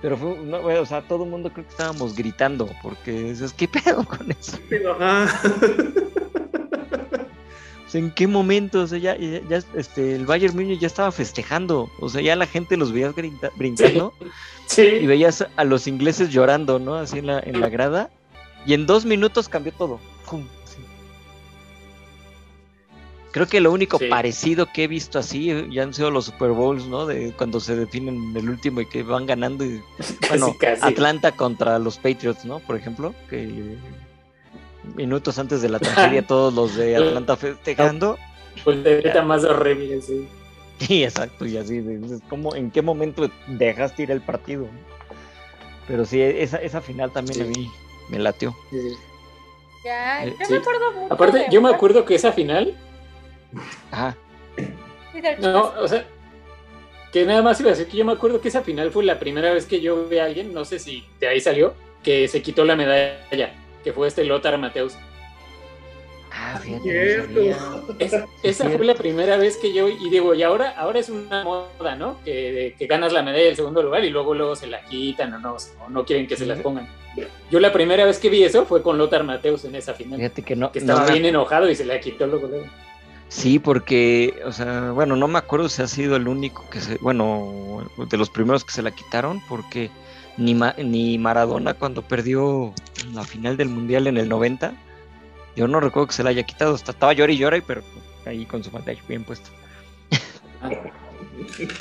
Pero 0.00 0.16
fue, 0.16 0.36
no, 0.38 0.58
o 0.58 0.86
sea, 0.86 1.02
todo 1.02 1.24
el 1.24 1.30
mundo 1.30 1.52
creo 1.52 1.64
que 1.64 1.70
estábamos 1.70 2.14
gritando, 2.16 2.68
porque 2.82 3.12
dices, 3.12 3.52
¿qué 3.52 3.68
pedo 3.68 4.04
con 4.04 4.30
eso? 4.32 4.58
Pero, 4.68 4.92
ajá. 5.00 5.40
¿En 7.94 8.10
qué 8.10 8.26
momento? 8.26 8.80
O 8.82 8.86
sea, 8.86 8.98
ya, 8.98 9.16
ya, 9.16 9.40
ya, 9.48 9.62
este, 9.76 10.14
el 10.16 10.26
Bayern 10.26 10.54
Múnich 10.54 10.80
ya 10.80 10.86
estaba 10.86 11.10
festejando. 11.12 11.90
O 12.00 12.08
sea, 12.08 12.20
ya 12.22 12.36
la 12.36 12.46
gente 12.46 12.76
los 12.76 12.92
veías 12.92 13.14
grinta- 13.14 13.50
brincando 13.56 14.12
y 14.20 14.26
sí. 14.66 15.06
veías 15.06 15.46
a 15.56 15.64
los 15.64 15.86
ingleses 15.86 16.30
llorando, 16.30 16.78
¿no? 16.78 16.94
Así 16.94 17.18
en 17.18 17.26
la, 17.26 17.40
en 17.40 17.60
la 17.60 17.68
grada. 17.68 18.10
Y 18.66 18.74
en 18.74 18.86
dos 18.86 19.04
minutos 19.04 19.48
cambió 19.48 19.72
todo. 19.72 19.98
Creo 23.32 23.46
que 23.46 23.60
lo 23.62 23.72
único 23.72 23.98
Sí. 23.98 24.08
parecido 24.08 24.66
que 24.70 24.84
he 24.84 24.88
visto 24.88 25.18
así 25.18 25.50
ya 25.70 25.82
han 25.84 25.94
sido 25.94 26.10
los 26.10 26.26
Super 26.26 26.50
Bowls, 26.50 26.84
¿no? 26.86 27.06
De 27.06 27.32
cuando 27.32 27.60
se 27.60 27.74
definen 27.74 28.36
el 28.36 28.48
último 28.50 28.82
y 28.82 28.86
que 28.86 29.02
van 29.02 29.24
ganando. 29.24 29.64
Y, 29.64 29.80
bueno, 30.28 30.54
casi. 30.58 30.82
Atlanta 30.84 31.32
contra 31.32 31.78
los 31.78 31.96
Patriots, 31.96 32.44
¿no? 32.44 32.58
Por 32.60 32.76
ejemplo, 32.76 33.14
que 33.30 33.78
minutos 34.94 35.38
antes 35.38 35.62
de 35.62 35.68
la 35.68 35.78
tragedia 35.78 36.22
todos 36.26 36.52
los 36.54 36.74
de 36.76 36.96
Atlanta 36.96 37.36
festejando. 37.36 38.18
Pues 38.64 38.82
de 38.84 38.96
ahorita 38.96 39.22
más 39.22 39.44
horrible, 39.44 40.00
sí. 40.02 40.28
Sí, 40.78 41.04
exacto, 41.04 41.46
y 41.46 41.56
así, 41.56 41.80
¿cómo, 42.28 42.54
¿en 42.56 42.70
qué 42.70 42.82
momento 42.82 43.30
dejaste 43.46 44.02
ir 44.02 44.10
el 44.10 44.20
partido? 44.20 44.66
Pero 45.86 46.04
sí, 46.04 46.20
esa, 46.20 46.56
esa 46.58 46.80
final 46.80 47.12
también 47.12 47.36
Sí. 47.36 47.42
a 47.42 47.44
mí 47.46 47.70
me 48.08 48.18
latió. 48.18 48.54
Sí. 48.70 48.78
Ya, 49.84 50.24
Eh, 50.26 50.34
yo 50.40 50.46
sí. 50.46 50.52
me 50.52 50.58
acuerdo 50.58 50.92
mucho. 50.92 51.14
Aparte, 51.14 51.38
de 51.38 51.46
yo 51.50 51.60
me 51.62 51.70
acuerdo 51.70 52.04
que 52.04 52.14
esa 52.16 52.32
final, 52.32 52.76
Ajá. 53.90 54.16
No, 55.40 55.72
o 55.78 55.86
sea, 55.86 56.04
que 57.12 57.24
nada 57.26 57.42
más 57.42 57.60
iba 57.60 57.68
a 57.70 57.72
decir 57.74 57.86
que 57.88 57.96
yo 57.98 58.04
me 58.04 58.12
acuerdo 58.12 58.40
que 58.40 58.48
esa 58.48 58.62
final 58.62 58.90
fue 58.90 59.04
la 59.04 59.18
primera 59.18 59.52
vez 59.52 59.66
que 59.66 59.80
yo 59.80 60.06
vi 60.08 60.18
a 60.18 60.24
alguien, 60.24 60.52
no 60.54 60.64
sé 60.64 60.78
si 60.78 61.04
de 61.20 61.28
ahí 61.28 61.40
salió, 61.40 61.74
que 62.02 62.26
se 62.28 62.42
quitó 62.42 62.64
la 62.64 62.74
medalla, 62.74 63.52
que 63.82 63.92
fue 63.92 64.08
este 64.08 64.24
Lothar 64.24 64.58
Mateus. 64.58 64.94
Ah, 66.34 66.58
fíjate, 66.62 67.22
sabía. 67.22 67.56
Esa, 67.98 68.26
esa 68.42 68.64
cierto. 68.64 68.78
fue 68.78 68.86
la 68.86 68.94
primera 68.94 69.36
vez 69.36 69.58
que 69.58 69.74
yo, 69.74 69.88
y 69.88 70.08
digo, 70.08 70.34
y 70.34 70.42
ahora, 70.42 70.70
ahora 70.78 70.98
es 70.98 71.10
una 71.10 71.44
moda, 71.44 71.94
¿no? 71.94 72.16
Que, 72.24 72.74
que 72.78 72.86
ganas 72.86 73.12
la 73.12 73.22
medalla 73.22 73.44
del 73.44 73.56
segundo 73.56 73.82
lugar 73.82 74.02
y 74.04 74.10
luego 74.10 74.34
luego 74.34 74.56
se 74.56 74.66
la 74.66 74.82
quitan 74.86 75.34
o 75.34 75.38
no, 75.38 75.56
o 75.84 75.90
no 75.90 76.04
quieren 76.06 76.26
que 76.26 76.36
se 76.36 76.46
las 76.46 76.60
pongan. 76.60 76.88
Yo 77.50 77.60
la 77.60 77.72
primera 77.72 78.06
vez 78.06 78.18
que 78.18 78.30
vi 78.30 78.42
eso 78.42 78.64
fue 78.64 78.82
con 78.82 78.96
Lothar 78.96 79.24
Mateus 79.24 79.66
en 79.66 79.74
esa 79.74 79.92
final, 79.92 80.18
Fíjate 80.18 80.42
que 80.42 80.56
no. 80.56 80.72
que 80.72 80.78
estaba 80.78 81.06
bien 81.06 81.26
enojado 81.26 81.70
y 81.70 81.74
se 81.74 81.84
la 81.84 82.00
quitó 82.00 82.26
luego 82.26 82.46
luego. 82.48 82.66
Sí, 83.28 83.58
porque, 83.58 84.42
o 84.44 84.52
sea, 84.52 84.90
bueno, 84.92 85.16
no 85.16 85.26
me 85.26 85.38
acuerdo 85.38 85.68
si 85.68 85.80
ha 85.80 85.86
sido 85.86 86.16
el 86.16 86.28
único 86.28 86.68
que 86.70 86.80
se, 86.80 86.96
bueno, 86.98 87.90
de 87.96 88.16
los 88.18 88.28
primeros 88.28 88.62
que 88.64 88.72
se 88.72 88.82
la 88.82 88.90
quitaron, 88.90 89.40
porque 89.48 89.90
ni, 90.36 90.54
Ma- 90.54 90.74
ni 90.78 91.18
Maradona 91.18 91.74
cuando 91.74 92.02
perdió 92.02 92.72
la 93.12 93.24
final 93.24 93.56
del 93.56 93.68
Mundial 93.68 94.06
en 94.06 94.16
el 94.16 94.28
90, 94.28 94.72
yo 95.56 95.68
no 95.68 95.80
recuerdo 95.80 96.08
que 96.08 96.14
se 96.14 96.22
la 96.24 96.30
haya 96.30 96.42
quitado, 96.44 96.74
estaba 96.74 97.12
llora 97.12 97.32
y 97.32 97.38
llora, 97.38 97.58
pero 97.66 97.82
ahí 98.26 98.46
con 98.46 98.62
su 98.64 98.70
medalla 98.70 99.00
bien 99.08 99.24
puesta. 99.24 99.48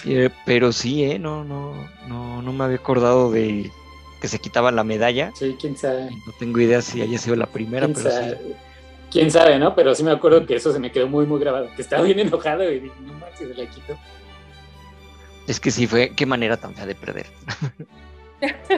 Eh, 0.05 0.29
pero 0.45 0.71
sí, 0.71 1.03
eh, 1.03 1.19
no, 1.19 1.43
no, 1.43 1.73
no, 2.07 2.41
no 2.41 2.53
me 2.53 2.63
había 2.63 2.77
acordado 2.77 3.31
de 3.31 3.69
que 4.21 4.27
se 4.27 4.39
quitaba 4.39 4.71
la 4.71 4.83
medalla. 4.83 5.31
sí, 5.35 5.55
quién 5.59 5.77
sabe. 5.77 6.09
No 6.25 6.33
tengo 6.39 6.59
idea 6.59 6.81
si 6.81 7.01
haya 7.01 7.17
sido 7.17 7.35
la 7.35 7.45
primera, 7.47 7.85
quién 7.87 7.95
pero 7.95 8.09
sí. 8.09 8.15
sabe. 8.17 8.55
quién 9.11 9.31
sabe, 9.31 9.59
¿no? 9.59 9.75
Pero 9.75 9.93
sí 9.95 10.03
me 10.03 10.11
acuerdo 10.11 10.45
que 10.45 10.55
eso 10.55 10.71
se 10.73 10.79
me 10.79 10.91
quedó 10.91 11.07
muy, 11.07 11.25
muy 11.25 11.39
grabado, 11.39 11.69
que 11.75 11.81
estaba 11.81 12.03
bien 12.03 12.19
enojado 12.19 12.69
y 12.71 12.79
dije, 12.79 12.95
no 13.01 13.13
manches, 13.13 13.49
se 13.49 13.63
la 13.63 13.69
quito. 13.69 13.97
Es 15.47 15.59
que 15.59 15.71
sí 15.71 15.87
fue, 15.87 16.11
qué 16.15 16.25
manera 16.25 16.57
tan 16.57 16.73
fea 16.75 16.85
de 16.85 16.95
perder. 16.95 17.27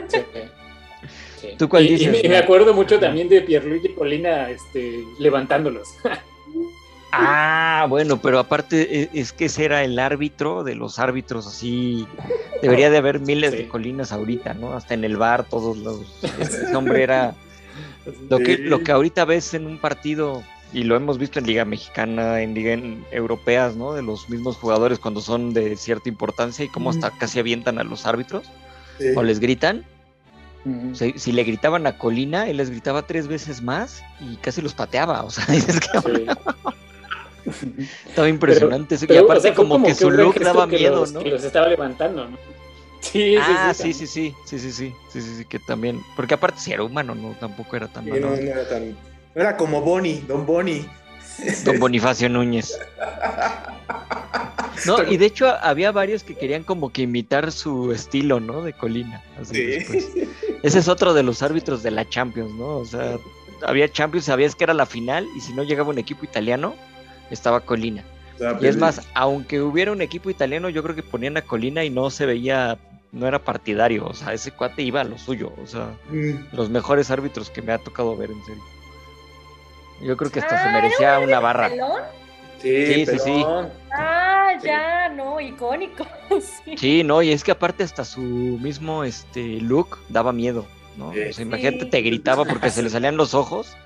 Sí. 0.08 0.18
Sí. 1.40 1.48
¿Tú 1.58 1.68
cuál 1.68 1.84
Y- 1.84 1.88
y 1.88 1.90
dices, 1.92 2.10
me- 2.12 2.20
Y, 2.20 2.28
me 2.28 2.38
acuerdo 2.38 2.72
mucho 2.74 2.98
también 2.98 3.28
de 3.28 3.40
Pierluigi 3.42 3.90
Colina 3.94 4.48
este, 4.50 5.04
levantándolos. 5.18 5.88
Ah, 7.16 7.86
bueno, 7.88 8.20
pero 8.20 8.40
aparte 8.40 9.02
e- 9.02 9.10
es 9.14 9.32
que 9.32 9.44
ese 9.44 9.64
era 9.66 9.84
el 9.84 10.00
árbitro 10.00 10.64
de 10.64 10.74
los 10.74 10.98
árbitros 10.98 11.46
así. 11.46 12.08
Debería 12.60 12.90
de 12.90 12.96
haber 12.98 13.20
miles 13.20 13.52
Sí. 13.52 13.58
de 13.58 13.68
colinas 13.68 14.10
ahorita, 14.10 14.54
¿no? 14.54 14.72
Hasta 14.74 14.94
en 14.94 15.04
el 15.04 15.16
bar, 15.16 15.44
todos 15.48 15.76
los. 15.76 16.00
Ese 16.40 16.74
hombre 16.74 17.04
era. 17.04 17.34
Lo 18.28 18.38
que, 18.38 18.58
lo 18.58 18.80
que 18.82 18.92
ahorita 18.92 19.24
ves 19.24 19.54
en 19.54 19.66
un 19.66 19.78
partido, 19.78 20.42
y 20.74 20.82
lo 20.84 20.94
hemos 20.96 21.16
visto 21.18 21.38
en 21.38 21.46
Liga 21.46 21.64
Mexicana, 21.64 22.42
en 22.42 22.52
Liga 22.52 22.72
en- 22.72 23.04
europeas, 23.12 23.76
¿no? 23.76 23.94
De 23.94 24.02
los 24.02 24.28
mismos 24.28 24.56
jugadores 24.56 24.98
cuando 24.98 25.20
son 25.22 25.54
de 25.54 25.74
cierta 25.76 26.08
importancia 26.08 26.64
y 26.64 26.68
cómo 26.68 26.90
hasta 26.90 27.10
casi 27.12 27.38
avientan 27.38 27.78
a 27.78 27.84
los 27.84 28.06
árbitros 28.06 28.44
Sí. 28.98 29.08
o 29.16 29.22
les 29.22 29.40
gritan. 29.40 29.84
Si, 30.94 31.12
si 31.18 31.32
le 31.32 31.44
gritaban 31.44 31.86
a 31.86 31.98
Colina, 31.98 32.48
él 32.48 32.56
les 32.56 32.70
gritaba 32.70 33.02
tres 33.06 33.28
veces 33.28 33.60
más 33.60 34.02
y 34.18 34.36
casi 34.36 34.62
los 34.62 34.72
pateaba. 34.72 35.22
O 35.22 35.30
sea, 35.30 35.44
dices 35.48 35.78
que 35.78 36.00
Sí. 36.00 36.26
estaba 38.08 38.28
impresionante. 38.30 38.96
Pero, 38.98 39.14
y 39.14 39.18
o 39.18 39.24
aparte, 39.24 39.42
sea, 39.42 39.54
como, 39.54 39.82
que 39.82 39.94
su 39.94 40.10
look 40.10 40.38
daba 40.40 40.66
que 40.66 40.78
miedo, 40.78 41.00
los- 41.00 41.12
¿no? 41.12 41.20
Que 41.20 41.30
los 41.30 41.44
estaba 41.44 41.68
levantando, 41.68 42.28
¿no? 42.28 42.38
Sí, 43.04 43.36
ah, 43.38 43.74
sí, 43.74 43.92
sí, 43.92 44.06
sí, 44.06 44.34
sí, 44.46 44.58
sí, 44.58 44.58
sí, 44.58 44.72
sí, 44.72 44.94
sí, 45.12 45.20
sí, 45.20 45.36
sí, 45.36 45.44
que 45.44 45.58
también, 45.58 46.00
porque 46.16 46.32
aparte 46.32 46.58
si 46.58 46.72
era 46.72 46.82
humano, 46.84 47.14
no, 47.14 47.32
tampoco 47.38 47.76
era 47.76 47.86
tan 47.86 48.04
Sí, 48.06 48.10
no, 48.12 48.30
no 48.30 48.34
era 48.34 48.66
tan. 48.66 48.96
Era 49.34 49.58
como 49.58 49.82
Bonnie, 49.82 50.24
Don 50.26 50.46
Bonnie. 50.46 50.86
Don 51.66 51.78
Bonifacio 51.78 52.30
Núñez. 52.30 52.78
No, 54.86 55.02
y 55.02 55.16
de 55.16 55.26
hecho 55.26 55.48
había 55.62 55.92
varios 55.92 56.24
que 56.24 56.34
querían 56.34 56.64
como 56.64 56.90
que 56.92 57.02
imitar 57.02 57.50
su 57.52 57.92
estilo, 57.92 58.40
¿no? 58.40 58.62
De 58.62 58.72
Colina. 58.72 59.22
así 59.40 59.64
después. 59.64 60.10
Sí. 60.12 60.28
Ese 60.62 60.78
es 60.78 60.88
otro 60.88 61.14
de 61.14 61.22
los 61.22 61.42
árbitros 61.42 61.82
de 61.82 61.90
la 61.90 62.08
Champions, 62.08 62.52
¿no? 62.54 62.78
O 62.78 62.84
sea, 62.84 63.16
había 63.66 63.88
Champions, 63.88 64.26
sabías 64.26 64.54
que 64.54 64.64
era 64.64 64.74
la 64.74 64.86
final 64.86 65.26
y 65.36 65.40
si 65.40 65.52
no 65.52 65.62
llegaba 65.62 65.90
un 65.90 65.98
equipo 65.98 66.24
italiano, 66.24 66.74
estaba 67.30 67.60
Colina. 67.60 68.04
Y 68.60 68.66
es 68.66 68.76
más, 68.76 69.00
aunque 69.14 69.60
hubiera 69.60 69.92
un 69.92 70.02
equipo 70.02 70.28
italiano, 70.28 70.68
yo 70.68 70.82
creo 70.82 70.96
que 70.96 71.02
ponían 71.04 71.36
a 71.36 71.42
Colina 71.42 71.84
y 71.84 71.90
no 71.90 72.10
se 72.10 72.26
veía, 72.26 72.78
no 73.12 73.28
era 73.28 73.38
partidario, 73.44 74.06
o 74.06 74.12
sea, 74.14 74.32
ese 74.32 74.50
cuate 74.50 74.82
iba 74.82 75.02
a 75.02 75.04
lo 75.04 75.16
suyo, 75.18 75.52
o 75.62 75.66
sea, 75.68 75.90
mm, 76.10 76.48
los 76.56 76.68
mejores 76.68 77.12
árbitros 77.12 77.48
que 77.50 77.62
me 77.62 77.72
ha 77.72 77.78
tocado 77.78 78.16
ver, 78.16 78.30
en 78.32 78.44
serio. 78.44 78.62
Yo 80.02 80.16
creo 80.16 80.32
que 80.32 80.40
hasta 80.40 80.60
se 80.60 80.68
Ah, 80.68 80.72
merecía 80.72 81.08
¿era 81.10 81.20
una 81.20 81.38
barra. 81.38 81.68
¿Pelón? 81.70 82.02
Sí, 82.64 83.06
Sí, 83.06 83.18
sí. 83.18 83.44
Ah, 83.92 84.52
ya, 84.62 85.08
no, 85.10 85.38
icónico. 85.40 86.06
sí. 86.64 86.76
Sí, 86.78 87.04
no, 87.04 87.20
y 87.22 87.30
es 87.30 87.44
que 87.44 87.50
aparte 87.50 87.84
hasta 87.84 88.04
su 88.04 88.20
mismo 88.20 89.04
este 89.04 89.60
look 89.60 89.98
daba 90.08 90.32
miedo, 90.32 90.66
¿no? 90.96 91.12
Sí. 91.12 91.20
O 91.20 91.32
sea, 91.34 91.44
imagínate, 91.44 91.84
Sí. 91.84 91.90
te 91.90 92.00
gritaba 92.00 92.44
porque 92.44 92.70
se 92.70 92.82
le 92.82 92.88
salían 92.90 93.16
los 93.18 93.34
ojos. 93.34 93.76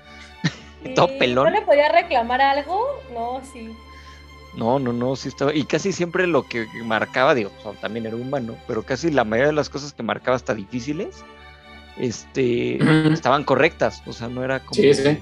todo 0.95 1.09
pelón. 1.19 1.45
¿No 1.51 1.59
le 1.59 1.65
podía 1.65 1.89
reclamar 1.91 2.39
algo? 2.41 2.79
No, 3.13 3.41
sí. 3.51 3.69
No, 4.55 4.79
no, 4.79 4.93
no, 4.93 5.15
sí 5.15 5.27
estaba. 5.27 5.53
Y 5.53 5.65
casi 5.65 5.91
siempre 5.91 6.25
lo 6.25 6.43
que 6.43 6.65
marcaba, 6.85 7.35
digo, 7.35 7.51
o 7.59 7.61
sea, 7.61 7.81
también 7.81 8.05
era 8.05 8.15
humano, 8.15 8.55
pero 8.67 8.83
casi 8.83 9.11
la 9.11 9.23
mayoría 9.25 9.47
de 9.47 9.53
las 9.55 9.69
cosas 9.69 9.93
que 9.93 10.03
marcaba 10.03 10.35
hasta 10.37 10.55
difíciles, 10.55 11.23
este, 11.97 12.79
estaban 13.13 13.43
correctas. 13.43 14.01
O 14.07 14.13
sea, 14.13 14.27
no 14.29 14.43
era 14.43 14.61
como. 14.61 14.73
Sí, 14.73 14.93
sí. 14.93 15.19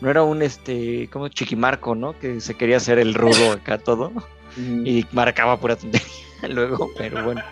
No 0.00 0.10
era 0.10 0.22
un 0.22 0.42
este, 0.42 1.08
como 1.12 1.28
chiquimarco, 1.28 1.94
¿no? 1.94 2.18
Que 2.18 2.40
se 2.40 2.54
quería 2.54 2.78
hacer 2.78 2.98
el 2.98 3.14
rudo 3.14 3.52
acá 3.52 3.78
todo. 3.78 4.12
y 4.56 5.06
marcaba 5.12 5.58
pura 5.60 5.76
tontería 5.76 6.08
luego, 6.48 6.90
pero 6.96 7.22
bueno. 7.24 7.42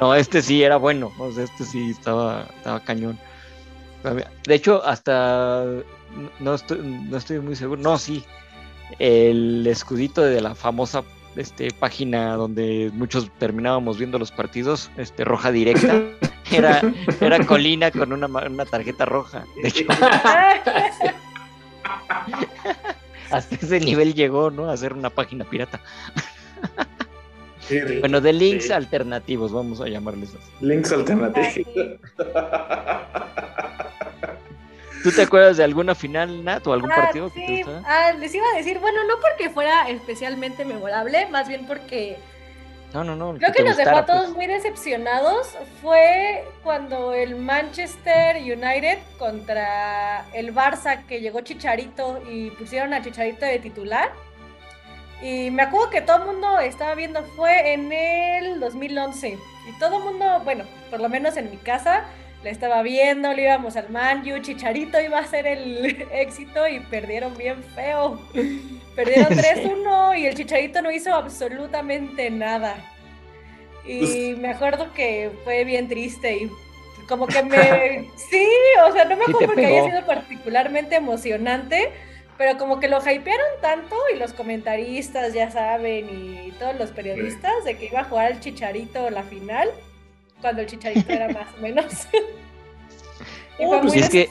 No, 0.00 0.14
este 0.14 0.42
sí 0.42 0.62
era 0.62 0.76
bueno, 0.76 1.12
o 1.18 1.30
sea, 1.32 1.44
este 1.44 1.64
sí 1.64 1.90
estaba, 1.90 2.46
estaba 2.56 2.80
cañón. 2.80 3.18
De 4.46 4.54
hecho, 4.54 4.82
hasta 4.84 5.64
no 6.40 6.54
estoy, 6.54 6.78
no 6.78 7.16
estoy 7.16 7.40
muy 7.40 7.56
seguro. 7.56 7.80
No, 7.82 7.98
sí. 7.98 8.24
El 8.98 9.66
escudito 9.66 10.22
de 10.22 10.40
la 10.40 10.54
famosa 10.54 11.02
este, 11.34 11.70
página 11.72 12.34
donde 12.36 12.90
muchos 12.94 13.28
terminábamos 13.38 13.98
viendo 13.98 14.18
los 14.18 14.30
partidos, 14.30 14.90
este, 14.96 15.24
roja 15.24 15.50
directa, 15.50 16.00
era, 16.52 16.80
era 17.20 17.44
Colina 17.44 17.90
con 17.90 18.12
una, 18.12 18.28
ma- 18.28 18.46
una 18.48 18.64
tarjeta 18.64 19.04
roja. 19.06 19.44
De 19.62 19.68
hecho, 19.68 19.84
hasta 23.30 23.54
ese 23.56 23.80
nivel 23.80 24.14
llegó, 24.14 24.50
¿no? 24.50 24.68
A 24.68 24.72
hacer 24.72 24.92
una 24.92 25.10
página 25.10 25.44
pirata. 25.44 25.80
Sí, 27.68 27.80
Bueno, 28.00 28.20
de 28.20 28.32
links 28.32 28.66
Sí. 28.66 28.72
alternativos, 28.72 29.52
vamos 29.52 29.80
a 29.80 29.88
llamarles 29.88 30.30
así. 30.30 30.50
Links 30.64 30.92
alternativos. 30.92 31.54
¿Tú 35.02 35.12
te 35.12 35.22
acuerdas 35.22 35.56
de 35.56 35.64
alguna 35.64 35.94
final, 35.94 36.44
Nat, 36.44 36.66
o 36.66 36.72
algún 36.72 36.90
Ah, 36.90 36.96
partido 36.96 37.32
que 37.32 37.62
te? 37.64 37.70
Ah, 37.84 38.12
les 38.18 38.34
iba 38.34 38.44
a 38.52 38.56
decir, 38.56 38.78
bueno, 38.80 39.04
no 39.06 39.14
porque 39.20 39.50
fuera 39.50 39.88
especialmente 39.88 40.64
memorable, 40.64 41.26
más 41.30 41.46
bien 41.48 41.66
porque 41.66 42.16
No, 42.94 43.04
no, 43.04 43.16
no. 43.16 43.36
creo 43.38 43.52
que 43.52 43.62
nos 43.62 43.76
dejó 43.76 43.96
a 43.96 44.06
todos 44.06 44.26
pues. 44.26 44.36
muy 44.36 44.46
decepcionados. 44.46 45.56
Fue 45.82 46.44
cuando 46.62 47.12
el 47.12 47.36
Manchester 47.36 48.36
United 48.36 48.98
contra 49.18 50.24
el 50.32 50.54
Barça 50.54 51.04
que 51.06 51.20
llegó 51.20 51.40
Chicharito 51.40 52.22
y 52.30 52.50
pusieron 52.50 52.94
a 52.94 53.02
Chicharito 53.02 53.44
de 53.44 53.58
titular. 53.58 54.10
Y 55.22 55.50
me 55.50 55.62
acuerdo 55.62 55.90
que 55.90 56.02
todo 56.02 56.18
el 56.18 56.24
mundo 56.26 56.58
estaba 56.60 56.94
viendo, 56.94 57.22
fue 57.36 57.72
en 57.72 57.92
el 57.92 58.60
2011. 58.60 59.38
Y 59.68 59.78
todo 59.78 59.98
el 59.98 60.04
mundo, 60.04 60.40
bueno, 60.44 60.64
por 60.90 61.00
lo 61.00 61.08
menos 61.08 61.36
en 61.36 61.50
mi 61.50 61.56
casa, 61.56 62.04
le 62.46 62.52
estaba 62.52 62.80
viendo, 62.82 63.32
le 63.34 63.42
íbamos 63.42 63.74
al 63.76 63.90
Manju, 63.90 64.38
Chicharito 64.38 65.00
iba 65.00 65.18
a 65.18 65.26
ser 65.26 65.48
el 65.48 66.06
éxito 66.12 66.68
y 66.68 66.78
perdieron 66.78 67.36
bien 67.36 67.60
feo. 67.74 68.20
Perdieron 68.94 69.32
3-1 69.36 70.16
y 70.20 70.26
el 70.26 70.34
Chicharito 70.36 70.80
no 70.80 70.92
hizo 70.92 71.12
absolutamente 71.12 72.30
nada. 72.30 72.76
Y 73.84 73.98
Pues- 73.98 74.38
me 74.38 74.50
acuerdo 74.50 74.92
que 74.94 75.32
fue 75.42 75.64
bien 75.64 75.88
triste 75.88 76.36
y 76.36 76.50
como 77.08 77.26
que 77.26 77.42
me... 77.42 78.08
Sí, 78.30 78.46
o 78.88 78.92
sea, 78.92 79.04
no 79.06 79.16
me 79.16 79.24
acuerdo 79.24 79.46
porque 79.48 79.66
haya 79.66 79.84
sido 79.90 80.06
particularmente 80.06 80.94
emocionante, 80.94 81.90
pero 82.38 82.56
como 82.58 82.78
que 82.78 82.86
lo 82.86 82.98
hypearon 83.00 83.60
tanto 83.60 83.96
y 84.14 84.18
los 84.18 84.32
comentaristas 84.32 85.32
ya 85.34 85.50
saben 85.50 86.06
y 86.46 86.52
todos 86.60 86.76
los 86.76 86.90
periodistas 86.92 87.64
de 87.64 87.76
que 87.76 87.86
iba 87.86 88.02
a 88.02 88.04
jugar 88.04 88.30
el 88.30 88.38
Chicharito 88.38 89.10
la 89.10 89.24
final, 89.24 89.68
cuando 90.40 90.62
el 90.62 90.66
Chicharito 90.66 91.12
era 91.12 91.28
más 91.28 91.46
o 91.56 91.60
menos. 91.62 91.84
Y 93.58 93.64
Oh, 93.64 93.80
pues 93.80 93.94
es 93.94 94.10
que- 94.10 94.28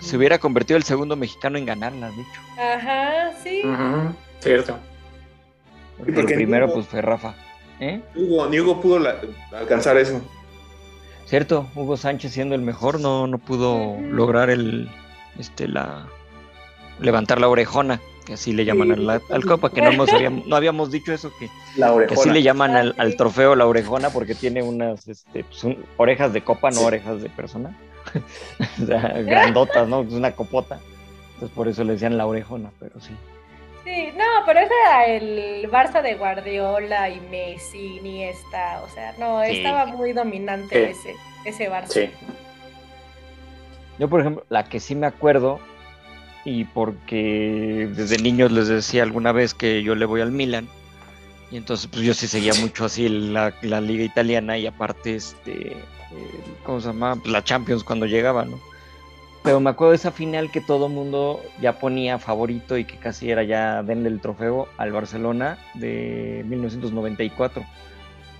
Se, 0.00 0.16
hubiera 0.16 0.38
convertido 0.38 0.76
el 0.76 0.82
segundo 0.82 1.14
mexicano 1.14 1.58
en 1.58 1.64
ganarla, 1.66 2.10
de 2.10 2.22
hecho. 2.22 2.40
Ajá, 2.60 3.30
sí. 3.40 3.62
Ujú, 3.64 4.14
Cierto. 4.40 4.76
Porque 5.96 6.12
porque 6.12 6.32
el 6.32 6.38
primero, 6.38 6.66
Hugo- 6.66 6.74
pues, 6.74 6.86
fue 6.88 7.00
Rafa. 7.02 7.34
¿Eh? 7.78 8.00
Hugo, 8.16 8.48
ni 8.48 8.58
Hugo 8.58 8.80
pudo 8.80 8.98
la- 8.98 9.20
alcanzar 9.52 9.96
eso. 9.96 10.20
Cierto, 11.26 11.68
Hugo 11.76 11.96
Sánchez 11.96 12.32
siendo 12.32 12.56
el 12.56 12.62
mejor 12.62 12.98
no, 12.98 13.28
no 13.28 13.38
pudo 13.38 13.96
lograr 14.00 14.50
el, 14.50 14.90
este, 15.38 15.68
la, 15.68 16.08
levantar 16.98 17.40
la 17.40 17.48
orejona, 17.48 18.00
que 18.30 18.34
así 18.34 18.52
le 18.52 18.64
llaman 18.64 18.92
al, 18.92 19.10
al 19.10 19.44
copa, 19.44 19.70
que 19.72 19.82
no, 19.82 19.90
hemos- 19.90 20.08
habíamos, 20.12 20.46
no 20.46 20.54
habíamos 20.54 20.92
dicho 20.92 21.12
eso, 21.12 21.32
que, 21.36 21.48
La 21.76 21.92
que 22.06 22.14
así 22.14 22.30
le 22.30 22.44
llaman 22.44 22.76
al, 22.96 23.16
trofeo 23.16 23.56
la 23.56 23.66
orejona 23.66 24.10
porque 24.10 24.36
tiene 24.36 24.62
unas, 24.62 25.08
este, 25.08 25.42
pues, 25.42 25.64
un- 25.64 25.84
orejas 25.96 26.32
de 26.32 26.42
copa, 26.44 26.70
no 26.70 26.76
Sí. 26.78 26.84
orejas 26.84 27.20
de 27.22 27.28
persona. 27.30 27.76
o 28.82 28.86
sea, 28.86 29.00
grandotas, 29.26 29.88
¿no? 29.88 30.02
Es 30.02 30.12
una 30.12 30.30
copota. 30.30 30.78
Entonces 31.34 31.50
por 31.56 31.66
eso 31.66 31.82
le 31.82 31.94
decían 31.94 32.16
la 32.16 32.26
orejona, 32.26 32.70
pero 32.78 33.00
sí. 33.00 33.16
Sí, 33.82 34.10
no, 34.16 34.24
pero 34.46 34.60
ese 34.60 34.72
era 34.84 35.06
el 35.06 35.68
Barça 35.68 36.02
de 36.02 36.14
Guardiola 36.14 37.08
y 37.10 37.18
Messi, 37.32 37.96
Iniesta, 37.96 38.80
o 38.84 38.88
sea, 38.94 39.12
no, 39.18 39.42
Sí. 39.44 39.56
estaba 39.56 39.86
muy 39.86 40.12
dominante 40.12 40.92
Sí. 40.94 41.00
ese, 41.00 41.16
ese 41.64 41.68
Barça. 41.68 41.88
Sí. 41.88 42.10
Yo, 43.98 44.08
por 44.08 44.20
ejemplo, 44.20 44.44
la 44.48 44.64
que 44.64 44.78
sí 44.78 44.94
me 44.94 45.06
acuerdo, 45.08 45.58
y 46.44 46.64
porque 46.64 47.88
desde 47.94 48.18
niños 48.18 48.52
les 48.52 48.68
decía 48.68 49.02
alguna 49.02 49.32
vez 49.32 49.54
que 49.54 49.82
yo 49.82 49.94
le 49.94 50.06
voy 50.06 50.20
al 50.20 50.32
Milan, 50.32 50.68
y 51.50 51.56
entonces 51.56 51.88
pues 51.88 52.02
yo 52.02 52.14
sí 52.14 52.26
seguía 52.26 52.54
mucho 52.54 52.84
así 52.84 53.08
la, 53.08 53.52
la 53.62 53.80
liga 53.80 54.04
italiana 54.04 54.56
y 54.56 54.66
aparte, 54.66 55.16
este, 55.16 55.76
¿cómo 56.64 56.80
se 56.80 56.88
llama? 56.88 57.16
Pues, 57.16 57.32
la 57.32 57.42
Champions 57.42 57.84
cuando 57.84 58.06
llegaba, 58.06 58.44
¿no? 58.44 58.58
Pero 59.42 59.58
me 59.58 59.70
acuerdo 59.70 59.92
de 59.92 59.96
esa 59.96 60.10
final 60.10 60.50
que 60.50 60.60
todo 60.60 60.88
mundo 60.88 61.40
ya 61.62 61.78
ponía 61.78 62.18
favorito 62.18 62.76
y 62.76 62.84
que 62.84 62.96
casi 62.98 63.30
era 63.30 63.42
ya 63.42 63.82
denle 63.82 64.10
el 64.10 64.20
trofeo 64.20 64.68
al 64.76 64.92
Barcelona 64.92 65.58
de 65.74 66.44
1994. 66.46 67.64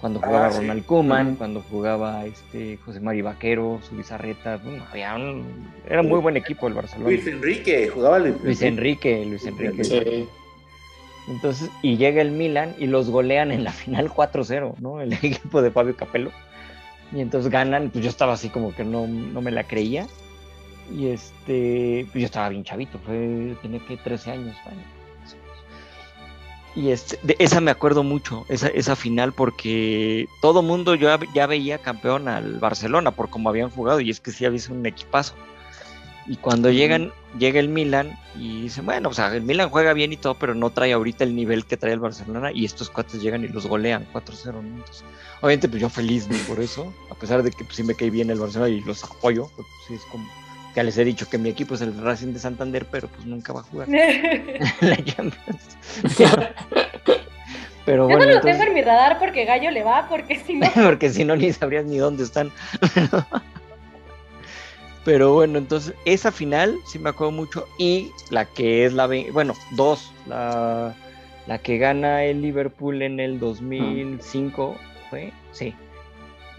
Cuando 0.01 0.19
jugaba 0.21 0.47
Ah, 0.47 0.51
sí. 0.53 0.61
Ronald 0.61 0.87
Koeman, 0.87 1.27
Ujú. 1.29 1.37
cuando 1.37 1.61
jugaba 1.71 2.25
este 2.25 2.79
José 2.79 3.01
Mari 3.01 3.21
Vaquero, 3.21 3.81
su 3.87 3.97
bizarreta, 3.97 4.57
bueno, 4.57 4.85
había 4.91 5.15
un- 5.15 5.71
era 5.89 6.03
muy 6.03 6.21
buen 6.21 6.37
equipo 6.39 6.69
el 6.69 6.75
Barcelona. 6.75 7.11
Luis 7.11 7.27
Enrique, 7.27 7.89
jugaba 7.89 8.19
Luis, 8.19 8.35
Luis 8.43 8.63
Enrique, 8.63 9.25
Luis 9.27 9.45
Enrique. 9.45 9.85
Sí. 9.85 10.27
Entonces, 11.29 11.71
y 11.83 11.97
llega 11.99 12.23
el 12.23 12.31
Milan 12.31 12.75
y 12.79 12.87
los 12.87 13.11
golean 13.11 13.53
en 13.53 13.63
la 13.63 13.73
final 13.73 14.09
4-0, 14.11 14.75
¿no? 14.81 15.01
El 15.03 15.13
equipo 15.23 15.61
de 15.61 15.71
Fabio 15.71 15.95
Capello. 15.95 16.31
Y 17.13 17.21
entonces 17.21 17.51
ganan, 17.51 17.91
pues 17.91 18.03
yo 18.05 18.09
estaba 18.11 18.33
así 18.33 18.49
como 18.49 18.75
que 18.75 18.85
no, 18.85 19.07
no 19.07 19.43
me 19.43 19.51
la 19.51 19.65
creía. 19.65 20.07
Y 20.97 21.09
este, 21.09 22.07
pues 22.11 22.23
yo 22.23 22.25
estaba 22.27 22.49
bien 22.49 22.65
chavito, 22.65 22.99
fue, 23.01 23.55
tenía 23.63 23.81
que 23.87 23.97
13 23.97 24.31
años. 24.33 24.57
menos. 24.67 24.85
Y 26.77 26.91
este, 26.91 27.19
de 27.23 27.37
esa 27.39 27.61
me 27.61 27.71
acuerdo 27.71 28.05
mucho, 28.05 28.47
esa, 28.49 28.69
esa 28.69 28.95
final, 28.95 29.33
porque 29.33 30.29
todo 30.41 30.63
mundo 30.63 30.95
yo 30.95 31.09
ya 31.35 31.47
veía 31.47 31.79
campeón 31.79 32.29
al 32.29 32.59
Barcelona 32.59 33.11
por 33.11 33.29
cómo 33.29 33.49
habían 33.49 33.71
jugado, 33.71 34.01
y 34.01 34.11
es 34.11 34.21
que 34.21 34.31
sí 34.31 34.45
había 34.45 34.61
sido 34.61 34.77
un 34.77 34.87
equipazo. 34.87 35.35
Y 36.27 36.37
cuando 36.37 36.71
llegan, 36.71 37.13
llega 37.41 37.59
el 37.59 37.69
Milan 37.69 38.17
y 38.37 38.63
dicen, 38.63 38.87
bueno, 38.87 39.09
o 39.09 39.13
sea, 39.13 39.35
el 39.35 39.43
Milan 39.43 39.69
juega 39.69 39.93
bien 39.95 40.13
y 40.13 40.17
todo, 40.17 40.35
pero 40.35 40.55
no 40.55 40.71
trae 40.71 40.93
ahorita 40.93 41.25
el 41.25 41.35
nivel 41.35 41.65
que 41.65 41.77
trae 41.77 41.93
el 41.93 41.99
Barcelona 41.99 42.53
y 42.53 42.65
estos 42.65 42.89
cuates 42.89 43.21
llegan 43.21 43.43
y 43.43 43.49
los 43.49 43.67
golean 43.67 44.07
4-0, 44.13 44.53
¿no? 44.53 44.61
Entonces, 44.61 45.03
obviamente, 45.41 45.69
pues 45.69 45.83
yo 45.83 45.89
feliz 45.89 46.29
¿no? 46.29 46.37
por 46.47 46.61
eso, 46.61 46.95
a 47.11 47.17
pesar 47.17 47.43
de 47.43 47.51
que 47.51 47.65
pues, 47.65 47.77
sí 47.77 47.83
me 47.83 47.97
cae 47.97 48.11
bien 48.11 48.31
el 48.31 48.39
Barcelona 48.39 48.69
y 48.69 48.81
los 48.83 49.03
apoyo, 49.03 49.51
pues 49.57 49.67
sí 49.89 49.95
es 49.95 50.03
como, 50.03 50.31
ya 50.75 50.83
les 50.83 50.97
he 50.99 51.05
dicho 51.05 51.29
que 51.29 51.39
mi 51.39 51.49
equipo 51.49 51.75
es 51.75 51.81
el 51.81 51.97
Racing 52.01 52.33
de 52.33 52.39
Santander, 52.39 52.87
pero 52.91 53.09
pues 53.09 53.25
nunca 53.27 53.53
va 53.53 53.61
a 53.61 53.63
jugar 53.65 53.89
la 54.81 54.97
Champions. 55.05 55.77
pero 57.85 58.05
Yo 58.05 58.17
bueno, 58.17 58.19
no 58.19 58.25
lo 58.27 58.37
entonces- 58.37 58.43
tengo 58.59 58.63
en 58.69 58.75
mi 58.75 58.83
radar 58.83 59.19
porque 59.19 59.45
Gallo 59.45 59.71
le 59.71 59.83
va, 59.83 60.09
porque 60.09 60.39
si 60.39 60.55
no. 60.55 60.69
porque 60.85 61.11
si 61.11 61.25
no 61.25 61.35
ni 61.37 61.53
sabrías 61.53 61.85
ni 61.85 61.99
dónde 61.99 62.25
están. 62.25 62.51
Pero 65.05 65.33
bueno, 65.33 65.59
entonces 65.59 65.95
esa 66.05 66.31
final 66.31 66.77
sí 66.87 66.99
me 66.99 67.09
acuerdo 67.11 67.33
mucho 67.33 67.67
y 67.79 68.11
la 68.31 68.45
que 68.45 68.85
es 68.85 68.93
la, 68.93 69.09
bueno, 69.33 69.55
dos, 69.73 70.13
la, 70.27 70.95
la 71.47 71.59
que 71.59 71.79
gana 71.79 72.25
el 72.25 72.43
Liverpool 72.43 73.01
en 73.01 73.19
el 73.19 73.41
2005 73.41 74.77
fue, 75.09 75.33
sí, 75.53 75.75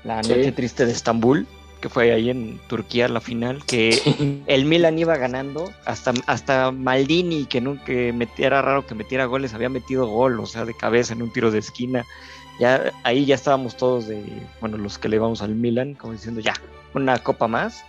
la 0.04 0.24
Sí. 0.24 0.34
noche 0.34 0.52
triste 0.54 0.86
de 0.88 0.92
Estambul, 0.92 1.46
que 1.82 1.90
fue 1.90 2.12
ahí 2.14 2.30
en 2.30 2.60
Turquía 2.68 3.08
la 3.10 3.20
final, 3.20 3.66
que 3.66 4.00
el 4.48 4.66
Milan 4.66 4.98
iba 5.00 5.18
ganando, 5.18 5.74
hasta, 5.86 6.14
hasta 6.28 6.72
Maldini, 6.72 7.46
que 7.46 7.60
nunca 7.60 7.84
que 7.86 8.14
metía- 8.14 8.48
era 8.48 8.62
raro 8.62 8.86
que 8.86 8.96
metiera 8.96 9.26
goles, 9.26 9.54
había 9.54 9.68
metido 9.70 10.06
gol, 10.08 10.40
o 10.40 10.46
sea, 10.46 10.64
de 10.64 10.74
cabeza 10.76 11.14
en 11.14 11.22
un 11.24 11.34
tiro 11.34 11.52
de 11.52 11.60
esquina. 11.60 12.06
Ya, 12.60 12.92
ahí 13.04 13.26
ya 13.26 13.36
estábamos 13.36 13.76
todos 13.76 14.08
de, 14.08 14.24
bueno, 14.62 14.78
los 14.78 14.98
que 15.00 15.10
le 15.10 15.18
vamos 15.20 15.42
al 15.42 15.56
Milan, 15.56 15.96
como 15.96 16.14
diciendo, 16.14 16.40
ya, 16.40 16.54
una 16.94 17.18
copa 17.18 17.48
más. 17.48 17.84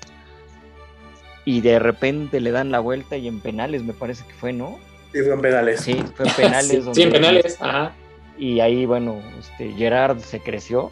Y 1.45 1.61
de 1.61 1.79
repente 1.79 2.41
le 2.41 2.53
dan 2.53 2.71
la 2.71 2.79
vuelta 2.81 3.17
y 3.17 3.29
en 3.29 3.41
penales 3.41 3.83
me 3.83 3.93
parece 3.93 4.25
que 4.27 4.33
fue, 4.35 4.53
¿no? 4.53 4.79
Sí, 5.13 5.21
fue 5.23 5.35
en 5.35 5.41
penales. 5.41 5.81
Sí, 5.81 6.03
fue 6.17 6.27
en 6.27 6.35
penales. 6.35 6.85
Sí, 6.95 7.03
en 7.03 7.11
penales. 7.13 7.59
Ajá. 7.61 7.93
Y 8.39 8.61
ahí, 8.61 8.87
bueno, 8.87 9.21
este, 9.39 9.73
Gerard 9.75 10.19
se 10.21 10.41
creció 10.41 10.91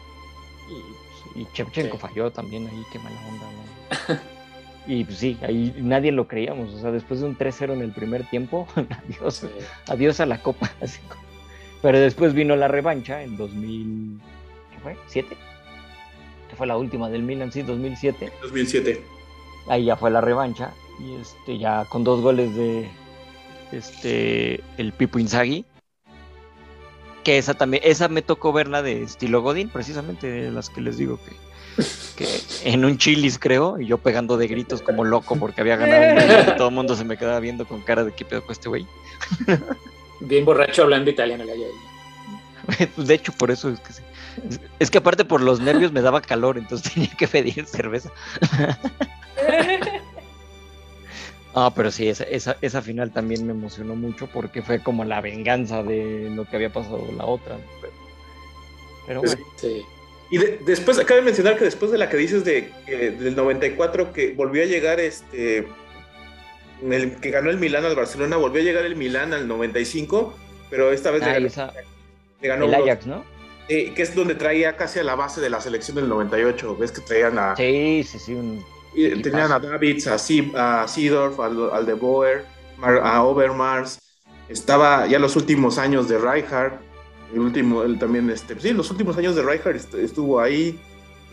y, 1.35 1.45
Sí. 1.53 1.97
falló 1.99 2.31
también 2.31 2.67
ahí, 2.67 2.83
qué 2.91 2.99
mala 2.99 3.15
onda, 3.27 3.45
¿no? 3.45 4.19
Y 4.87 5.03
pues 5.05 5.19
sí, 5.19 5.37
ahí 5.43 5.73
nadie 5.77 6.11
lo 6.11 6.27
creíamos, 6.27 6.73
o 6.73 6.79
sea, 6.79 6.89
después 6.91 7.19
de 7.19 7.27
un 7.27 7.37
3-0 7.37 7.73
en 7.73 7.81
el 7.81 7.91
primer 7.91 8.27
tiempo, 8.29 8.67
adiós, 8.75 9.35
Sí. 9.35 9.47
adiós 9.87 10.19
a 10.19 10.25
la 10.25 10.41
copa. 10.41 10.71
así 10.81 10.99
como- 11.07 11.21
Pero 11.83 11.99
después 11.99 12.33
vino 12.33 12.55
la 12.55 12.67
revancha 12.67 13.21
en 13.23 13.37
2000, 13.37 14.19
¿qué 14.71 14.79
fue? 14.79 14.97
¿7? 15.07 15.27
Que 16.49 16.55
fue 16.55 16.65
la 16.67 16.77
última 16.77 17.09
del 17.09 17.21
Milan, 17.23 17.51
sí, 17.51 17.61
2007. 17.61 18.31
2007. 18.41 19.01
Ahí 19.67 19.85
ya 19.85 19.95
fue 19.95 20.09
la 20.09 20.19
revancha 20.21 20.71
y 20.99 21.13
este 21.21 21.57
ya 21.59 21.85
con 21.85 22.03
dos 22.03 22.21
goles 22.21 22.55
de 22.55 22.89
este 23.71 24.61
el 24.77 24.91
Pipo 24.93 25.19
Inzaghi. 25.19 25.63
Que 27.23 27.37
esa 27.37 27.53
también, 27.53 27.83
esa 27.85 28.07
me 28.07 28.21
tocó 28.21 28.51
verla 28.51 28.81
de 28.81 29.03
estilo 29.03 29.41
Godín, 29.41 29.69
precisamente 29.69 30.27
de 30.27 30.51
las 30.51 30.69
que 30.69 30.81
les 30.81 30.97
digo 30.97 31.19
que, 31.23 31.35
que 32.15 32.27
en 32.63 32.83
un 32.83 32.97
chilis 32.97 33.37
creo, 33.37 33.79
y 33.79 33.85
yo 33.85 33.97
pegando 33.97 34.37
de 34.37 34.47
gritos 34.47 34.81
como 34.81 35.03
loco 35.03 35.35
porque 35.35 35.61
había 35.61 35.75
ganado 35.75 36.51
y 36.53 36.57
todo 36.57 36.69
el 36.69 36.75
mundo 36.75 36.95
se 36.95 37.05
me 37.05 37.17
quedaba 37.17 37.39
viendo 37.39 37.65
con 37.65 37.81
cara 37.81 38.03
de 38.03 38.11
qué 38.11 38.25
pedo 38.25 38.41
con 38.41 38.53
este 38.53 38.69
güey. 38.69 38.87
Bien 40.21 40.45
borracho 40.45 40.83
hablando 40.83 41.09
italiano. 41.09 41.43
la 41.43 41.53
de 42.97 43.13
hecho, 43.13 43.31
por 43.33 43.51
eso 43.51 43.69
es 43.69 43.79
que 43.79 43.93
sí. 43.93 44.01
Es, 44.49 44.59
es 44.79 44.91
que 44.91 44.99
aparte 44.99 45.25
por 45.25 45.41
los 45.41 45.59
nervios 45.59 45.91
me 45.91 46.01
daba 46.01 46.21
calor, 46.21 46.57
entonces 46.57 46.91
tenía 46.93 47.11
que 47.17 47.27
pedir 47.27 47.65
cerveza. 47.65 48.11
Ah, 51.53 51.71
pero 51.75 51.91
sí, 51.91 52.07
esa, 52.07 52.23
esa, 52.23 52.55
esa 52.61 52.81
final 52.81 53.11
también 53.11 53.45
me 53.45 53.51
emocionó 53.51 53.95
mucho 53.95 54.27
porque 54.27 54.61
fue 54.61 54.81
como 54.81 55.03
la 55.03 55.19
venganza 55.21 55.83
de 55.83 56.29
lo 56.33 56.45
que 56.45 56.55
había 56.55 56.71
pasado 56.71 57.05
la 57.17 57.25
otra. 57.25 57.57
Pero, 57.81 57.93
pero 59.07 59.21
bueno, 59.21 59.45
Sí. 59.57 59.81
Y 60.29 60.37
de- 60.37 60.59
después, 60.65 60.97
acaba 60.97 61.19
de 61.19 61.25
mencionar 61.25 61.57
que 61.57 61.65
después 61.65 61.91
de 61.91 61.97
la 61.97 62.07
que 62.07 62.15
dices 62.15 62.45
de, 62.45 62.71
que 62.85 63.11
del 63.11 63.35
94, 63.35 64.13
que 64.13 64.31
volvió 64.33 64.63
a 64.63 64.65
llegar 64.65 64.99
este. 65.01 65.67
El 66.89 67.15
que 67.17 67.29
ganó 67.31 67.49
el 67.49 67.57
Milán 67.57 67.83
al 67.85 67.95
Barcelona, 67.95 68.37
volvió 68.37 68.61
a 68.61 68.63
llegar 68.63 68.85
el 68.85 68.95
Milán 68.95 69.33
al 69.33 69.47
95, 69.47 70.33
pero 70.69 70.91
esta 70.93 71.11
vez 71.11 71.21
le 71.21 71.29
ah, 71.29 71.33
ganó, 71.33 71.47
esa- 71.47 71.73
le 72.41 72.47
ganó 72.47 72.65
el 72.65 72.73
Ajax, 72.75 73.05
¿no? 73.07 73.23
eh, 73.67 73.93
que 73.93 74.01
es 74.01 74.15
donde 74.15 74.35
traía 74.35 74.75
casi 74.77 74.99
a 74.99 75.03
la 75.03 75.15
base 75.15 75.41
de 75.41 75.49
la 75.49 75.59
selección 75.61 75.95
del 75.97 76.07
98. 76.09 76.77
Ves 76.77 76.91
que 76.93 77.01
traían 77.01 77.37
a. 77.37 77.55
Sí, 77.57 78.03
sí, 78.07 78.17
sí. 78.17 78.33
un- 78.33 78.63
y 78.93 79.21
tenían 79.21 79.51
a 79.51 79.59
Davids, 79.59 80.07
a, 80.07 80.15
a 80.83 80.87
Seedorf, 80.87 81.39
al, 81.39 81.69
al 81.71 81.85
de 81.85 81.93
Boer, 81.93 82.45
a 82.81 83.23
Overmars. 83.23 83.99
Estaba 84.49 85.07
ya 85.07 85.17
los 85.19 85.35
últimos 85.35 85.77
años 85.77 86.07
de 86.09 86.17
Rijkaard. 86.17 86.73
El 87.33 87.39
último, 87.39 87.83
él 87.83 87.97
también, 87.97 88.29
este, 88.29 88.59
sí, 88.59 88.73
los 88.73 88.91
últimos 88.91 89.17
años 89.17 89.35
de 89.35 89.43
est- 89.75 89.93
estuvo 89.95 90.39
ahí. 90.41 90.79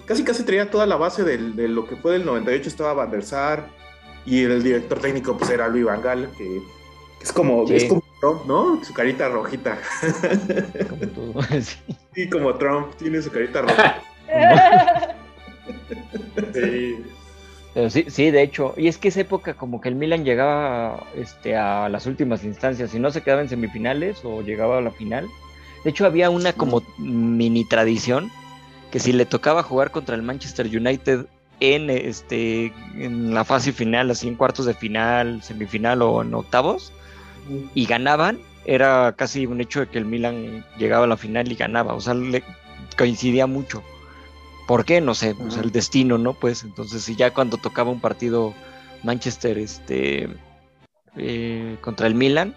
Casi, 0.07 0.23
casi 0.23 0.45
traía 0.45 0.71
toda 0.71 0.87
la 0.87 0.97
base 0.97 1.25
del- 1.25 1.57
de 1.57 1.67
lo 1.69 1.87
que 1.89 1.97
fue 1.97 2.13
del 2.13 2.25
98. 2.25 2.69
Estaba 2.69 2.95
Van 2.95 3.11
der 3.11 3.25
Sar. 3.25 3.69
Y 4.25 4.45
el 4.45 4.63
director 4.63 4.99
técnico, 5.01 5.37
pues 5.37 5.51
era 5.51 5.69
Luis 5.69 5.85
Van 5.87 6.03
Gaal, 6.03 6.31
que, 6.37 6.45
que 7.19 7.25
es 7.25 7.33
como, 7.33 7.67
Sí. 7.67 7.75
es 7.77 7.85
como 7.85 8.05
Trump, 8.21 8.45
¿no? 8.47 8.85
Su 8.85 8.93
carita 8.93 9.29
rojita. 9.29 9.79
como 10.89 11.07
todo, 11.13 11.43
sí. 11.61 11.77
Sí, 12.15 12.29
como 12.29 12.55
Trump, 12.55 12.95
tiene 12.97 13.21
su 13.23 13.31
carita 13.31 13.63
roja. 13.63 14.03
Sí. 16.55 16.97
Pero 17.79 17.91
sí, 17.91 18.07
sí, 18.09 18.33
de 18.33 18.43
hecho, 18.43 18.75
y 18.77 18.89
es 18.89 18.99
que 18.99 19.07
esa 19.07 19.21
época 19.21 19.55
como 19.55 19.81
que 19.81 19.89
el 19.89 19.95
Milan 19.95 20.25
llegaba 20.25 21.07
este, 21.15 21.55
a 21.55 21.89
las 21.89 22.07
últimas 22.07 22.43
instancias, 22.43 22.93
y 22.93 22.99
no 22.99 23.13
se 23.13 23.23
quedaba 23.23 23.41
en 23.41 23.49
semifinales 23.49 24.19
o 24.25 24.43
llegaba 24.43 24.79
a 24.79 24.81
la 24.81 24.91
final. 24.91 25.29
De 25.85 25.91
hecho, 25.91 26.05
había 26.05 26.29
una 26.29 26.53
como 26.53 26.83
mini 26.99 27.65
tradición 27.65 28.33
que 28.91 28.99
si 28.99 29.13
le 29.13 29.27
tocaba 29.27 29.63
jugar 29.63 29.93
contra 29.93 30.17
el 30.17 30.23
Manchester 30.23 30.67
United 30.67 31.27
en 31.61 31.89
este 31.89 32.73
en 32.97 33.33
la 33.33 33.45
fase 33.45 33.73
final, 33.73 34.11
así 34.11 34.27
en 34.27 34.35
cuartos 34.35 34.67
de 34.67 34.75
final, 34.75 35.41
semifinal 35.45 36.03
o 36.03 36.23
en 36.23 36.35
octavos, 36.35 36.93
y 37.75 37.87
ganaban, 37.87 38.41
era 38.65 39.15
casi 39.17 39.47
un 39.47 39.61
hecho 39.61 39.79
de 39.79 39.87
que 39.87 39.99
el 39.99 40.05
Milan 40.05 40.65
llegaba 40.79 41.05
a 41.05 41.09
la 41.09 41.17
final 41.17 41.53
y 41.53 41.55
ganaba, 41.55 41.95
o 41.95 42.01
sea, 42.01 42.15
le 42.15 42.43
coincidía 42.97 43.47
mucho. 43.47 43.85
¿Por 44.69 44.85
qué? 44.85 45.01
No 45.01 45.15
sé, 45.17 45.35
pues 45.35 45.57
el 45.57 45.73
destino, 45.73 46.17
¿no? 46.19 46.35
Pues 46.35 46.63
entonces, 46.63 47.03
si 47.03 47.17
ya 47.17 47.33
cuando 47.35 47.57
tocaba 47.57 47.91
un 47.91 48.01
partido 48.01 48.55
Manchester 49.03 49.59
este 49.59 50.29
eh, 51.17 51.77
contra 51.81 52.07
el 52.07 52.15
Milan, 52.15 52.55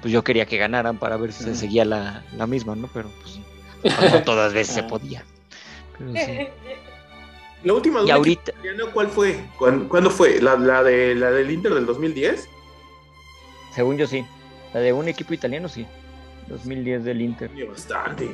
pues 0.00 0.12
yo 0.12 0.22
quería 0.22 0.46
que 0.46 0.58
ganaran 0.58 0.98
para 0.98 1.16
ver 1.16 1.32
si 1.32 1.42
se 1.44 1.56
seguía 1.56 1.84
la, 1.84 2.22
la 2.36 2.46
misma, 2.46 2.76
¿no? 2.76 2.88
Pero 2.94 3.10
pues 3.22 3.40
no 4.12 4.22
todas 4.22 4.52
veces 4.52 4.74
se 4.74 4.80
Ah. 4.82 4.86
podía. 4.86 5.24
Pero 5.98 6.12
sí. 6.12 6.46
La 7.64 7.72
última 7.72 7.98
Y 7.98 8.02
duda 8.04 8.14
ahorita, 8.14 8.52
italiano, 8.52 8.84
¿cuál 8.94 9.08
fue? 9.08 9.36
¿Cuándo, 9.58 9.88
cuándo 9.88 10.10
fue? 10.10 10.40
¿La, 10.40 10.54
la, 10.56 10.84
de, 10.84 11.16
¿La 11.16 11.32
del 11.32 11.50
Inter 11.50 11.74
del 11.74 11.86
2010? 11.86 12.48
según 13.74 13.96
yo 13.96 14.06
sí, 14.06 14.24
la 14.72 14.78
de 14.80 14.92
un 14.92 15.08
equipo 15.08 15.34
italiano 15.34 15.68
sí, 15.68 15.84
2010 16.46 17.02
del 17.02 17.20
Inter. 17.20 17.50
Bastante. 17.68 18.30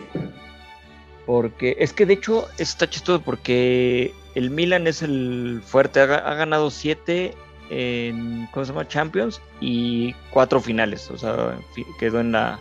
Porque 1.26 1.76
es 1.78 1.92
que 1.92 2.06
de 2.06 2.14
hecho 2.14 2.48
está 2.58 2.88
chistoso 2.88 3.22
porque 3.22 4.12
el 4.34 4.50
Milan 4.50 4.86
es 4.86 5.02
el 5.02 5.62
fuerte, 5.64 6.00
ha, 6.00 6.04
ha 6.04 6.34
ganado 6.34 6.70
siete 6.70 7.34
en 7.70 8.46
¿cómo 8.52 8.66
se 8.66 8.72
llama? 8.72 8.88
Champions 8.88 9.40
y 9.60 10.14
cuatro 10.30 10.60
finales, 10.60 11.10
o 11.10 11.16
sea, 11.16 11.58
quedó 11.98 12.20
en 12.20 12.32
la 12.32 12.58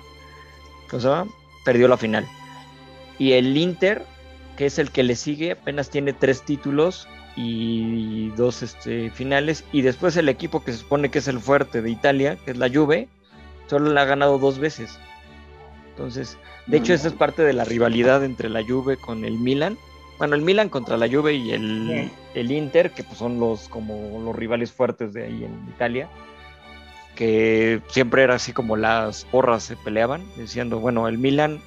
¿cómo 0.89 1.01
se 1.01 1.07
llama? 1.07 1.31
Perdió 1.65 1.87
la 1.87 1.97
final. 1.97 2.25
Y 3.19 3.33
el 3.33 3.55
Inter, 3.57 4.05
que 4.57 4.65
es 4.65 4.79
el 4.79 4.91
que 4.91 5.03
le 5.03 5.15
sigue, 5.15 5.51
apenas 5.51 5.89
tiene 5.89 6.13
tres 6.13 6.43
títulos 6.43 7.07
y 7.35 8.29
dos 8.29 8.63
este, 8.63 9.09
finales. 9.11 9.63
Y 9.71 9.81
después 9.81 10.17
el 10.17 10.29
equipo 10.29 10.63
que 10.63 10.71
se 10.71 10.79
supone 10.79 11.09
que 11.09 11.19
es 11.19 11.27
el 11.27 11.39
fuerte 11.39 11.81
de 11.81 11.89
Italia, 11.89 12.37
que 12.43 12.51
es 12.51 12.57
la 12.57 12.69
Juve, 12.69 13.07
solo 13.67 13.91
la 13.91 14.01
ha 14.01 14.05
ganado 14.05 14.39
dos 14.39 14.59
veces. 14.59 14.97
Entonces, 15.93 16.37
de 16.65 16.77
hecho, 16.77 16.93
esa 16.93 17.07
es 17.07 17.13
parte 17.13 17.43
de 17.43 17.53
la 17.53 17.65
rivalidad 17.65 18.23
entre 18.23 18.49
la 18.49 18.63
Juve 18.63 18.97
con 18.97 19.25
el 19.25 19.37
Milan. 19.37 19.77
Bueno, 20.17 20.35
el 20.35 20.41
Milan 20.41 20.69
contra 20.69 20.97
la 20.97 21.07
Juve 21.07 21.35
y 21.35 21.51
el, 21.51 22.09
el 22.33 22.51
Inter, 22.51 22.91
que 22.91 23.03
pues 23.03 23.19
son 23.19 23.39
los 23.39 23.69
como 23.69 24.19
los 24.23 24.35
rivales 24.35 24.71
fuertes 24.71 25.13
de 25.13 25.25
ahí 25.25 25.43
en 25.43 25.69
Italia, 25.69 26.09
que 27.15 27.79
siempre 27.89 28.23
era 28.23 28.35
así 28.35 28.53
como 28.53 28.75
las 28.75 29.25
porras 29.25 29.63
se 29.63 29.75
peleaban, 29.75 30.23
diciendo, 30.35 30.79
bueno, 30.79 31.07
el 31.07 31.19
Milan 31.19 31.61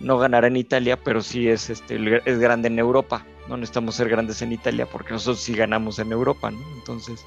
no 0.00 0.18
ganará 0.18 0.46
en 0.46 0.56
Italia, 0.56 0.96
pero 0.96 1.20
sí 1.20 1.48
es, 1.48 1.68
este, 1.68 1.98
es 2.24 2.38
grande 2.38 2.68
en 2.68 2.78
Europa. 2.78 3.26
No 3.48 3.58
necesitamos 3.58 3.94
ser 3.94 4.08
grandes 4.08 4.40
en 4.40 4.52
Italia 4.52 4.86
porque 4.86 5.12
nosotros 5.12 5.40
sí 5.40 5.54
ganamos 5.54 5.98
en 5.98 6.12
Europa, 6.12 6.50
¿no? 6.50 6.60
Entonces... 6.76 7.24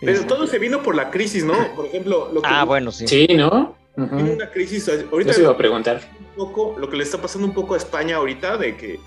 Pero 0.00 0.24
todo 0.26 0.46
se 0.46 0.58
vino 0.60 0.82
por 0.82 0.94
la 0.94 1.10
crisis, 1.10 1.44
¿no? 1.44 1.54
Por 1.74 1.86
ejemplo, 1.86 2.30
lo 2.32 2.42
que 2.42 2.48
Ah, 2.48 2.64
bueno, 2.64 2.92
sí. 2.92 3.08
Sí, 3.08 3.26
¿no? 3.34 3.77
Vino 4.06 4.32
una 4.32 4.50
crisis 4.50 4.86
Yo 4.86 4.92
ahorita 5.10 5.32
se 5.32 5.42
iba 5.42 5.50
a 5.50 5.56
preguntar. 5.56 6.00
un 6.20 6.26
poco 6.36 6.76
lo 6.78 6.88
que 6.88 6.96
le 6.96 7.02
está 7.04 7.20
pasando 7.20 7.46
un 7.48 7.54
poco 7.54 7.74
a 7.74 7.76
España 7.76 8.16
ahorita 8.16 8.56
de 8.56 8.76
que 8.76 9.00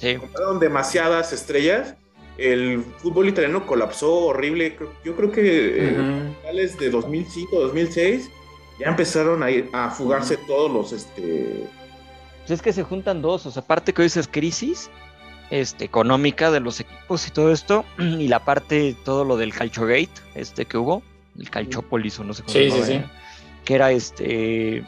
Sí. 0.00 0.14
compraron 0.16 0.60
demasiadas 0.60 1.32
estrellas. 1.32 1.94
El 2.36 2.84
fútbol 2.98 3.28
italiano 3.28 3.66
colapsó 3.66 4.14
horrible. 4.26 4.76
Yo 5.04 5.16
creo 5.16 5.32
que 5.32 5.88
eh, 5.88 5.92
Ujú. 6.00 6.34
finales 6.40 6.78
de 6.78 6.90
2005, 6.90 7.58
2006 7.58 8.30
ya 8.78 8.86
empezaron 8.86 9.42
a, 9.42 9.50
ir- 9.50 9.68
a 9.72 9.90
fugarse 9.90 10.36
todos 10.46 10.70
los 10.70 10.92
este 10.92 11.64
Pues 12.40 12.50
es 12.52 12.62
que 12.62 12.72
se 12.72 12.84
juntan 12.84 13.20
dos, 13.22 13.44
o 13.46 13.50
sea, 13.50 13.62
aparte 13.62 13.92
que 13.92 14.02
hoy 14.02 14.06
es 14.06 14.28
crisis 14.30 14.88
este, 15.50 15.84
económica 15.84 16.50
de 16.52 16.60
los 16.60 16.78
equipos 16.78 17.26
y 17.26 17.30
todo 17.32 17.50
esto, 17.50 17.84
y 17.98 18.28
la 18.28 18.44
parte, 18.44 18.94
todo 19.04 19.24
lo 19.24 19.36
del 19.36 19.52
Calciogate, 19.52 20.10
este 20.36 20.64
que 20.64 20.78
hubo, 20.78 21.02
el 21.38 21.50
Calciópolis 21.50 22.20
o 22.20 22.24
no 22.24 22.34
sé 22.34 22.42
cómo 22.44 22.52
Sí, 22.52 22.70
se 22.70 22.76
sí, 22.84 22.92
sí. 22.92 23.02
Que 23.68 23.74
era 23.74 23.90
este 23.92 24.82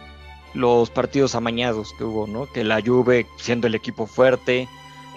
los 0.54 0.88
partidos 0.88 1.34
amañados 1.34 1.92
que 1.98 2.04
hubo, 2.04 2.26
¿no? 2.26 2.50
Que 2.50 2.64
la 2.64 2.80
Juve, 2.80 3.26
siendo 3.36 3.66
el 3.66 3.74
equipo 3.74 4.06
fuerte, 4.06 4.68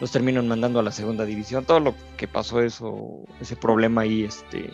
los 0.02 0.12
terminan 0.12 0.50
mandando 0.50 0.82
a 0.82 0.84
la 0.84 0.92
segunda 0.92 1.24
división, 1.24 1.64
todo 1.64 1.80
lo 1.80 1.96
que 2.18 2.28
pasó 2.28 2.62
eso, 2.62 3.22
ese 3.40 3.56
problema 3.56 4.02
ahí, 4.02 4.26
este, 4.26 4.70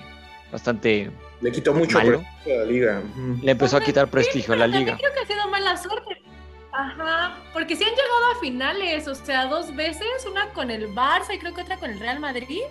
bastante, 0.51 1.11
le 1.39 1.51
quitó 1.51 1.71
mucho 1.71 1.99
Malo. 1.99 2.23
prestigio 2.23 2.55
a 2.55 2.65
la 2.65 2.71
liga. 2.71 3.03
Le 3.43 3.51
empezó 3.51 3.77
a 3.77 3.81
quitar 3.81 4.07
sí, 4.07 4.11
prestigio 4.11 4.53
a 4.55 4.57
la 4.57 4.65
liga. 4.65 4.97
Creo 4.97 5.13
que 5.13 5.19
ha 5.19 5.27
sido 5.27 5.47
mala 5.49 5.77
suerte. 5.77 6.23
Ajá, 6.71 7.37
porque 7.53 7.75
sí 7.75 7.83
han 7.83 7.91
llegado 7.91 8.31
a 8.35 8.39
finales, 8.41 9.07
o 9.07 9.13
sea, 9.13 9.45
dos 9.45 9.75
veces, 9.75 10.25
una 10.29 10.49
con 10.53 10.71
el 10.71 10.87
Barça 10.95 11.35
y 11.35 11.37
creo 11.37 11.53
que 11.53 11.61
otra 11.61 11.77
con 11.77 11.91
el 11.91 11.99
Real 11.99 12.19
Madrid. 12.19 12.63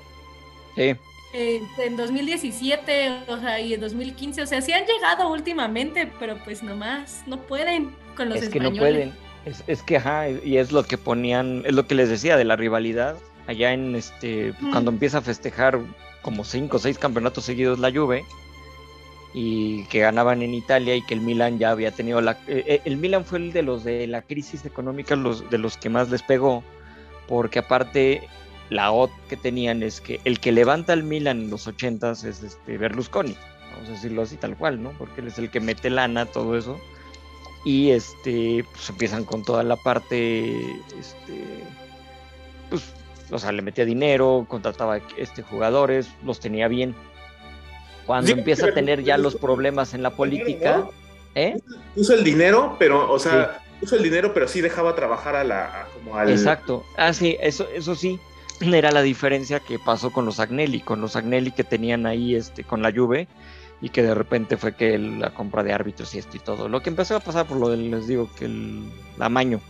Sí. 0.75 0.97
Eh, 1.35 1.63
en 1.79 1.97
2017, 1.97 3.25
o 3.29 3.39
sea, 3.39 3.61
y 3.61 3.75
en 3.75 3.81
2015, 3.81 4.43
o 4.43 4.47
sea, 4.47 4.61
sí 4.63 4.73
han 4.73 4.85
llegado 4.87 5.31
últimamente, 5.31 6.11
pero 6.19 6.37
pues 6.45 6.63
nomás 6.63 7.23
no 7.27 7.41
pueden 7.43 7.95
con 8.17 8.29
los 8.31 8.39
es 8.43 8.49
que 8.49 8.61
no 8.61 8.73
pueden. 8.73 9.13
Es, 9.45 9.63
es 9.67 9.83
que, 9.83 9.97
ajá, 9.99 10.29
y 10.31 10.57
es 10.59 10.73
lo 10.73 10.83
que 10.85 10.99
ponían, 10.99 11.63
es 11.67 11.73
lo 11.75 11.87
que 11.87 11.95
les 11.95 12.09
decía 12.09 12.37
de 12.37 12.45
la 12.45 12.57
rivalidad. 12.57 13.17
Allá 13.47 13.73
en 13.73 13.95
este, 13.95 14.53
Mm. 14.61 14.71
cuando 14.73 14.91
empieza 14.91 15.19
a 15.19 15.23
festejar 15.23 15.79
como 16.23 16.45
cinco 16.45 16.77
o 16.77 16.81
seis 16.81 16.99
campeonatos 16.99 17.45
seguidos 17.45 17.79
la 17.79 17.91
Juve 17.93 18.25
y 19.35 19.85
que 19.87 20.01
ganaban 20.01 20.43
en 20.43 20.55
Italia 20.55 20.97
y 20.97 21.03
que 21.03 21.15
el 21.15 21.21
Milan 21.21 21.59
ya 21.59 21.71
había 21.71 21.91
tenido 21.93 22.21
la. 22.21 22.33
eh, 22.49 22.65
eh, 22.67 22.81
el 22.85 22.97
Milan 22.97 23.25
fue 23.25 23.39
el 23.39 23.53
de 23.53 23.63
los 23.63 23.85
de 23.85 24.07
la 24.07 24.23
crisis 24.23 24.65
económica, 24.65 25.17
los 25.17 25.49
de 25.51 25.59
los 25.59 25.77
que 25.77 25.91
más 25.91 26.11
les 26.11 26.23
pegó, 26.23 26.65
porque 27.27 27.59
aparte 27.61 28.23
la 28.71 28.93
OT 28.93 29.11
que 29.29 29.37
tenían 29.37 29.83
es 29.83 30.01
que 30.01 30.21
el 30.25 30.41
que 30.41 30.53
levanta 30.53 30.93
al 30.93 31.03
Milan 31.03 31.43
en 31.43 31.51
los 31.51 31.67
ochentas 31.67 32.25
es 32.25 32.43
este 32.43 32.77
Berlusconi, 32.79 33.37
vamos 33.73 33.89
a 33.89 33.93
decirlo 33.93 34.23
así 34.23 34.37
tal 34.37 34.57
cual, 34.57 34.83
¿no? 34.83 34.91
Porque 34.99 35.21
él 35.21 35.29
es 35.29 35.39
el 35.39 35.51
que 35.51 35.61
mete 35.61 35.91
lana, 35.91 36.27
todo 36.27 36.57
eso 36.57 36.79
y 37.65 37.91
este 37.91 38.65
pues 38.73 38.89
empiezan 38.89 39.25
con 39.25 39.43
toda 39.43 39.65
la 39.65 39.75
parte 39.77 40.55
este 40.99 41.65
pues 42.71 42.83
o 43.31 43.39
sea 43.39 43.51
le 43.53 43.63
metía 43.63 43.85
dinero 43.85 44.47
contrataba 44.49 44.99
este 45.17 45.43
jugadores 45.43 46.09
los 46.25 46.39
tenía 46.39 46.69
bien 46.69 46.95
cuando 48.07 48.29
Sí, 48.29 48.33
empieza 48.39 48.67
a 48.67 48.73
tener 48.75 49.03
ya 49.03 49.19
los 49.19 49.35
problemas 49.35 49.93
en 49.93 50.03
la 50.03 50.11
política. 50.11 50.87
¿eh? 51.35 51.59
Puso 51.95 52.15
el 52.15 52.25
dinero, 52.25 52.75
pero, 52.79 53.13
o 53.13 53.19
sea, 53.19 53.61
puso 53.81 53.97
el 53.97 54.03
dinero, 54.03 54.33
pero 54.33 54.49
sí 54.49 54.63
dejaba 54.63 54.95
trabajar 54.95 55.37
a 55.37 55.45
la, 55.45 55.65
a- 55.83 55.87
como 55.93 56.17
al. 56.17 56.31
exacto 56.31 56.87
ah 56.97 57.13
sí 57.13 57.37
eso 57.41 57.69
eso 57.75 57.95
sí 57.95 58.19
era 58.75 58.91
la 58.91 59.03
diferencia 59.03 59.61
que 59.61 59.79
pasó 59.79 60.11
con 60.13 60.25
los 60.27 60.41
Agnelli 60.41 60.81
con 60.81 61.01
los 61.01 61.17
Agnelli 61.17 61.51
que 61.53 61.65
tenían 61.65 62.07
ahí 62.07 62.35
este 62.35 62.65
con 62.65 62.83
la 62.83 62.93
Juve 62.93 63.29
y 63.81 63.91
que 63.91 64.03
de 64.03 64.15
repente 64.15 64.57
fue 64.57 64.75
que 64.75 64.95
el- 64.95 65.21
la 65.21 65.33
compra 65.35 65.63
de 65.63 65.73
árbitros 65.73 66.15
y 66.15 66.19
esto 66.19 66.37
y 66.37 66.41
todo. 66.41 66.69
Lo 66.69 66.81
que 66.83 66.91
empezó 66.91 67.15
a 67.17 67.21
pasar 67.21 67.47
por 67.47 67.59
lo 67.59 67.69
del, 67.69 67.91
les 67.93 68.09
digo, 68.09 68.29
que 68.37 68.47
el 68.47 68.91
amaño. 69.21 69.61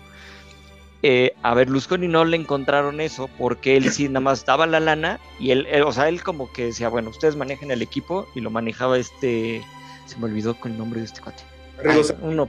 Eh, 1.03 1.35
a 1.43 1.55
Berlusconi 1.55 2.09
no 2.09 2.25
le 2.25 2.37
encontraron 2.37 3.01
eso 3.01 3.29
porque 3.39 3.77
él 3.77 3.93
sí 3.93 4.09
nada 4.09 4.21
más 4.21 4.45
daba 4.45 4.67
la 4.67 4.81
lana 4.81 5.21
y 5.39 5.51
él, 5.53 5.67
él- 5.71 5.83
o 5.83 5.93
sea, 5.93 6.09
él 6.09 6.23
como 6.25 6.51
que 6.53 6.65
decía, 6.65 6.89
bueno, 6.89 7.11
ustedes 7.11 7.37
manejen 7.37 7.71
el 7.71 7.83
equipo 7.83 8.27
y 8.35 8.41
lo 8.41 8.51
manejaba 8.51 8.99
este, 8.99 9.63
se 10.07 10.17
me 10.19 10.25
olvidó 10.25 10.55
con 10.59 10.73
el 10.73 10.79
nombre 10.79 10.99
de 11.01 11.07
este 11.07 11.21
cuate. 11.21 11.43
Ay, 11.89 12.01
uno, 12.23 12.49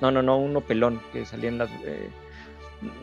no, 0.00 0.10
no, 0.12 0.22
no, 0.22 0.36
uno 0.38 0.60
pelón 0.60 1.00
que 1.12 1.24
salía 1.26 1.48
en 1.48 1.58
las, 1.58 1.70
eh, 1.84 2.08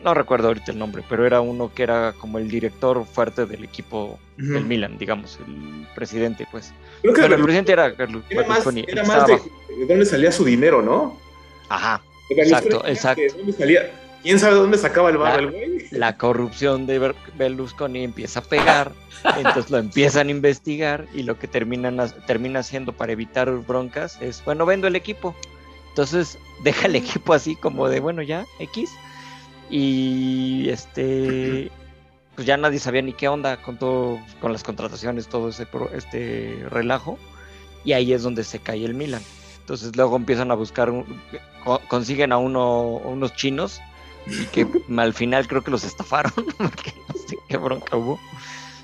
no 0.02 0.14
recuerdo 0.14 0.48
ahorita 0.48 0.72
el 0.72 0.78
nombre, 0.78 1.02
pero 1.08 1.26
era 1.26 1.40
uno 1.40 1.72
que 1.74 1.82
era 1.82 2.12
como 2.18 2.38
el 2.38 2.48
director 2.48 3.04
fuerte 3.04 3.44
del 3.46 3.64
equipo 3.64 4.18
del 4.36 4.64
Milan, 4.64 4.96
digamos, 4.98 5.38
el 5.46 5.86
presidente, 5.94 6.46
pues. 6.50 6.72
Creo 7.02 7.14
que 7.14 7.20
Bueno, 7.22 7.36
el 7.36 7.42
presidente 7.42 7.72
era 7.72 7.88
más, 7.88 7.96
Berlusconi, 7.96 8.84
era 8.88 9.04
más 9.04 9.26
de, 9.26 9.40
dónde 9.88 10.06
salía 10.06 10.32
su 10.32 10.44
dinero, 10.44 10.82
¿no? 10.82 11.18
Ajá, 11.68 12.00
Exacto, 12.30 12.82
exacto. 12.86 13.20
de 13.22 13.28
dónde 13.28 13.52
salía. 13.52 13.90
¿Quién 14.22 14.40
sabe 14.40 14.54
dónde 14.56 14.76
sacaba 14.78 15.10
el 15.10 15.18
barro 15.18 15.38
el 15.40 15.50
güey? 15.50 15.86
la 15.92 16.16
corrupción 16.16 16.86
de 16.86 16.98
Ber- 16.98 17.14
Berlusconi 17.36 18.02
empieza 18.02 18.40
a 18.40 18.42
pegar, 18.42 18.92
entonces 19.36 19.70
lo 19.70 19.78
empiezan 19.78 20.28
a 20.28 20.30
investigar 20.32 21.06
y 21.14 21.22
lo 21.22 21.38
que 21.38 21.46
terminan 21.46 21.98
termina 22.26 22.60
haciendo 22.60 22.92
para 22.92 23.12
evitar 23.12 23.50
broncas 23.50 24.20
es, 24.20 24.42
bueno, 24.44 24.66
vendo 24.66 24.86
el 24.88 24.96
equipo. 24.96 25.34
Entonces 25.90 26.38
deja 26.64 26.86
el 26.88 26.96
equipo 26.96 27.32
así 27.34 27.54
como 27.56 27.88
de, 27.88 28.00
bueno, 28.00 28.20
ya, 28.22 28.46
X. 28.58 28.90
Y 29.70 30.68
este, 30.68 31.70
pues 32.34 32.46
ya 32.46 32.56
nadie 32.56 32.78
sabía 32.78 33.02
ni 33.02 33.12
qué 33.12 33.28
onda 33.28 33.56
con 33.62 33.78
todo, 33.78 34.18
con 34.40 34.52
las 34.52 34.62
contrataciones, 34.62 35.28
todo 35.28 35.48
ese 35.48 35.66
pro- 35.66 35.90
este 35.92 36.64
relajo. 36.70 37.18
Y 37.84 37.92
ahí 37.92 38.12
es 38.12 38.22
donde 38.22 38.44
se 38.44 38.58
cae 38.58 38.84
el 38.84 38.94
Milan. 38.94 39.22
Entonces 39.60 39.96
luego 39.96 40.16
empiezan 40.16 40.50
a 40.50 40.54
buscar, 40.54 40.92
consiguen 41.88 42.32
a 42.32 42.38
uno, 42.38 42.82
unos 43.04 43.34
chinos 43.34 43.80
y 44.26 44.44
que 44.46 44.66
al 44.96 45.14
final 45.14 45.46
creo 45.48 45.62
que 45.62 45.70
los 45.70 45.84
estafaron, 45.84 46.32
porque 46.58 46.92
no 47.08 47.14
sé 47.28 47.36
qué 47.48 47.56
bronca 47.56 47.96
hubo. 47.96 48.20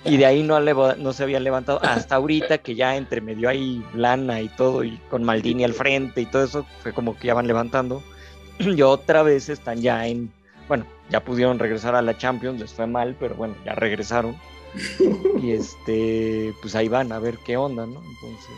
Y 0.04 0.16
de 0.16 0.26
ahí 0.26 0.42
no, 0.42 0.58
no 0.58 1.12
se 1.12 1.22
habían 1.22 1.44
levantado 1.44 1.80
hasta 1.84 2.16
ahorita 2.16 2.58
que 2.58 2.74
ya 2.74 2.96
entre 2.96 3.20
medio 3.20 3.48
hay 3.48 3.84
lana 3.94 4.40
y 4.40 4.48
todo, 4.48 4.82
y 4.82 4.98
con 5.08 5.22
Maldini 5.22 5.62
al 5.62 5.74
frente 5.74 6.20
y 6.20 6.26
todo 6.26 6.42
eso, 6.42 6.66
fue 6.82 6.92
como 6.92 7.16
que 7.16 7.28
ya 7.28 7.34
van 7.34 7.46
levantando. 7.46 8.02
Y 8.58 8.82
otra 8.82 9.22
vez 9.22 9.48
están 9.48 9.80
ya 9.80 10.06
en, 10.08 10.32
bueno, 10.68 10.86
ya 11.10 11.20
pudieron 11.20 11.58
regresar 11.58 11.94
a 11.94 12.02
la 12.02 12.16
Champions, 12.16 12.60
les 12.60 12.72
fue 12.72 12.86
mal, 12.86 13.16
pero 13.18 13.34
bueno, 13.34 13.54
ya 13.64 13.74
regresaron. 13.74 14.36
Y 15.42 15.50
este, 15.52 16.54
pues 16.62 16.74
ahí 16.76 16.88
van 16.88 17.10
a 17.10 17.18
ver 17.18 17.36
qué 17.38 17.56
onda, 17.56 17.84
¿no? 17.84 18.00
Entonces, 18.00 18.56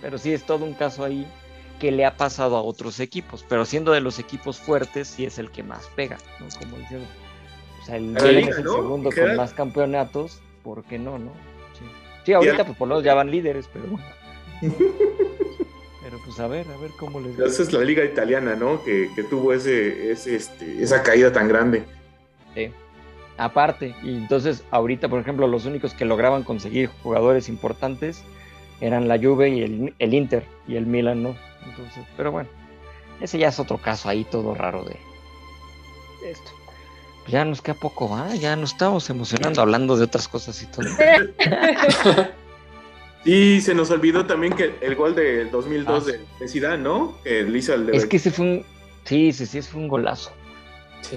pero 0.00 0.16
sí 0.16 0.32
es 0.32 0.44
todo 0.44 0.64
un 0.64 0.74
caso 0.74 1.04
ahí 1.04 1.26
que 1.80 1.90
le 1.90 2.06
ha 2.06 2.16
pasado 2.16 2.56
a 2.56 2.62
otros 2.62 3.00
equipos, 3.00 3.44
pero 3.48 3.64
siendo 3.64 3.90
de 3.92 4.00
los 4.00 4.18
equipos 4.18 4.58
fuertes, 4.58 5.08
sí 5.08 5.24
es 5.24 5.38
el 5.38 5.50
que 5.50 5.62
más 5.62 5.86
pega, 5.96 6.18
¿no? 6.38 6.46
Como 6.58 6.76
diciendo, 6.78 7.06
o 7.82 7.84
sea, 7.84 7.96
el 7.96 8.04
Milan 8.04 8.36
liga, 8.36 8.50
es 8.50 8.58
el 8.58 8.64
¿no? 8.64 8.72
segundo 8.74 9.10
¿Qué 9.10 9.22
con 9.22 9.36
más 9.36 9.52
campeonatos, 9.52 10.40
¿por 10.62 10.84
qué 10.84 10.98
no, 10.98 11.18
no? 11.18 11.32
Sí, 11.76 11.84
Sí, 12.24 12.32
ahorita 12.32 12.64
pues 12.64 12.78
por 12.78 12.88
lo 12.88 12.94
menos 12.94 13.04
ya 13.04 13.14
van 13.14 13.30
líderes, 13.30 13.68
pero 13.72 13.86
bueno. 13.86 14.06
Pero 16.04 16.18
pues 16.22 16.38
a 16.38 16.46
ver, 16.46 16.66
a 16.68 16.76
ver 16.76 16.90
cómo 16.98 17.18
les 17.18 17.40
va. 17.40 17.46
Esa 17.46 17.62
es 17.62 17.72
la 17.72 17.82
liga 17.82 18.04
italiana, 18.04 18.54
¿no? 18.54 18.84
Que, 18.84 19.10
que 19.16 19.22
tuvo 19.22 19.54
ese, 19.54 20.12
ese, 20.12 20.36
este, 20.36 20.82
esa 20.82 21.02
caída 21.02 21.32
tan 21.32 21.48
grande. 21.48 21.82
Sí. 22.54 22.70
Aparte, 23.38 23.94
y 24.02 24.10
entonces 24.10 24.64
ahorita, 24.70 25.08
por 25.08 25.18
ejemplo, 25.18 25.48
los 25.48 25.64
únicos 25.64 25.94
que 25.94 26.04
lograban 26.04 26.44
conseguir 26.44 26.90
jugadores 27.02 27.48
importantes 27.48 28.22
eran 28.82 29.08
la 29.08 29.18
Juve 29.18 29.48
y 29.48 29.62
el, 29.62 29.94
el 29.98 30.14
Inter, 30.14 30.44
y 30.68 30.76
el 30.76 30.84
Milan 30.84 31.22
no. 31.22 31.34
Entonces, 31.66 32.04
pero 32.18 32.30
bueno, 32.30 32.50
ese 33.22 33.38
ya 33.38 33.48
es 33.48 33.58
otro 33.58 33.78
caso 33.78 34.10
ahí 34.10 34.24
todo 34.24 34.54
raro 34.54 34.84
de, 34.84 34.96
de 36.22 36.30
esto. 36.32 36.50
Pues 37.22 37.32
ya 37.32 37.46
nos 37.46 37.62
queda 37.62 37.76
poco, 37.76 38.10
¿va? 38.10 38.34
Ya 38.34 38.54
nos 38.56 38.72
estamos 38.72 39.08
emocionando 39.08 39.62
hablando 39.62 39.96
de 39.96 40.04
otras 40.04 40.28
cosas 40.28 40.62
y 40.62 40.66
todo. 40.66 40.84
Y 43.24 43.60
se 43.62 43.74
nos 43.74 43.90
olvidó 43.90 44.26
también 44.26 44.52
que 44.52 44.74
el 44.82 44.94
gol 44.96 45.14
del 45.14 45.50
2002 45.50 46.02
Ah, 46.02 46.06
de, 46.12 46.20
de 46.40 46.48
Zidane, 46.48 46.78
¿no? 46.82 47.16
Que 47.24 47.42
le 47.42 47.58
hizo 47.58 47.72
al 47.72 47.88
Es 47.94 48.04
que 48.06 48.16
ese 48.18 48.30
fue 48.30 48.44
un, 48.44 48.66
sí, 49.04 49.32
sí, 49.32 49.46
sí, 49.46 49.58
ese 49.58 49.70
fue 49.70 49.80
un 49.80 49.88
golazo. 49.88 50.30
Sí. 51.00 51.16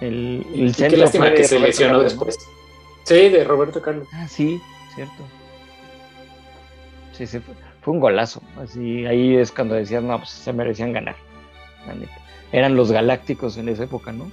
El, 0.00 0.44
el 0.54 0.60
y 0.60 0.66
qué 0.68 0.72
centro 0.74 0.98
lástima 0.98 1.26
fue 1.26 1.34
que 1.34 1.42
de 1.42 1.48
se 1.48 1.60
lesionó 1.60 1.92
Carlos, 1.98 2.14
¿no? 2.14 2.24
después. 2.24 2.38
Sí, 3.04 3.28
de 3.28 3.44
Roberto 3.44 3.82
Carlos. 3.82 4.08
Ah, 4.12 4.26
sí, 4.28 4.60
cierto. 4.94 5.22
Sí, 7.12 7.26
sí, 7.26 7.38
fue, 7.40 7.54
fue 7.82 7.94
un 7.94 8.00
golazo. 8.00 8.42
Así, 8.56 9.04
ahí 9.06 9.36
es 9.36 9.52
cuando 9.52 9.74
decían, 9.74 10.08
no, 10.08 10.16
pues 10.18 10.30
se 10.30 10.52
merecían 10.52 10.92
ganar. 10.92 11.16
la 11.86 11.94
neta. 11.94 12.16
Eran 12.52 12.74
los 12.74 12.90
galácticos 12.90 13.56
en 13.58 13.68
esa 13.68 13.84
época, 13.84 14.12
¿no? 14.12 14.30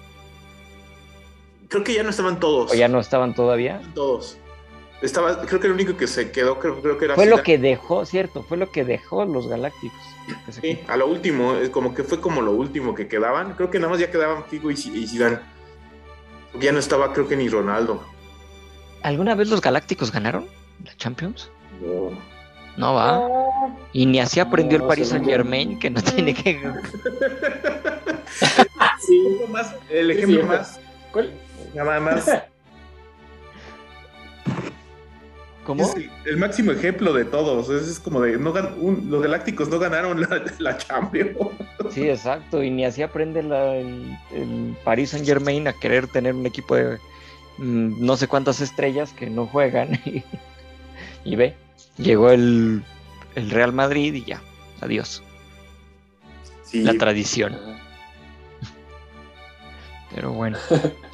Creo 1.67 1.83
que 1.83 1.93
ya 1.93 2.03
no 2.03 2.09
estaban 2.09 2.39
todos. 2.39 2.71
O 2.71 2.75
ya 2.75 2.87
no 2.87 2.99
estaban 2.99 3.35
todavía. 3.35 3.81
Todos. 3.93 4.37
Estaba, 5.01 5.41
creo 5.45 5.59
que 5.61 5.67
el 5.67 5.73
único 5.73 5.95
que 5.95 6.07
se 6.07 6.29
quedó, 6.31 6.59
creo, 6.59 6.81
creo 6.81 6.97
que 6.97 7.05
era. 7.05 7.15
Fue 7.15 7.25
lo 7.25 7.41
que 7.41 7.57
dejó, 7.57 8.05
cierto, 8.05 8.43
fue 8.43 8.57
lo 8.57 8.69
que 8.71 8.83
dejó 8.83 9.23
los 9.25 9.47
galácticos. 9.47 9.97
Sí, 10.61 10.79
a 10.87 10.97
lo 10.97 11.07
último, 11.07 11.53
como 11.71 11.93
que 11.93 12.03
fue 12.03 12.19
como 12.19 12.41
lo 12.41 12.51
último 12.51 12.93
que 12.93 13.07
quedaban. 13.07 13.53
Creo 13.53 13.69
que 13.71 13.79
nada 13.79 13.91
más 13.91 13.99
ya 13.99 14.11
quedaban 14.11 14.43
Figo 14.45 14.69
y, 14.69 14.73
y 14.73 15.07
Zidane. 15.07 15.39
Ya 16.59 16.71
no 16.71 16.79
estaba, 16.79 17.13
creo 17.13 17.27
que 17.27 17.35
ni 17.37 17.47
Ronaldo. 17.47 18.03
¿Alguna 19.03 19.35
vez 19.35 19.47
los 19.49 19.61
galácticos 19.61 20.11
ganaron 20.11 20.47
la 20.83 20.95
Champions? 20.97 21.49
No. 21.81 22.11
No 22.77 22.93
va. 22.93 23.11
No, 23.13 23.77
Y 23.93 24.05
ni 24.05 24.19
así 24.19 24.39
aprendió 24.39 24.77
el 24.77 24.83
Paris 24.85 25.09
Saint. 25.09 25.25
Germain, 25.25 25.79
que 25.79 25.89
no 25.89 26.01
tiene 26.01 26.33
que. 26.33 26.59
Sí. 28.99 29.17
Un 29.25 29.37
poco 29.39 29.51
más, 29.51 29.75
el 29.89 30.11
Sí, 30.11 30.17
ejemplo 30.17 30.41
sí. 30.41 30.47
más, 30.47 30.79
¿Cuál? 31.11 31.31
nada 31.73 31.99
más, 31.99 32.29
¿Cómo? 35.69 35.83
es 35.83 35.95
el, 35.95 36.09
el 36.25 36.37
máximo 36.37 36.71
ejemplo 36.71 37.13
de 37.13 37.25
todos. 37.25 37.69
Es, 37.69 37.87
es 37.87 37.99
como 37.99 38.21
de, 38.21 38.37
no 38.39 38.51
gan- 38.53 38.73
un- 38.79 39.07
los 39.11 39.21
Galácticos 39.21 39.69
no 39.69 39.77
ganaron 39.77 40.19
la, 40.19 40.43
la 40.57 40.77
Champions. 40.79 41.37
Sí, 41.91 42.09
exacto. 42.09 42.63
Y 42.63 42.71
ni 42.71 42.85
así 42.85 43.03
aprende 43.03 43.43
la- 43.43 43.75
el, 43.75 44.17
el 44.33 44.75
Paris 44.83 45.11
Saint 45.11 45.27
Germain 45.27 45.67
a 45.67 45.73
querer 45.73 46.07
tener 46.07 46.33
un 46.33 46.45
equipo 46.47 46.75
de 46.75 46.97
mm, 47.59 48.03
no 48.03 48.17
sé 48.17 48.27
cuántas 48.27 48.61
estrellas 48.61 49.13
que 49.13 49.29
no 49.29 49.45
juegan. 49.45 49.99
Y, 51.25 51.33
y 51.33 51.35
ve, 51.35 51.53
llegó 51.97 52.31
el, 52.31 52.81
el 53.35 53.49
Real 53.51 53.71
Madrid 53.73 54.13
y 54.15 54.23
ya. 54.25 54.41
Adiós. 54.81 55.21
Sí, 56.63 56.81
La 56.81 56.93
tradición. 56.95 57.55
Pero 60.15 60.31
bueno. 60.31 60.57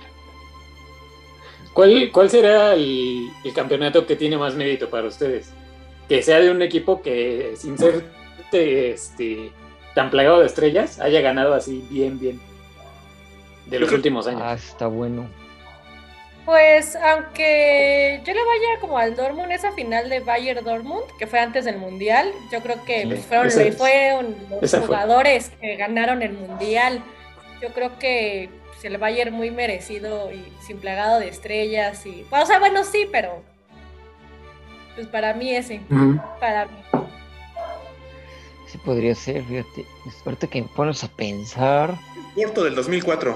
¿Cuál, 1.76 2.10
cuál 2.12 2.30
será 2.32 2.74
el, 2.74 3.30
el 3.44 3.54
campeonato 3.54 4.08
que 4.08 4.16
tiene 4.16 4.38
más 4.38 4.56
mérito 4.56 4.90
para 4.90 5.08
ustedes? 5.08 5.52
Que 6.10 6.24
sea 6.24 6.40
de 6.40 6.50
un 6.50 6.62
equipo 6.64 7.02
que, 7.04 7.54
sin 7.58 7.78
ser 7.78 8.06
este, 8.52 9.52
tan 9.94 10.10
plagado 10.10 10.40
de 10.40 10.48
estrellas, 10.48 11.00
haya 11.00 11.22
ganado 11.22 11.54
así 11.54 11.86
bien, 11.92 12.20
bien. 12.20 12.42
De 13.68 13.80
los 13.80 13.92
últimos 13.92 14.26
años. 14.28 14.42
Ah, 14.44 14.54
está 14.54 14.88
bueno. 14.88 15.28
Pues 16.46 16.96
aunque 16.96 18.22
yo 18.24 18.34
le 18.34 18.40
vaya 18.40 18.80
como 18.80 19.00
al 19.00 19.16
Dortmund, 19.16 19.52
esa 19.52 19.72
final 19.72 20.10
de 20.10 20.20
Bayern 20.20 20.64
Dortmund, 20.64 21.06
que 21.18 21.26
fue 21.26 21.40
antes 21.40 21.66
del 21.66 21.78
Mundial, 21.78 22.32
yo 22.52 22.62
creo 22.62 22.86
que 22.86 23.02
Sí, 23.02 23.08
pues, 23.08 23.26
fueron, 23.26 23.48
esa 23.48 23.64
es. 23.64 23.76
fueron 23.78 24.36
los 24.62 24.70
fue. 24.70 24.80
jugadores 24.82 25.52
que 25.60 25.76
ganaron 25.76 26.22
el 26.22 26.34
Mundial. 26.34 27.02
Yo 27.62 27.70
creo 27.74 27.98
que 27.98 28.50
pues, 28.86 28.94
el 28.94 29.00
Bayern 29.00 29.34
muy 29.34 29.50
merecido 29.50 30.32
y 30.32 30.46
sin 30.66 30.78
plagado 30.78 31.20
de 31.20 31.28
estrellas. 31.28 32.06
y 32.06 32.26
O 32.30 32.46
sea, 32.46 32.60
bueno, 32.60 32.84
sí, 32.84 33.08
pero 33.12 33.42
pues 34.96 35.08
para 35.08 35.34
mí 35.34 35.50
ese, 35.56 35.82
para 36.40 36.66
mí. 36.66 36.78
Sí 38.68 38.78
podría 38.78 39.16
ser, 39.16 39.44
fíjate. 39.44 39.86
Ahorita 40.24 40.48
que 40.48 40.62
me 40.62 40.68
pones 40.70 41.04
a 41.04 41.08
pensar. 41.08 41.96
Porto 42.36 42.64
del 42.64 42.76
2004. 42.76 43.36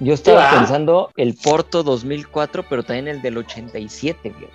Yo 0.00 0.14
estaba 0.14 0.44
va? 0.44 0.50
pensando 0.50 1.10
el 1.16 1.34
Porto 1.34 1.82
2004, 1.82 2.64
pero 2.68 2.82
también 2.82 3.08
el 3.08 3.22
del 3.22 3.38
87, 3.38 4.30
fíjate. 4.30 4.52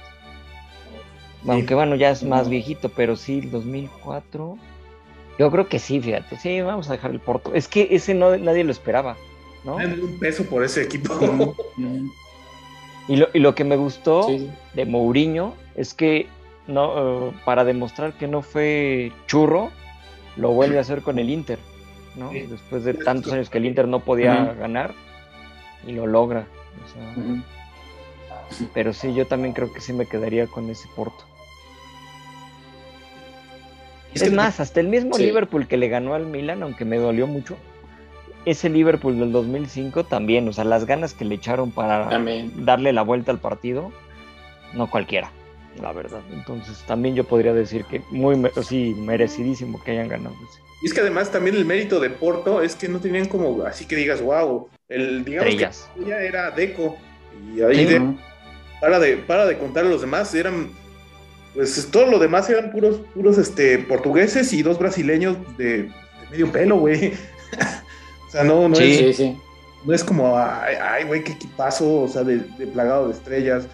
Aunque 1.45 1.75
bueno, 1.75 1.95
ya 1.95 2.11
es 2.11 2.23
más 2.23 2.47
viejito, 2.47 2.89
pero 2.89 3.15
sí, 3.15 3.39
el 3.39 3.51
2004. 3.51 4.57
Yo 5.39 5.51
creo 5.51 5.67
que 5.67 5.79
sí, 5.79 5.99
fíjate. 5.99 6.37
Sí, 6.37 6.61
vamos 6.61 6.89
a 6.89 6.93
dejar 6.93 7.11
el 7.11 7.19
Porto. 7.19 7.53
Es 7.53 7.67
que 7.67 7.87
ese 7.91 8.13
no 8.13 8.37
nadie 8.37 8.63
lo 8.63 8.71
esperaba, 8.71 9.17
¿no? 9.63 9.75
Un 9.75 10.17
peso 10.19 10.43
por 10.45 10.63
ese 10.63 10.83
equipo. 10.83 11.55
Y 13.07 13.17
lo, 13.17 13.27
y 13.33 13.39
lo 13.39 13.53
que 13.55 13.63
me 13.65 13.75
gustó 13.75 14.23
Sí, 14.23 14.49
de 14.73 14.85
Mourinho 14.85 15.55
es 15.75 15.93
que 15.93 16.27
no, 16.67 17.27
eh, 17.29 17.31
para 17.43 17.63
demostrar 17.65 18.13
que 18.13 18.27
no 18.27 18.41
fue 18.41 19.11
churro, 19.27 19.71
lo 20.37 20.51
vuelve 20.51 20.77
a 20.77 20.81
hacer 20.81 21.01
con 21.01 21.19
el 21.19 21.29
Inter, 21.29 21.59
¿no? 22.15 22.31
Sí. 22.31 22.41
Después 22.41 22.83
de 22.85 22.93
tantos 22.93 23.33
años 23.33 23.49
que 23.49 23.57
el 23.57 23.65
Inter 23.65 23.87
no 23.87 23.99
podía 23.99 24.53
ganar 24.53 24.93
y 25.85 25.91
lo 25.91 26.07
logra. 26.07 26.47
o 26.85 26.93
sea, 26.93 27.23
Ujú. 27.23 27.43
Pero 28.73 28.93
sí, 28.93 29.13
yo 29.13 29.25
también 29.27 29.53
creo 29.53 29.73
que 29.73 29.81
sí 29.81 29.93
me 29.93 30.05
quedaría 30.05 30.47
con 30.47 30.69
ese 30.69 30.87
Porto. 30.95 31.23
Es 34.13 34.21
Es 34.21 34.29
que- 34.29 34.35
más, 34.35 34.59
hasta 34.59 34.79
el 34.79 34.87
mismo 34.89 35.15
Sí. 35.15 35.25
Liverpool 35.25 35.67
que 35.67 35.75
le 35.77 35.89
ganó 35.89 36.13
al 36.13 36.25
Milan, 36.27 36.61
aunque 36.63 36.85
me 36.85 36.97
dolió 36.97 37.25
mucho, 37.27 37.57
ese 38.45 38.69
Liverpool 38.69 39.19
del 39.19 39.31
2005 39.31 40.03
también, 40.05 40.47
o 40.47 40.53
sea, 40.53 40.63
las 40.63 40.85
ganas 40.85 41.13
que 41.13 41.25
le 41.25 41.35
echaron 41.35 41.71
para 41.71 42.09
También. 42.09 42.65
darle 42.65 42.91
la 42.93 43.01
vuelta 43.01 43.31
al 43.31 43.39
partido, 43.39 43.91
no 44.73 44.89
cualquiera, 44.89 45.31
la 45.81 45.91
verdad. 45.93 46.21
Entonces 46.33 46.83
también 46.87 47.15
yo 47.15 47.23
podría 47.23 47.53
decir 47.53 47.85
que 47.85 48.01
muy, 48.11 48.35
sí, 48.63 48.95
merecidísimo 48.99 49.81
que 49.83 49.91
hayan 49.91 50.07
ganado. 50.09 50.35
Y 50.81 50.87
es 50.87 50.93
que 50.93 50.99
además 51.01 51.31
también 51.31 51.55
el 51.55 51.63
mérito 51.65 51.99
de 52.01 52.09
Porto 52.09 52.61
es 52.61 52.75
que 52.75 52.89
no 52.89 52.99
tenían 52.99 53.27
como 53.27 53.63
así 53.63 53.85
que 53.85 53.95
digas, 53.95 54.21
wow, 54.21 54.67
el 54.89 55.23
digamos 55.23 55.47
Estrellas. 55.49 55.89
que 55.97 56.05
ya 56.05 56.17
era 56.19 56.51
Deco 56.51 56.97
y 57.55 57.61
ahí 57.61 57.75
Sí. 57.77 57.85
de, 57.85 58.01
para 58.81 58.99
de 58.99 59.15
para 59.17 59.45
de 59.45 59.57
contar 59.57 59.85
a 59.85 59.89
los 59.89 60.01
demás 60.01 60.35
eran 60.35 60.69
pues 61.53 61.87
todo 61.91 62.07
lo 62.07 62.19
demás 62.19 62.49
eran 62.49 62.71
puros 62.71 62.97
puros 63.13 63.37
este 63.37 63.77
portugueses 63.77 64.51
y 64.51 64.61
dos 64.61 64.77
brasileños 64.77 65.37
de, 65.57 65.83
de 65.83 65.91
medio 66.31 66.51
pelo, 66.51 66.75
güey. 66.77 67.13
o 68.33 68.35
sea, 68.35 68.43
no 68.43 68.67
no 68.67 68.75
Sí. 68.75 68.99
es 69.05 69.17
Sí, 69.17 69.37
no 69.85 69.93
es 69.93 70.03
como 70.03 70.37
ay, 70.37 71.03
güey, 71.05 71.23
qué 71.23 71.33
equipazo, 71.33 72.01
o 72.01 72.07
sea, 72.07 72.23
de, 72.23 72.37
de 72.39 72.67
plagado 72.67 73.07
de 73.07 73.13
estrellas. 73.13 73.67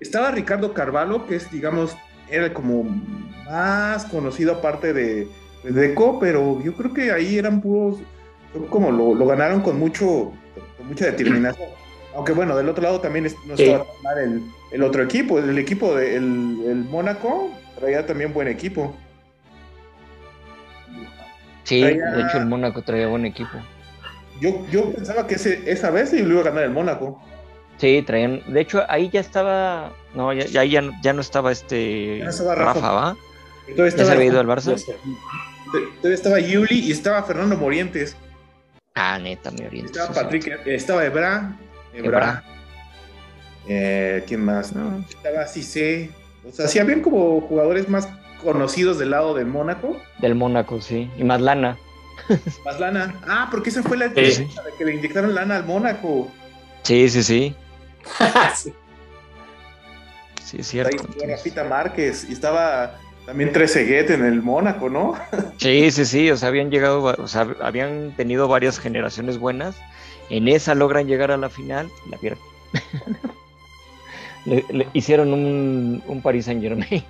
Estaba 0.00 0.30
Ricardo 0.30 0.72
Carvalho, 0.72 1.26
que 1.26 1.36
es 1.36 1.50
digamos 1.50 1.96
era 2.30 2.52
como 2.52 2.82
más 3.48 4.04
conocido 4.06 4.52
aparte 4.54 4.92
de 4.92 5.28
de 5.64 5.72
Deco, 5.72 6.18
pero 6.20 6.62
yo 6.62 6.74
creo 6.74 6.92
que 6.94 7.10
ahí 7.10 7.38
eran 7.38 7.60
puros, 7.60 7.98
como 8.70 8.92
lo, 8.92 9.14
lo 9.14 9.26
ganaron 9.26 9.60
con 9.60 9.78
mucho, 9.78 10.32
con 10.76 10.86
mucha 10.88 11.06
determinación. 11.06 11.68
Aunque 12.14 12.32
bueno, 12.32 12.56
del 12.56 12.68
otro 12.68 12.82
lado 12.84 13.00
también 13.00 13.24
no 13.46 13.56
Sí. 13.56 13.64
estaba 13.64 13.84
tan 13.84 14.02
mal 14.02 14.18
el, 14.18 14.42
el 14.72 14.82
otro 14.82 15.02
equipo, 15.02 15.38
el 15.40 15.58
equipo 15.58 15.94
del 15.94 16.58
de, 16.62 16.70
el 16.70 16.76
Mónaco 16.84 17.50
traía 17.78 18.06
también 18.06 18.32
buen 18.32 18.48
equipo. 18.48 18.94
Sí, 21.64 21.80
Traía- 21.80 22.10
de 22.12 22.22
hecho 22.22 22.38
el 22.38 22.46
Mónaco 22.46 22.82
traía 22.82 23.08
buen 23.08 23.26
equipo. 23.26 23.58
Yo, 24.40 24.64
yo 24.70 24.92
pensaba 24.92 25.26
que 25.26 25.36
ese, 25.36 25.62
esa 25.70 25.90
vez 25.90 26.12
lo 26.12 26.18
iba 26.32 26.40
a 26.40 26.44
ganar 26.44 26.64
el 26.64 26.70
Mónaco. 26.70 27.22
Sí, 27.78 28.02
traían, 28.06 28.42
de 28.46 28.60
hecho 28.60 28.82
ahí 28.88 29.10
ya 29.10 29.20
estaba, 29.20 29.92
no, 30.14 30.32
ya, 30.32 30.46
ya, 30.46 30.64
ya, 30.64 30.80
no- 30.82 30.92
ya 31.02 31.12
no 31.12 31.20
estaba 31.20 31.52
este 31.52 32.18
Ya 32.18 32.24
no 32.24 32.30
estaba 32.30 32.54
Rafa. 32.54 32.72
Rafa, 32.74 32.92
¿va? 32.92 33.16
Todavía 33.66 33.76
¿Ya 33.76 33.76
se 33.76 33.88
estaba, 33.88 34.12
había 34.12 34.24
ido 34.26 34.40
al 34.40 34.46
Ya 34.46 34.54
Barça? 34.54 34.82
todavía 36.00 36.14
estaba 36.14 36.38
Yuli 36.40 36.78
y 36.78 36.92
estaba 36.92 37.22
Fernando 37.24 37.56
Morientes. 37.56 38.16
Ah, 38.94 39.18
neta, 39.18 39.50
me 39.50 39.66
oriento. 39.66 39.90
Estaba. 39.92 40.14
Patrick, 40.22 40.46
estaba 40.66 41.04
Ebra. 41.04 41.54
Ebra. 41.92 42.08
Ebra. 42.08 42.44
Eh, 43.68 44.24
¿Quién 44.26 44.44
más? 44.44 44.72
No, 44.74 45.04
Estaba 45.08 45.46
Cissé. 45.46 46.10
O 46.48 46.52
sea, 46.52 46.68
sí 46.68 46.78
habían 46.78 47.02
como 47.02 47.40
jugadores 47.42 47.88
más 47.88 48.08
conocidos 48.42 48.98
del 48.98 49.10
lado 49.10 49.34
del 49.34 49.46
Mónaco. 49.46 50.00
del 50.20 50.34
Mónaco, 50.34 50.80
sí. 50.80 51.10
Y 51.18 51.24
más 51.24 51.40
lana. 51.40 51.76
Más 52.64 52.80
lana. 52.80 53.14
Ah, 53.28 53.48
porque 53.50 53.70
esa 53.70 53.82
fue 53.82 53.96
la 53.96 54.08
Sí. 54.14 54.48
que 54.78 54.84
le 54.84 54.94
inyectaron 54.94 55.34
lana 55.34 55.56
al 55.56 55.64
Mónaco. 55.64 56.30
Sí, 56.82 57.08
sí, 57.08 57.22
sí. 57.22 57.54
Sí. 58.54 58.72
Sí, 60.44 60.56
es 60.60 60.66
Ahí 60.68 60.70
cierto. 60.70 60.96
entonces. 61.00 61.28
Rafita 61.28 61.64
Márquez 61.64 62.26
y 62.28 62.32
estaba 62.32 62.94
también 63.26 63.52
Trezeguet 63.52 64.10
en 64.10 64.24
el 64.24 64.40
Mónaco, 64.42 64.88
¿no? 64.88 65.14
Sí, 65.58 65.90
sí, 65.90 66.04
sí, 66.04 66.30
o 66.30 66.36
sea, 66.36 66.48
habían 66.50 66.70
llegado, 66.70 67.02
o 67.02 67.26
sea, 67.28 67.48
habían 67.60 68.14
tenido 68.16 68.46
varias 68.46 68.78
generaciones 68.78 69.38
buenas. 69.38 69.74
En 70.30 70.46
esa 70.48 70.74
logran 70.76 71.06
llegar 71.08 71.30
a 71.32 71.36
la 71.36 71.48
final, 71.50 71.88
la 72.10 72.16
pierden. 72.18 72.42
le, 74.44 74.64
le 74.70 74.88
hicieron 74.92 75.32
un, 75.32 76.02
un 76.06 76.22
Paris 76.22 76.44
Saint 76.44 76.62
Germain, 76.62 77.02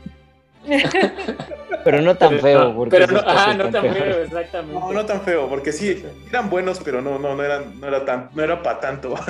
pero 1.84 2.00
no 2.02 2.16
tan 2.16 2.30
Pero 2.30 2.42
feo. 2.42 2.74
porque 2.74 2.90
pero 2.90 3.04
esos 3.04 3.24
no, 3.24 3.30
ah, 3.30 3.54
no 3.54 3.70
tan 3.70 3.82
feo, 3.94 4.22
exactamente. 4.24 4.80
No, 4.80 4.92
no 4.92 5.06
tan 5.06 5.20
feo, 5.22 5.48
porque 5.48 5.72
sí, 5.72 6.04
eran 6.28 6.50
buenos, 6.50 6.80
pero 6.84 7.00
no, 7.00 7.18
no, 7.18 7.34
no 7.34 7.42
eran, 7.42 7.78
no 7.80 7.86
era 7.86 8.04
tan, 8.04 8.30
no 8.34 8.42
era 8.42 8.62
para 8.62 8.80
tanto. 8.80 9.14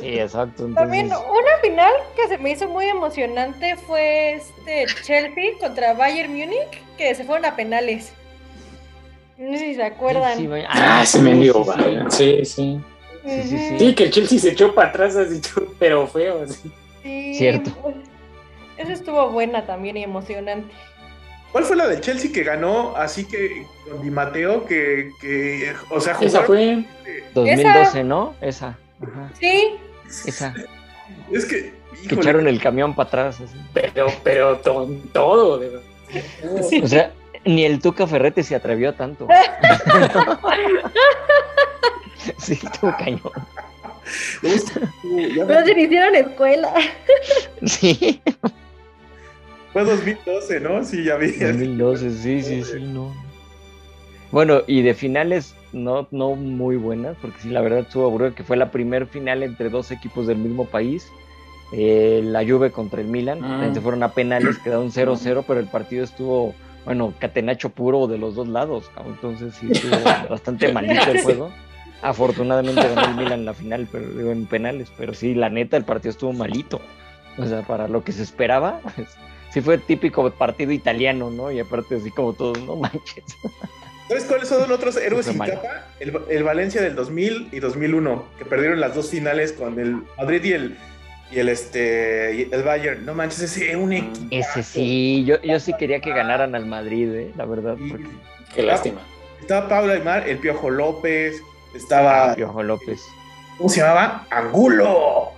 Sí, 0.00 0.18
exacto. 0.18 0.66
Entonces, 0.66 0.74
También 0.76 1.06
una 1.06 1.56
final 1.62 1.92
que 2.14 2.28
se 2.28 2.38
me 2.38 2.50
hizo 2.52 2.68
muy 2.68 2.86
emocionante 2.86 3.74
fue 3.76 4.34
este 4.34 4.86
Chelsea 5.02 5.52
contra 5.60 5.94
Bayern 5.94 6.30
Múnich, 6.32 6.82
que 6.96 7.14
se 7.16 7.24
fueron 7.24 7.44
a 7.46 7.56
penales. 7.56 8.12
No 9.36 9.52
sé 9.58 9.64
si 9.64 9.74
se 9.74 9.82
acuerdan. 9.82 10.36
sí, 10.38 10.46
vaya- 10.46 10.68
Ah, 10.70 11.04
se 11.04 11.20
me 11.20 11.34
dio. 11.34 11.64
Sí, 12.10 12.44
sí. 12.44 12.80
Sí, 13.24 13.42
sí, 13.42 13.58
sí. 13.58 13.78
Sí, 13.78 13.94
que 13.94 14.04
el 14.04 14.10
Chelsea 14.12 14.38
se 14.38 14.50
echó 14.50 14.72
para 14.74 14.88
atrás 14.90 15.16
así, 15.16 15.40
pero 15.78 16.06
feo. 16.06 16.42
así. 16.44 16.70
Sí, 17.02 17.34
Cierto. 17.34 17.70
Esa 18.78 18.92
estuvo 18.92 19.28
buena 19.30 19.66
también 19.66 19.96
y 19.96 20.04
emocionante. 20.04 20.72
¿Cuál 21.52 21.64
fue 21.64 21.76
la 21.76 21.88
del 21.88 22.00
Chelsea 22.00 22.30
que 22.32 22.42
ganó 22.44 22.94
así 22.96 23.24
que 23.24 23.66
con 23.88 24.02
Di 24.02 24.10
Mateo 24.10 24.64
que, 24.66 25.10
que 25.20 25.72
o 25.90 26.00
sea, 26.00 26.16
Esa 26.20 26.44
jugaron- 26.44 26.86
fue. 27.04 27.24
2012, 27.34 28.04
¿no? 28.04 28.34
Esa. 28.40 28.76
Ajá, 29.02 29.30
Sí, 29.40 29.76
esa. 30.26 30.54
Es 31.32 31.46
que, 31.46 31.62
Que 31.62 31.72
híjole, 32.04 32.20
echaron 32.20 32.48
el 32.48 32.60
camión 32.60 32.94
para 32.94 33.08
atrás. 33.08 33.40
así. 33.40 33.54
Pero, 33.72 34.06
pero 34.22 34.60
con 34.62 35.00
todo. 35.08 35.58
de 35.58 35.68
verdad. 35.70 35.84
O 36.82 36.86
sea, 36.88 37.12
ni 37.44 37.64
el 37.64 37.80
Tuca 37.80 38.06
Ferrete 38.06 38.42
se 38.42 38.54
atrevió 38.54 38.90
a 38.90 38.92
tanto. 38.92 39.26
sí, 42.38 42.58
estuvo 42.62 42.94
cañón. 42.98 43.20
no, 45.02 45.46
pero 45.46 45.64
se 45.64 45.80
hicieron 45.80 46.14
escuela. 46.14 46.74
Sí. 47.64 48.20
Fue 49.72 49.84
2012, 49.84 50.60
¿no? 50.60 50.84
Sí, 50.84 51.04
ya 51.04 51.16
vi. 51.16 51.32
2012, 51.32 52.10
sí, 52.10 52.42
sí, 52.42 52.64
sí, 52.64 52.80
no. 52.80 53.14
Bueno, 54.30 54.60
y 54.66 54.82
de 54.82 54.94
finales 54.94 55.54
no, 55.72 56.06
no 56.10 56.34
muy 56.34 56.76
buenas, 56.76 57.16
porque 57.20 57.40
sí, 57.40 57.48
la 57.50 57.60
verdad 57.62 57.80
estuvo 57.80 58.04
aburrido, 58.06 58.34
que 58.34 58.44
fue 58.44 58.56
la 58.56 58.70
primer 58.70 59.06
final 59.06 59.42
entre 59.42 59.70
dos 59.70 59.90
equipos 59.90 60.26
del 60.26 60.38
mismo 60.38 60.66
país. 60.66 61.06
Eh, 61.72 62.20
la 62.24 62.44
Juve 62.46 62.70
contra 62.70 63.00
el 63.00 63.08
Milan, 63.08 63.40
Ah. 63.44 63.70
se 63.72 63.80
fueron 63.80 64.02
a 64.02 64.12
penales, 64.12 64.58
quedaron 64.58 64.90
0-0, 64.90 65.44
pero 65.46 65.60
el 65.60 65.66
partido 65.66 66.02
estuvo, 66.04 66.54
bueno, 66.86 67.12
catenacho 67.18 67.68
puro 67.70 68.06
de 68.06 68.16
los 68.16 68.34
dos 68.34 68.48
lados, 68.48 68.90
entonces 69.06 69.54
sí 69.54 69.68
estuvo 69.70 69.90
bastante 70.30 70.72
malito 70.72 71.10
el 71.10 71.20
juego. 71.22 71.50
Afortunadamente 72.00 72.80
ganó 72.80 73.04
el 73.10 73.16
Milan 73.16 73.40
en 73.40 73.44
la 73.44 73.54
final, 73.54 73.88
pero 73.90 74.08
digo 74.08 74.30
en 74.30 74.46
penales, 74.46 74.90
pero 74.96 75.12
sí, 75.14 75.34
la 75.34 75.50
neta, 75.50 75.76
el 75.76 75.84
partido 75.84 76.10
estuvo 76.10 76.32
malito. 76.32 76.80
O 77.38 77.44
sea, 77.46 77.62
para 77.62 77.86
lo 77.88 78.02
que 78.04 78.12
se 78.12 78.22
esperaba, 78.22 78.80
pues, 78.94 79.08
sí 79.52 79.60
fue 79.60 79.78
típico 79.78 80.30
partido 80.30 80.72
italiano, 80.72 81.30
¿no? 81.30 81.50
Y 81.50 81.60
aparte 81.60 81.96
así 81.96 82.10
como 82.10 82.32
todos, 82.32 82.58
no 82.62 82.76
manches. 82.76 83.24
¿Sabes 84.08 84.24
cuáles 84.24 84.48
son 84.48 84.60
los 84.62 84.70
otros 84.70 84.96
héroes 84.96 85.26
sin 85.26 85.38
capa? 85.38 85.86
El, 86.00 86.18
el 86.30 86.42
Valencia 86.42 86.80
del 86.80 86.94
2000 86.94 87.48
y 87.52 87.60
2001, 87.60 88.24
que 88.38 88.44
perdieron 88.46 88.80
las 88.80 88.94
dos 88.94 89.10
finales 89.10 89.52
con 89.52 89.78
el 89.78 89.96
Madrid 90.16 90.42
y 90.44 90.52
el, 90.54 90.78
y 91.30 91.38
el, 91.40 91.48
este, 91.50 92.34
y 92.50 92.54
el 92.54 92.62
Bayern. 92.62 93.04
No 93.04 93.12
manches, 93.14 93.40
ese 93.42 93.70
es 93.70 93.76
un 93.76 93.92
equipo. 93.92 94.26
Ese 94.30 94.62
sí, 94.62 95.24
yo, 95.26 95.40
yo 95.42 95.60
sí 95.60 95.72
quería 95.78 96.00
que 96.00 96.10
ganaran 96.10 96.54
al 96.54 96.64
Madrid, 96.64 97.12
¿eh? 97.14 97.32
la 97.36 97.44
verdad. 97.44 97.76
Porque... 97.90 98.06
Qué 98.54 98.62
lástima. 98.62 99.00
Estaba 99.42 99.68
Pablo 99.68 99.92
Aymar, 99.92 100.26
el 100.26 100.38
Piojo 100.38 100.70
López, 100.70 101.36
estaba, 101.74 102.32
Ah, 102.32 102.34
Piojo 102.34 102.62
López. 102.62 103.02
¿cómo 103.58 103.68
se 103.68 103.80
llamaba? 103.82 104.26
Angulo. 104.30 105.32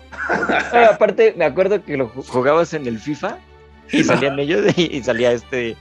Pero 0.71 0.91
aparte, 0.91 1.35
me 1.37 1.45
acuerdo 1.45 1.83
que 1.85 1.97
lo 1.97 2.09
ju- 2.13 2.25
jugabas 2.29 2.73
en 2.75 2.87
el 2.87 2.99
FIFA 3.01 3.39
y 3.93 4.05
salían 4.05 4.39
ellos 4.39 4.73
y, 4.77 4.97
y 4.97 5.03
salía 5.03 5.33
este 5.33 5.77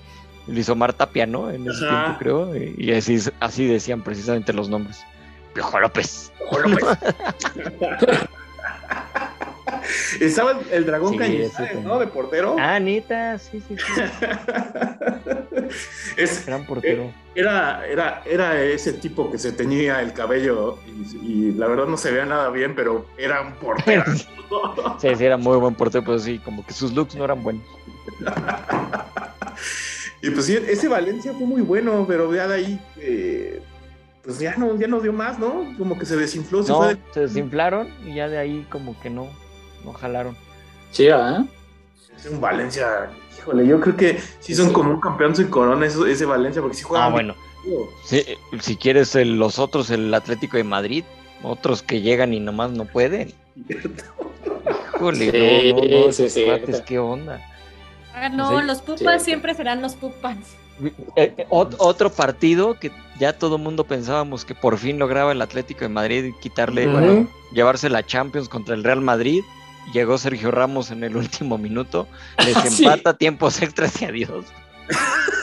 Luis 0.48 0.68
Omar 0.70 0.94
Tapia, 0.94 1.26
¿no? 1.26 1.50
En 1.52 1.68
ese 1.70 1.86
Ajá. 1.86 2.04
tiempo, 2.04 2.20
creo. 2.20 2.56
Y 2.56 2.76
y 2.78 2.94
así, 2.94 3.18
así 3.40 3.66
decían 3.68 4.02
precisamente 4.04 4.54
los 4.54 4.70
nombres. 4.70 5.04
Piojo 5.54 5.80
López. 5.80 6.32
Piojo 6.38 6.60
López. 6.60 6.86
estaba 10.20 10.60
el, 10.72 10.86
dragón 10.86 11.14
Sí, 11.14 11.18
Cañizares. 11.18 11.84
¿no? 11.84 12.00
De 12.00 12.08
portero. 12.08 12.56
Ah, 12.60 12.80
neta, 12.80 13.38
sí, 13.38 13.62
sí, 13.68 13.76
sí. 13.78 14.02
Es- 16.18 16.46
Gran 16.46 16.66
portero. 16.66 17.12
Era, 17.36 17.86
era, 17.88 18.22
era 18.26 18.62
ese 18.62 18.94
tipo 18.94 19.32
que 19.32 19.38
se 19.38 19.52
teñía 19.52 20.02
el 20.02 20.14
cabello 20.14 20.80
y, 20.88 21.50
y 21.50 21.52
la 21.54 21.68
verdad 21.68 21.86
no 21.86 21.98
se 21.98 22.12
veía 22.12 22.26
nada 22.26 22.50
bien, 22.50 22.76
pero 22.76 23.06
era 23.18 23.42
un 23.42 23.54
portero. 23.54 24.04
Sí, 25.00 25.10
sí, 25.16 25.24
era 25.26 25.38
muy 25.38 25.58
buen 25.58 25.76
portero, 25.76 26.04
pero 26.04 26.18
sí, 26.18 26.40
como 26.40 26.66
que 26.66 26.74
sus 26.74 26.92
looks 26.94 27.14
no 27.16 27.24
eran 27.24 27.44
buenos. 27.44 27.62
y 30.22 30.30
pues 30.32 30.46
sí, 30.46 30.58
ese 30.68 30.88
Valencia 30.88 31.34
fue 31.34 31.46
muy 31.48 31.62
bueno, 31.62 32.06
pero 32.08 32.34
ya 32.34 32.48
de 32.48 32.56
ahí, 32.56 32.80
eh, 32.98 33.62
pues 34.24 34.40
ya 34.40 34.56
no, 34.58 34.78
ya 34.78 34.88
no 34.88 35.00
dio 35.00 35.14
más, 35.14 35.40
¿no? 35.40 35.74
Como 35.78 35.98
que 35.98 36.06
se 36.06 36.18
desinfló, 36.18 36.64
se 36.64 36.72
No, 36.72 36.78
fue 36.80 36.96
de- 36.96 37.02
se 37.14 37.20
desinflaron 37.22 37.88
y 38.06 38.16
ya 38.16 38.28
de 38.28 38.38
ahí 38.38 38.66
como 38.70 39.00
que 39.00 39.10
no, 39.10 39.28
no 39.86 39.94
jalaron. 39.94 40.36
Chiva, 40.92 41.40
¿eh? 41.40 41.46
es 42.18 42.26
un 42.26 42.42
Valencia. 42.42 43.10
Híjole, 43.38 43.66
yo 43.66 43.80
creo 43.80 43.96
que 43.96 44.20
sí 44.40 44.54
son 44.54 44.74
como 44.74 44.92
un 44.92 45.00
campeón 45.00 45.36
sin 45.36 45.48
corona 45.48 45.86
eso- 45.86 46.06
ese 46.06 46.26
Valencia, 46.26 46.62
porque 46.62 46.76
sí 46.78 46.84
juega 46.84 47.06
Ah, 47.06 47.10
bueno. 47.10 47.36
Sí, 48.06 48.24
si 48.62 48.76
quieres 48.76 49.16
el- 49.16 49.38
los 49.38 49.60
otros, 49.60 49.90
el 49.92 50.14
Atlético 50.14 50.58
de 50.58 50.64
Madrid, 50.66 51.04
otros 51.44 51.82
que 51.84 52.02
llegan 52.02 52.34
y 52.34 52.40
nomás 52.42 52.72
no 52.72 52.86
pueden. 52.86 53.34
Híjole, 54.96 55.32
Sí, 55.32 55.74
no, 55.74 55.82
no, 56.00 56.06
no, 56.08 56.12
sí, 56.12 56.24
esos 56.24 56.34
sí. 56.34 56.44
cuates, 56.46 56.82
qué 56.82 57.00
onda. 57.00 57.40
Ah, 58.22 58.30
no, 58.30 58.50
Pues 58.52 58.66
los 58.66 58.82
pupas 58.82 59.20
sí. 59.22 59.26
siempre 59.26 59.54
serán 59.54 59.82
los 59.82 59.96
pupas. 59.96 60.36
Eh, 61.16 61.34
eh, 61.38 61.46
ot- 61.50 61.76
otro 61.78 62.10
partido 62.10 62.80
que 62.80 62.92
ya 63.20 63.34
todo 63.38 63.58
el 63.58 63.62
mundo 63.62 63.84
pensábamos 63.84 64.46
que 64.46 64.56
por 64.56 64.78
fin 64.78 64.98
lograba 64.98 65.32
el 65.32 65.42
Atlético 65.42 65.82
de 65.82 65.90
Madrid 65.90 66.34
quitarle, 66.42 66.88
bueno, 66.88 67.28
llevarse 67.52 67.90
la 67.90 68.06
Champions 68.06 68.48
contra 68.50 68.76
el 68.76 68.84
Real 68.84 69.02
Madrid. 69.02 69.42
Llegó 69.94 70.18
Sergio 70.18 70.52
Ramos 70.52 70.92
en 70.92 71.04
el 71.04 71.16
último 71.18 71.58
minuto, 71.58 72.08
les 72.46 72.56
Sí. 72.74 72.86
empata 72.86 73.18
tiempos 73.18 73.62
extras 73.62 74.02
y 74.02 74.06
adiós. 74.06 74.46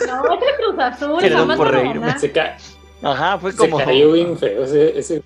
No, 0.07 0.25
ese 0.35 0.47
Cruz 0.59 0.79
Azul, 0.79 1.19
Perdón 1.21 1.39
jamás 1.41 1.57
por 1.57 1.71
reírme. 1.71 2.19
Se, 2.19 2.33
Ajá, 3.03 3.39
fue 3.39 3.53
se 3.53 3.59
como. 3.59 3.79
cayó 3.79 4.13
bien 4.13 4.39
feo 4.39 4.65
ese. 4.65 4.99
ese... 4.99 5.23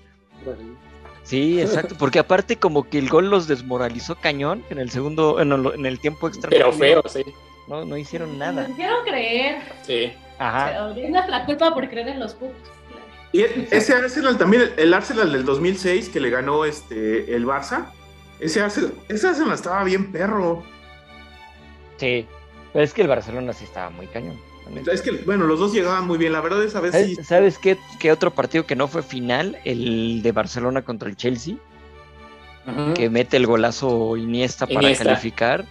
Sí, 1.31 1.61
exacto, 1.65 1.95
porque 1.97 2.19
aparte 2.19 2.57
como 2.57 2.83
que 2.89 2.97
el 2.99 3.07
gol 3.07 3.29
los 3.29 3.47
desmoralizó 3.47 4.15
cañón 4.15 4.63
en 4.69 4.79
el 4.79 4.91
segundo, 4.91 5.39
en 5.39 5.51
el, 5.53 5.65
en 5.75 5.85
el 5.85 5.97
tiempo 5.99 6.27
extra. 6.27 6.49
no 6.49 6.55
Pero 6.57 6.73
feo, 6.73 7.01
sí. 7.07 7.23
No, 7.67 7.85
no 7.85 7.95
hicieron 7.95 8.37
nada. 8.37 8.67
Hicieron 8.69 9.03
creer. 9.05 9.61
Sí. 9.87 10.11
Ajá. 10.37 10.91
Pero 10.93 11.07
es 11.07 11.29
la 11.29 11.45
culpa 11.45 11.73
por 11.73 11.87
creer 11.89 12.09
en 12.09 12.19
los 12.19 12.33
pupas. 12.33 12.57
Y 13.31 13.43
e- 13.43 13.67
ese 13.71 13.93
Arsenal 13.93 14.37
también, 14.37 14.63
el- 14.63 14.73
el 14.77 14.93
Arsenal 14.93 15.31
del 15.31 15.45
2006 15.45 16.09
que 16.09 16.19
le 16.19 16.29
ganó 16.29 16.65
este 16.65 17.33
el 17.33 17.45
Barça, 17.45 17.85
ese 18.41 18.59
Arsenal, 18.61 18.91
ese 19.07 19.27
Arsenal 19.29 19.53
estaba 19.53 19.83
bien 19.85 20.11
perro. 20.11 20.63
Sí. 21.95 22.27
Pero 22.73 22.83
es 22.83 22.93
que 22.93 23.03
el 23.03 23.07
Barcelona 23.07 23.53
sí 23.53 23.63
estaba 23.63 23.89
muy 23.89 24.07
cañón. 24.07 24.37
Es 24.91 25.01
que, 25.01 25.11
bueno, 25.11 25.45
los 25.45 25.59
dos 25.59 25.73
llegaban 25.73 26.07
muy 26.07 26.17
bien, 26.17 26.31
la 26.33 26.41
verdad 26.41 26.63
esa 26.63 26.79
vez 26.79 26.93
sí. 26.95 27.15
¿Sabes, 27.15 27.27
sabes 27.27 27.57
qué, 27.57 27.77
qué 27.99 28.11
otro 28.11 28.31
partido 28.31 28.65
que 28.65 28.75
no 28.75 28.87
fue 28.87 29.03
final? 29.03 29.57
El 29.65 30.21
de 30.21 30.31
Barcelona 30.31 30.81
contra 30.83 31.09
el 31.09 31.15
Chelsea, 31.15 31.55
que 32.95 33.09
mete 33.09 33.37
el 33.37 33.47
golazo 33.47 34.15
Iniesta 34.17 34.67
para 34.67 34.81
Iniesta. 34.83 35.03
calificar, 35.05 35.65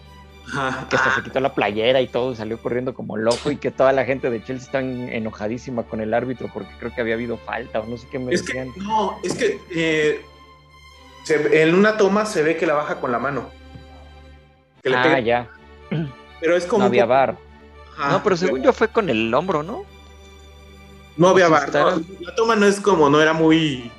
Ajá. 0.52 0.86
que 0.88 0.96
hasta 0.96 1.14
se 1.14 1.22
quitó 1.22 1.40
la 1.40 1.54
playera 1.54 2.00
y 2.00 2.08
todo, 2.08 2.34
salió 2.34 2.60
corriendo 2.60 2.92
como 2.94 3.16
loco 3.16 3.50
y 3.50 3.56
que 3.56 3.70
toda 3.70 3.92
la 3.92 4.04
gente 4.04 4.28
de 4.30 4.42
Chelsea 4.44 4.66
está 4.66 4.80
enojadísima 4.80 5.84
con 5.84 6.00
el 6.00 6.12
árbitro 6.12 6.50
porque 6.52 6.70
creo 6.78 6.92
que 6.94 7.00
había 7.00 7.14
habido 7.14 7.36
falta 7.38 7.80
o 7.80 7.86
no 7.86 7.96
sé 7.96 8.06
qué 8.10 8.18
me 8.18 8.32
Es 8.34 8.42
que, 8.42 8.52
decían. 8.58 8.72
no, 8.84 9.18
es 9.22 9.34
que 9.34 9.58
eh, 9.70 10.20
se- 11.24 11.62
en 11.62 11.74
una 11.74 11.96
toma 11.96 12.26
se 12.26 12.42
ve 12.42 12.56
que 12.56 12.66
la 12.66 12.74
baja 12.74 13.00
con 13.00 13.12
la 13.12 13.18
mano. 13.18 13.48
Que 14.82 14.90
le 14.90 14.96
Ah, 14.96 15.02
pega, 15.02 15.20
ya, 15.20 15.48
pero 16.40 16.56
es 16.56 16.64
como. 16.66 16.80
no 16.80 16.86
había 16.86 17.04
bar. 17.06 17.36
Ajá. 18.00 18.12
No, 18.12 18.22
pero 18.22 18.36
según 18.36 18.62
yo 18.62 18.72
fue 18.72 18.88
con 18.88 19.08
el 19.10 19.32
hombro, 19.34 19.62
¿no? 19.62 19.84
No 21.16 21.28
había 21.28 21.48
bar. 21.48 21.70
no, 21.72 22.02
la 22.20 22.34
toma 22.34 22.56
no 22.56 22.66
es 22.66 22.80
como, 22.80 23.10
no 23.10 23.20
era 23.20 23.32
muy. 23.32 23.90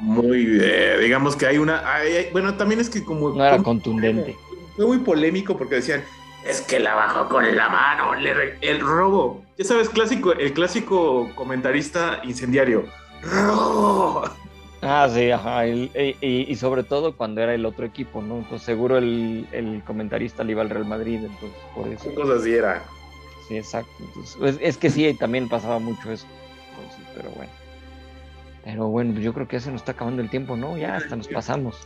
Muy, 0.00 0.58
eh, 0.60 0.98
digamos 1.00 1.36
que 1.36 1.46
hay 1.46 1.58
una. 1.58 1.94
hay- 1.94 2.28
bueno, 2.32 2.54
también 2.54 2.80
es 2.80 2.90
que 2.90 3.04
como. 3.04 3.30
No 3.30 3.42
era 3.42 3.52
como- 3.52 3.64
contundente. 3.64 4.36
Fue 4.76 4.86
muy 4.86 4.98
polémico 4.98 5.56
porque 5.56 5.76
decían, 5.76 6.02
es 6.46 6.60
que 6.62 6.80
la 6.80 6.94
bajó 6.94 7.28
con 7.28 7.54
la 7.56 7.68
mano, 7.68 8.14
le 8.16 8.34
re- 8.34 8.58
el 8.60 8.80
robo. 8.80 9.44
Ya 9.56 9.64
sabes, 9.64 9.88
clásico, 9.88 10.32
el 10.32 10.52
clásico 10.52 11.30
comentarista 11.34 12.20
incendiario. 12.24 12.84
¡Robo! 13.22 14.24
Ah, 14.84 15.08
sí, 15.12 15.30
ajá. 15.30 15.64
el- 15.66 15.90
y, 15.94 16.16
y- 16.26 16.46
y 16.50 16.56
sobre 16.56 16.82
todo 16.82 17.16
cuando 17.16 17.40
era 17.40 17.54
el 17.54 17.64
otro 17.64 17.86
equipo, 17.86 18.20
¿no? 18.20 18.38
Entonces 18.38 18.66
seguro 18.66 18.98
el, 18.98 19.46
el 19.52 19.82
comentarista 19.86 20.42
le 20.42 20.52
iba 20.52 20.62
al 20.62 20.70
Real 20.70 20.86
Madrid, 20.86 21.20
entonces 21.22 21.50
por 21.74 21.86
eso. 21.86 22.08
Qué 22.08 22.14
cosas 22.14 22.40
así 22.40 22.52
era. 22.52 22.82
Sí, 23.52 23.58
exacto. 23.58 23.92
Entonces, 24.00 24.36
pues, 24.38 24.58
es 24.62 24.78
que 24.78 24.88
sí, 24.88 25.12
también 25.12 25.46
pasaba 25.48 25.78
mucho 25.78 26.10
eso. 26.10 26.26
Entonces, 26.70 27.06
pero 27.14 27.30
bueno. 27.32 27.52
Pero 28.64 28.86
bueno, 28.88 29.12
pues 29.12 29.24
yo 29.24 29.34
creo 29.34 29.46
que 29.46 29.56
ya 29.56 29.60
se 29.60 29.70
nos 29.70 29.82
está 29.82 29.92
acabando 29.92 30.22
el 30.22 30.30
tiempo, 30.30 30.56
¿no? 30.56 30.78
Ya 30.78 30.96
hasta 30.96 31.16
nos 31.16 31.28
pasamos. 31.28 31.76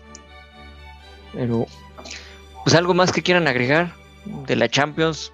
Pero, 1.33 1.67
pues 2.62 2.77
algo 2.77 2.95
más 2.95 3.11
que 3.11 3.23
quieran 3.23 3.49
agregar 3.49 3.93
de 4.47 4.55
la 4.55 4.69
Champions. 4.69 5.33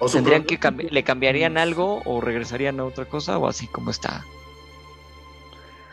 O 0.00 0.08
¿Tendrían 0.08 0.44
que 0.44 0.60
cambi- 0.60 0.90
le 0.90 1.02
cambiarían 1.02 1.56
algo 1.56 2.02
o 2.04 2.20
regresarían 2.20 2.78
a 2.80 2.84
otra 2.84 3.06
cosa 3.06 3.38
o 3.38 3.46
así 3.48 3.66
como 3.68 3.90
está? 3.90 4.22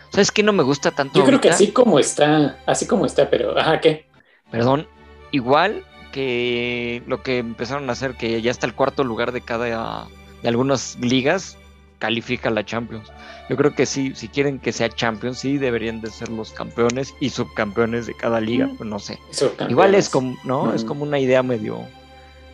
¿Sabes 0.10 0.32
qué 0.32 0.44
no 0.44 0.52
me 0.52 0.64
gusta 0.64 0.92
tanto? 0.92 1.20
Yo 1.20 1.26
creo 1.26 1.40
que 1.40 1.50
así 1.50 1.72
como 1.72 1.98
está, 2.00 2.58
así 2.66 2.88
como 2.88 3.06
está, 3.06 3.30
pero, 3.30 3.58
ajá, 3.58 3.80
¿qué? 3.80 4.08
Perdón, 4.52 4.88
igual 5.32 5.86
que 6.12 7.03
lo 7.07 7.22
que 7.24 7.38
empezaron 7.39 7.89
a 7.89 7.93
hacer, 7.93 8.16
que 8.16 8.41
ya 8.41 8.51
hasta 8.51 8.66
el 8.68 8.74
cuarto 8.74 9.03
lugar 9.03 9.32
de 9.32 9.41
cada, 9.41 10.07
de 10.41 10.47
algunas 10.49 10.97
ligas, 10.99 11.57
califica 11.99 12.49
la 12.49 12.66
Champions. 12.66 13.12
Yo 13.49 13.57
creo 13.57 13.74
que 13.76 13.86
sí, 13.86 14.14
si 14.16 14.28
quieren 14.30 14.60
que 14.60 14.72
sea 14.72 14.89
Champions, 14.89 15.39
sí 15.39 15.57
deberían 15.57 16.01
de 16.01 16.10
ser 16.10 16.30
los 16.30 16.51
campeones 16.51 17.14
y 17.20 17.30
subcampeones 17.30 18.05
de 18.07 18.14
cada 18.16 18.39
liga, 18.39 18.68
Mm. 18.68 18.78
pues 18.78 18.89
no 18.89 18.99
sé. 18.99 19.20
Igual 19.68 19.95
es 19.95 20.10
como, 20.10 20.38
¿no? 20.43 20.74
Es 20.74 20.82
Ujú. 20.84 20.88
como 20.89 21.03
una 21.03 21.20
idea 21.20 21.43
medio, 21.43 21.82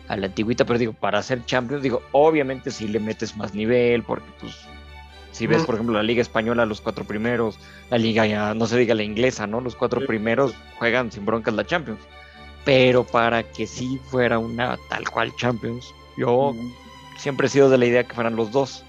a 0.08 0.16
la 0.16 0.26
antigüita, 0.26 0.64
pero 0.64 0.78
digo, 0.78 0.92
para 0.92 1.22
ser 1.22 1.44
Champions, 1.46 1.82
digo, 1.82 2.00
obviamente 2.12 2.70
si 2.70 2.86
le 2.88 3.00
metes 3.00 3.36
más 3.36 3.54
nivel, 3.54 4.02
porque 4.04 4.30
pues 4.40 4.54
si 5.32 5.46
ves, 5.46 5.58
Ujú. 5.58 5.66
por 5.66 5.74
ejemplo, 5.76 5.96
la 5.96 6.02
Liga 6.02 6.22
Española, 6.22 6.64
los 6.64 6.80
cuatro 6.80 7.04
primeros, 7.04 7.58
la 7.90 7.98
Liga, 7.98 8.24
ya, 8.26 8.54
no 8.54 8.66
se 8.66 8.78
diga 8.78 8.94
la 8.94 9.02
inglesa, 9.02 9.46
¿no? 9.46 9.60
Los 9.60 9.76
cuatro 9.76 10.04
primeros 10.06 10.54
juegan 10.78 11.12
sin 11.12 11.26
broncas 11.26 11.54
la 11.54 11.64
Champions. 11.66 12.00
Pero 12.66 13.04
para 13.04 13.44
que 13.44 13.64
sí 13.64 14.00
fuera 14.10 14.40
una 14.40 14.76
tal 14.88 15.08
cual 15.08 15.34
Champions, 15.36 15.94
yo 16.16 16.52
siempre 17.16 17.46
he 17.46 17.50
sido 17.50 17.70
de 17.70 17.78
la 17.78 17.86
idea 17.86 18.02
que 18.02 18.12
fueran 18.12 18.34
los 18.34 18.50
dos. 18.50 18.84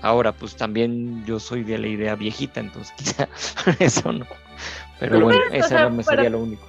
Ahora, 0.00 0.32
pues 0.32 0.56
también 0.56 1.22
yo 1.26 1.38
soy 1.38 1.62
de 1.62 1.76
la 1.76 1.86
idea 1.86 2.14
viejita, 2.14 2.60
entonces 2.60 2.94
quizá 2.96 3.28
eso 3.78 4.10
no. 4.10 4.24
Pero 4.98 5.12
Pero, 5.12 5.20
bueno, 5.20 5.40
eso 5.52 5.68
sea, 5.68 5.82
no 5.82 5.90
me 5.90 6.02
sería 6.02 6.30
lo 6.30 6.38
único. 6.38 6.66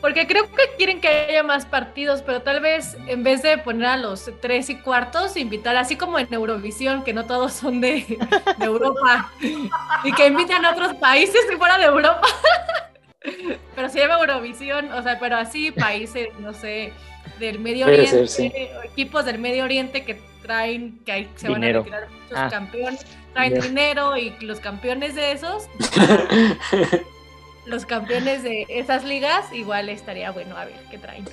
Porque 0.00 0.26
creo 0.26 0.50
que 0.50 0.62
quieren 0.78 0.98
que 0.98 1.08
haya 1.08 1.42
más 1.42 1.66
partidos, 1.66 2.22
pero 2.22 2.40
tal 2.40 2.60
vez 2.60 2.96
en 3.06 3.22
vez 3.22 3.42
de 3.42 3.58
poner 3.58 3.86
a 3.86 3.96
los 3.98 4.30
tres 4.40 4.70
y 4.70 4.76
cuartos, 4.76 5.36
invitar 5.36 5.76
así 5.76 5.96
como 5.96 6.18
en 6.18 6.32
Eurovisión, 6.32 7.04
que 7.04 7.12
no 7.12 7.26
todos 7.26 7.52
son 7.52 7.82
de, 7.82 8.18
de 8.58 8.64
Europa, 8.64 9.30
y 9.40 10.12
que 10.12 10.26
invitan 10.26 10.64
a 10.64 10.72
otros 10.72 10.94
países 10.94 11.36
si 11.50 11.56
fuera 11.56 11.76
de 11.76 11.84
Europa. 11.84 12.26
Pero 13.76 13.88
se 13.88 13.98
llama 14.00 14.18
Eurovisión, 14.20 14.90
o 14.92 15.02
sea, 15.02 15.18
pero 15.18 15.36
así 15.36 15.70
países, 15.70 16.28
no 16.40 16.52
sé, 16.54 16.92
del 17.38 17.58
Medio 17.60 17.86
Puede 17.86 18.00
Oriente, 18.00 18.26
ser, 18.28 18.50
sí. 18.50 18.52
o 18.78 18.82
equipos 18.82 19.24
del 19.24 19.38
Medio 19.38 19.64
Oriente 19.64 20.04
que 20.04 20.20
traen, 20.42 20.98
que 21.04 21.12
ahí 21.12 21.28
se 21.36 21.48
Dinero. 21.48 21.84
van 21.84 21.94
a 21.94 22.00
retirar 22.00 22.10
muchos 22.22 22.38
Ah. 22.38 22.48
campeones, 22.50 23.06
traen 23.32 23.54
Dinero. 23.54 23.68
dinero 23.68 24.16
y 24.16 24.44
los 24.44 24.58
campeones 24.60 25.14
de 25.14 25.32
esos 25.32 25.68
los 27.66 27.86
campeones 27.86 28.42
de 28.42 28.66
esas 28.68 29.04
ligas, 29.04 29.52
igual 29.52 29.88
estaría 29.88 30.30
bueno 30.32 30.56
a 30.56 30.64
ver 30.64 30.74
qué 30.90 30.98
traen. 30.98 31.24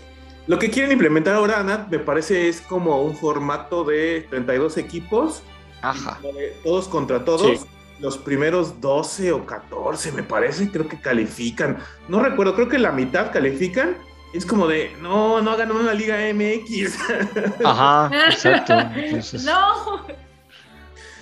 Lo 0.48 0.58
que 0.60 0.70
quieren 0.70 0.92
implementar 0.92 1.36
ahora, 1.36 1.64
Nat, 1.64 1.90
me 1.90 2.00
parece 2.00 2.48
es 2.50 2.62
como 2.62 3.02
un 3.02 3.16
formato 3.16 3.84
de 3.84 4.26
32 4.30 4.78
equipos, 4.78 5.44
Ajá. 5.82 6.20
eh, 6.24 6.56
todos 6.64 6.88
contra 6.88 7.24
todos. 7.26 7.60
Sí. 7.62 7.66
Los 8.00 8.18
primeros 8.18 8.80
12 8.80 9.32
o 9.34 9.46
14, 9.46 10.12
me 10.14 10.24
parece, 10.24 10.70
creo 10.72 10.88
que 10.88 11.00
califican. 11.00 11.78
No 12.08 12.22
recuerdo, 12.22 12.56
creo 12.56 12.70
que 12.70 12.80
la 12.80 12.92
mitad 12.92 13.32
califican. 13.32 13.98
Es 14.34 14.46
como 14.46 14.68
de, 14.68 14.92
no, 15.02 15.42
no 15.42 15.52
hagan 15.52 15.72
una 15.72 15.94
Liga 15.94 16.18
MX. 16.34 16.98
Ajá, 17.66 18.10
exacto. 18.30 18.74
Entonces, 18.96 19.44
no, 19.44 20.06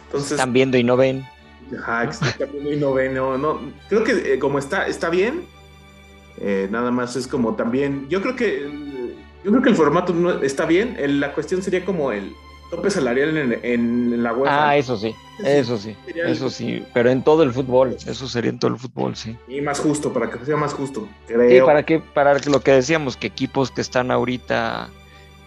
Entonces, 0.06 0.32
están 0.32 0.54
viendo 0.54 0.78
y 0.78 0.84
no 0.84 0.98
ven. 0.98 1.26
Ajá, 1.80 2.04
exactamente, 2.06 2.74
y 2.74 2.78
noveno, 2.78 3.38
no, 3.38 3.60
creo 3.90 4.04
que 4.04 4.34
eh, 4.36 4.40
como 4.40 4.58
está, 4.58 4.88
está 4.88 5.10
bien, 5.10 5.46
eh, 6.40 6.68
nada 6.72 6.92
más 6.92 7.18
es 7.18 7.28
como 7.28 7.56
también, 7.56 8.08
yo 8.08 8.22
creo 8.22 8.38
que, 8.38 8.70
yo 9.44 9.52
creo 9.52 9.62
que 9.62 9.70
el 9.70 9.76
formato 9.76 10.14
no- 10.14 10.42
está 10.44 10.66
bien, 10.66 10.96
el- 10.98 11.20
la 11.20 11.34
cuestión 11.34 11.62
sería 11.62 11.84
como 11.84 12.14
el 12.14 12.32
tope 12.70 12.90
salarial 12.90 13.38
en, 13.38 13.54
en- 13.54 13.66
en 14.14 14.24
la 14.24 14.34
UEFA. 14.34 14.70
Ah, 14.70 14.78
eso 14.78 14.98
sí, 14.98 15.16
eso 15.44 15.78
sí, 15.78 15.96
eso 16.16 16.50
sí. 16.50 16.84
Pero 16.94 17.10
en 17.10 17.24
todo 17.24 17.44
el 17.44 17.54
fútbol, 17.54 17.96
eso 18.06 18.28
sería 18.28 18.50
en 18.50 18.60
todo 18.60 18.72
el 18.72 18.78
fútbol, 18.78 19.16
sí. 19.16 19.38
Y 19.48 19.62
más 19.62 19.80
justo, 19.80 20.12
para 20.14 20.30
que 20.30 20.44
sea 20.46 20.58
más 20.58 20.74
justo, 20.74 21.08
Sí, 21.28 21.34
creo. 21.34 21.66
para 21.66 21.84
que, 21.84 22.00
para 22.00 22.38
lo 22.40 22.60
que 22.62 22.72
decíamos, 22.72 23.16
que 23.18 23.28
equipos 23.28 23.72
que 23.72 23.82
están 23.82 24.12
ahorita, 24.12 24.90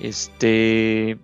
este, 0.01 1.19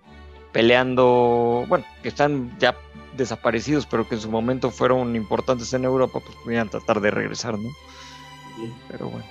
peleando, 0.53 1.65
bueno, 1.69 1.85
que 2.03 2.09
están 2.09 2.57
ya 2.59 2.77
desaparecidos, 3.17 3.87
pero 3.87 4.07
que 4.09 4.15
en 4.17 4.21
su 4.21 4.31
momento 4.31 4.71
fueron 4.71 5.17
importantes 5.17 5.73
en 5.73 5.85
Europa, 5.85 6.21
pues 6.21 6.37
pudieran 6.45 6.69
tratar 6.69 7.01
de 7.01 7.11
regresar, 7.11 7.59
¿no? 7.59 7.71
Sí. 8.57 8.73
Pero 8.91 9.09
bueno. 9.09 9.27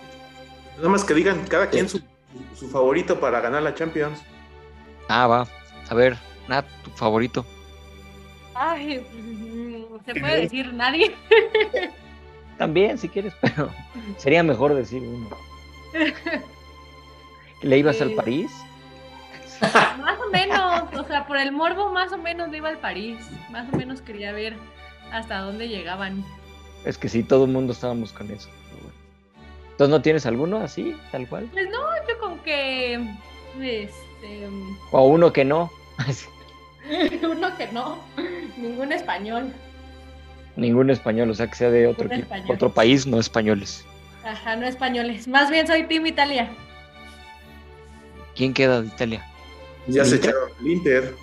Nada 0.78 0.90
más 0.90 1.04
que 1.04 1.14
digan 1.14 1.46
cada 1.48 1.70
quien 1.70 1.88
su, 1.88 2.02
su 2.56 2.68
favorito 2.70 3.20
para 3.20 3.40
ganar 3.42 3.62
la 3.64 3.76
Champions. 3.76 4.20
Ah, 5.08 5.28
va. 5.28 5.48
A 5.88 5.94
ver, 5.94 6.18
Nat, 6.48 6.66
tu 6.84 6.90
favorito. 6.92 7.46
ay, 8.54 9.00
mm, 9.14 10.06
se 10.06 10.16
puede 10.20 10.42
decir 10.42 10.74
nadie. 10.74 11.14
También, 12.58 12.98
si 12.98 13.10
quieres, 13.10 13.34
pero 13.42 13.70
sería 14.18 14.42
mejor 14.44 14.74
decir 14.74 15.02
uno. 15.02 15.30
¿Le 17.62 17.78
ibas 17.78 18.02
al 18.02 18.12
París? 18.12 18.52
Más 20.00 20.20
o 20.20 20.30
menos, 20.32 20.84
o 20.94 21.04
sea, 21.06 21.26
por 21.28 21.38
el 21.38 21.52
morbo 21.52 21.92
más 21.92 22.12
o 22.12 22.18
menos 22.18 22.50
le 22.50 22.58
iba 22.58 22.68
al 22.70 22.78
París, 22.78 23.18
más 23.52 23.66
o 23.74 23.78
menos 23.78 24.02
quería 24.02 24.34
ver 24.34 24.56
hasta 25.12 25.40
dónde 25.40 25.68
llegaban. 25.70 26.24
Es 26.84 26.98
que 26.98 27.08
sí, 27.10 27.24
todo 27.24 27.46
el 27.46 27.52
mundo 27.52 27.72
estábamos 27.74 28.12
con 28.12 28.30
eso. 28.32 28.50
pero 28.70 28.84
bueno. 28.84 28.98
Entonces, 29.72 29.90
¿no 29.92 30.02
tienes 30.02 30.26
alguno 30.26 30.58
así, 30.58 30.96
tal 31.12 31.28
cual? 31.30 31.50
Pues 31.54 31.70
no, 31.70 31.80
yo 32.08 32.20
con 32.20 32.38
que, 32.40 32.96
este, 33.62 34.48
O 34.92 35.04
uno 35.08 35.32
que 35.34 35.46
no. 35.46 35.72
uno 37.24 37.58
que 37.58 37.68
no, 37.72 38.00
ningún 38.58 38.92
español. 38.92 39.52
Ningún 40.56 40.90
español, 40.90 41.30
o 41.30 41.34
sea, 41.34 41.48
que 41.48 41.56
sea 41.56 41.70
de 41.70 41.88
otro, 41.88 42.08
equipo- 42.10 42.34
otro 42.54 42.74
país, 42.74 43.06
no 43.06 43.20
españoles. 43.20 43.86
Ajá, 44.24 44.56
no 44.56 44.66
españoles. 44.66 45.28
Más 45.28 45.50
bien 45.52 45.68
soy 45.68 45.84
Team 45.84 46.06
Italia. 46.08 46.50
¿Quién 48.36 48.54
queda 48.54 48.82
de 48.82 48.88
Italia? 48.88 49.26
Ya 49.88 50.02
¿El 50.04 50.08
se 50.10 50.16
Inter? 50.16 50.30
echaron 50.32 50.50
el 50.62 50.68
Inter. 50.72 51.16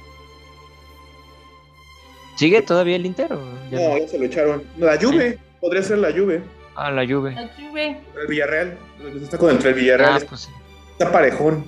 ¿Sigue 2.36 2.62
todavía 2.62 2.96
el 2.96 3.06
Inter? 3.06 3.32
o 3.32 3.40
ya 3.70 3.78
No, 3.78 3.88
no? 3.90 3.98
ya 3.98 4.08
se 4.08 4.18
lo 4.18 4.24
echaron. 4.24 4.62
La 4.78 4.98
Juve, 5.00 5.38
podría 5.60 5.82
ser 5.82 5.98
la 5.98 6.10
Juve. 6.12 6.42
Ah, 6.74 6.90
la 6.90 7.06
Juve. 7.06 7.32
La 7.34 7.48
Juve. 7.56 8.00
El 8.20 8.26
Villarreal, 8.28 8.78
está 9.22 9.36
con 9.38 9.50
el 9.50 9.74
Villarreal, 9.74 10.20
Ah, 10.22 10.26
pues 10.28 10.42
sí, 10.42 10.50
está 10.92 11.12
parejón. 11.12 11.64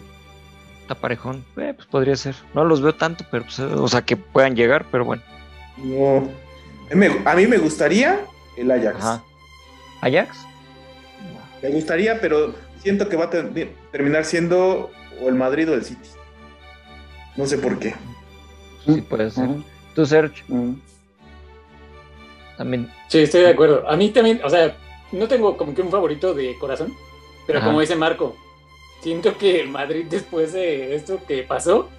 Está 0.84 0.94
parejón. 0.94 1.44
Eh, 1.56 1.72
pues 1.74 1.86
podría 1.88 2.14
ser. 2.16 2.34
No 2.54 2.64
los 2.64 2.80
veo 2.82 2.94
tanto, 2.94 3.24
pero 3.30 3.44
pues, 3.44 3.58
eh, 3.58 3.64
o 3.64 3.88
sea, 3.88 4.02
que 4.02 4.16
puedan 4.16 4.54
llegar, 4.54 4.84
pero 4.90 5.04
bueno. 5.04 5.22
No. 5.78 6.28
A 7.24 7.34
mí 7.34 7.46
me- 7.46 7.58
gustaría 7.58 8.20
el 8.56 8.70
Ajax. 8.70 8.96
Ajá. 8.98 9.22
¿Ajax? 10.02 10.38
Me 11.62 11.70
gustaría, 11.70 12.20
pero 12.20 12.54
siento 12.78 13.08
que 13.08 13.16
va 13.16 13.24
a 13.24 13.30
ter- 13.30 13.72
terminar 13.90 14.24
siendo 14.26 14.90
o 15.22 15.28
el 15.28 15.34
Madrid 15.34 15.70
o 15.70 15.74
el 15.74 15.84
City. 15.84 16.08
No 17.36 17.46
sé 17.46 17.56
por 17.58 17.78
qué. 17.78 17.94
Sí, 18.84 19.00
puede 19.00 19.30
ser. 19.30 19.48
Tú, 19.94 20.04
Serge, 20.04 20.42
también. 22.58 22.90
Sí, 23.08 23.20
estoy 23.20 23.40
de 23.42 23.50
acuerdo. 23.50 23.88
A 23.88 23.96
mí 23.96 24.10
también, 24.10 24.40
o 24.44 24.50
sea, 24.50 24.76
no 25.12 25.26
tengo 25.26 25.56
como 25.56 25.74
que 25.74 25.82
un 25.82 25.90
favorito 25.90 26.34
de 26.34 26.56
corazón, 26.58 26.92
pero 27.46 27.58
Ajá. 27.60 27.68
como 27.68 27.80
dice 27.80 27.96
Marco, 27.96 28.36
siento 29.04 29.36
que 29.36 29.60
el 29.60 29.68
Madrid 29.68 30.06
después 30.08 30.54
de 30.54 30.94
esto 30.94 31.20
que 31.28 31.42
pasó, 31.42 31.90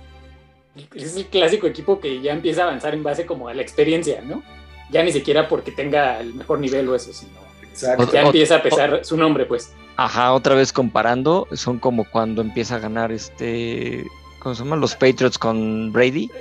es 0.96 1.16
el 1.16 1.28
clásico 1.28 1.68
equipo 1.68 2.00
que 2.00 2.20
ya 2.20 2.34
empieza 2.34 2.64
a 2.64 2.66
avanzar 2.66 2.96
en 2.96 3.04
base 3.04 3.28
como 3.28 3.48
a 3.48 3.54
la 3.54 3.62
experiencia, 3.62 4.22
¿no? 4.24 4.42
Ya 4.90 5.04
ni 5.04 5.12
siquiera 5.12 5.48
porque 5.48 5.72
tenga 5.72 6.20
el 6.20 6.34
mejor 6.34 6.60
nivel 6.60 6.90
o 6.90 6.96
eso, 6.96 7.14
sino 7.14 7.34
Exacto. 7.72 8.12
ya 8.12 8.24
empieza 8.24 8.56
a 8.56 8.64
pesar 8.64 9.06
su 9.06 9.18
nombre, 9.18 9.46
pues. 9.46 9.72
Ajá, 9.98 10.34
otra 10.34 10.56
vez 10.56 10.74
comparando, 10.74 11.48
son 11.54 11.78
como 11.78 12.06
cuando 12.10 12.42
empieza 12.42 12.76
a 12.76 12.80
ganar 12.80 13.12
este. 13.12 14.06
¿Cómo 14.40 14.56
se 14.56 14.64
llaman? 14.64 14.80
Los 14.82 14.96
Patriots 14.96 15.38
con 15.38 15.94
Brady. 15.94 16.32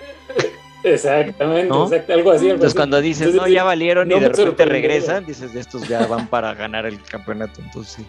Exactamente, 0.83 1.69
¿No? 1.69 1.85
exacto, 1.85 2.13
algo 2.15 2.31
así. 2.31 2.45
algo 2.45 2.55
Entonces 2.55 2.73
así. 2.73 2.77
cuando 2.77 3.01
dices, 3.01 3.27
Entonces, 3.27 3.49
no, 3.51 3.55
ya 3.55 3.65
valieron 3.65 4.09
no 4.09 4.17
y 4.17 4.21
de 4.21 4.29
repente 4.29 4.65
regresan, 4.65 5.27
dices, 5.27 5.53
de 5.53 5.61
estos 5.61 5.87
ya 5.89 6.07
van 6.07 6.27
para 6.29 6.55
ganar 6.55 6.87
el 6.87 7.01
campeonato. 7.03 7.61
Entonces 7.63 7.95
sí. 7.95 8.07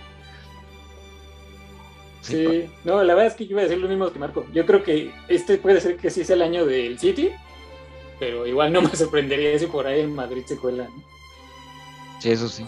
Sí, 2.25 2.69
no, 2.83 3.03
la 3.03 3.13
verdad 3.13 3.31
es 3.31 3.37
que 3.37 3.45
yo 3.45 3.51
iba 3.51 3.61
a 3.61 3.65
decir 3.65 3.77
lo 3.77 3.87
mismo 3.87 4.11
que 4.11 4.19
Marco. 4.19 4.45
Yo 4.53 4.65
creo 4.65 4.83
que 4.83 5.11
este 5.27 5.57
puede 5.57 5.79
ser 5.79 5.97
que 5.97 6.09
sí 6.09 6.23
sea 6.23 6.35
el 6.35 6.41
año 6.41 6.65
del 6.65 6.97
City, 6.97 7.31
pero 8.19 8.47
igual 8.47 8.73
no 8.73 8.81
me 8.81 8.89
sorprendería 8.95 9.57
si 9.59 9.67
por 9.67 9.85
ahí 9.85 10.01
en 10.01 10.15
Madrid 10.15 10.43
se 10.45 10.57
cuela. 10.57 10.85
¿no? 10.85 11.03
Sí, 12.19 12.31
eso 12.31 12.49
sí. 12.49 12.65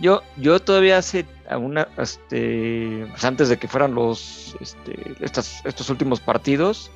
Yo, 0.00 0.22
yo 0.38 0.60
todavía 0.60 0.96
hace 0.98 1.26
una, 1.50 1.86
este, 1.98 3.06
pues 3.10 3.24
antes 3.24 3.50
de 3.50 3.58
que 3.58 3.68
fueran 3.68 3.94
los, 3.94 4.56
este, 4.60 5.14
estas, 5.20 5.64
estos 5.66 5.90
últimos 5.90 6.20
partidos, 6.20 6.90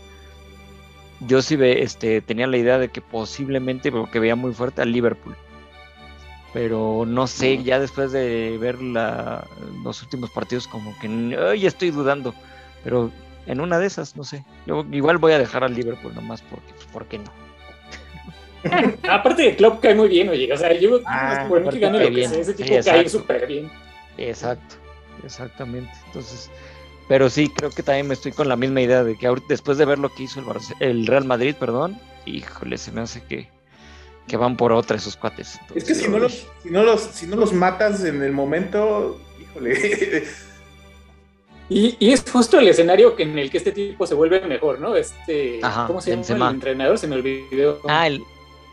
yo 1.21 1.43
sí 1.43 1.57
ve, 1.57 1.83
este, 1.83 2.23
tenía 2.23 2.47
la 2.47 2.57
idea 2.57 2.79
de 2.79 2.89
que 2.89 3.03
posiblemente, 3.03 3.93
porque 3.93 4.21
veía 4.21 4.37
muy 4.37 4.55
fuerte 4.55 4.81
al 4.81 4.91
Liverpool. 4.91 5.37
Pero 6.55 7.05
no 7.07 7.27
sé, 7.27 7.63
ya 7.63 7.79
después 7.81 8.13
de 8.13 8.57
ver 8.59 8.81
la, 8.81 9.47
los 9.83 10.01
últimos 10.03 10.31
partidos, 10.31 10.67
como 10.69 10.97
que 11.01 11.09
ay, 11.37 11.61
ya 11.61 11.69
estoy 11.69 11.91
dudando. 11.91 12.33
Pero 12.83 13.11
en 13.47 13.61
una 13.61 13.79
de 13.79 13.87
esas, 13.87 14.17
no 14.17 14.25
sé. 14.25 14.45
Yo 14.67 14.87
igual 14.93 15.19
voy 15.19 15.33
a 15.33 15.39
dejar 15.39 15.65
al 15.65 15.75
Liverpool 15.75 16.15
nomás 16.15 16.41
porque, 16.43 16.73
pues, 16.75 16.87
¿por 16.87 17.07
qué 17.07 17.19
no? 17.19 17.31
Aparte 19.11 19.43
de 19.43 19.57
Klopp 19.57 19.81
cae 19.83 19.95
muy 19.95 20.09
bien, 20.09 20.29
oye. 20.29 20.51
O 20.53 20.57
sea, 20.57 20.73
yo 20.79 21.01
Ah, 21.07 21.47
por 21.49 21.61
mí 21.61 21.71
que 21.71 21.79
gane 21.81 21.99
lo 21.99 22.05
cae 22.05 22.09
que 22.11 22.15
bien. 22.17 22.31
sea, 22.31 22.39
ese 22.41 22.53
Sí, 22.53 22.63
tipo 22.63 22.71
cae 22.71 22.79
exacto. 22.79 23.11
súper 23.11 23.47
bien. 23.47 23.71
Exacto, 24.17 24.77
exactamente. 25.25 25.91
Entonces, 26.07 26.51
pero 27.09 27.29
sí, 27.29 27.49
creo 27.51 27.71
que 27.71 27.83
también 27.83 28.07
me 28.09 28.15
estoy 28.15 28.33
con 28.33 28.49
la 28.49 28.57
misma 28.57 28.81
idea 28.81 29.03
de 29.05 29.17
que 29.19 29.27
ahorita, 29.27 29.49
después 29.51 29.77
de 29.77 29.85
ver 29.85 29.99
lo 29.99 30.09
que 30.09 30.23
hizo 30.23 30.39
el, 30.41 30.47
Barce- 30.47 30.77
el 30.81 31.07
Real 31.07 31.25
Madrid, 31.25 31.55
perdón, 31.59 31.99
híjole, 32.27 32.79
se 32.79 32.93
me 32.93 33.01
hace 33.03 33.23
que, 33.25 33.49
que 34.27 34.37
van 34.37 34.57
por 34.57 34.73
otra 34.73 34.97
esos 34.97 35.17
cuates. 35.17 35.59
Es 35.75 35.85
que 35.85 35.95
si 35.95 36.09
no, 36.09 36.19
los, 36.19 36.47
si, 36.63 36.71
no 36.71 36.83
los, 36.83 37.01
si 37.03 37.27
no 37.27 37.37
los 37.37 37.53
matas 37.53 38.05
en 38.05 38.23
el 38.23 38.33
momento, 38.33 39.21
híjole. 39.41 40.25
Y, 41.69 41.97
y 41.99 42.13
es 42.13 42.25
justo 42.31 42.59
el 42.59 42.69
escenario 42.69 43.17
que 43.17 43.23
en 43.23 43.39
el 43.39 43.51
que 43.51 43.57
este 43.59 43.73
tipo 43.73 44.07
se 44.07 44.15
vuelve 44.15 44.41
mejor, 44.43 44.81
¿no? 44.81 44.95
Este, 44.97 45.61
Ajá, 45.63 45.87
¿cómo 45.87 46.01
se 46.01 46.11
llama 46.11 46.21
Benzema. 46.21 46.49
el 46.49 46.55
entrenador? 46.57 46.99
Se 46.99 47.07
me 47.07 47.17
olvidó. 47.17 47.81
Ah, 47.89 48.07
el. 48.07 48.23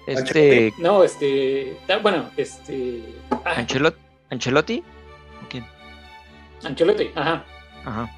Este. 0.08 0.74
No, 0.78 1.04
este, 1.04 1.78
bueno, 2.02 2.30
este, 2.36 3.02
ah, 3.46 3.56
Ancelot- 3.58 3.96
¿Ancelotti? 4.30 4.84
¿O 5.46 5.50
quién? 5.50 5.66
Ancelotti, 6.64 7.12
ajá. 7.16 7.46
Ajá. 7.86 8.10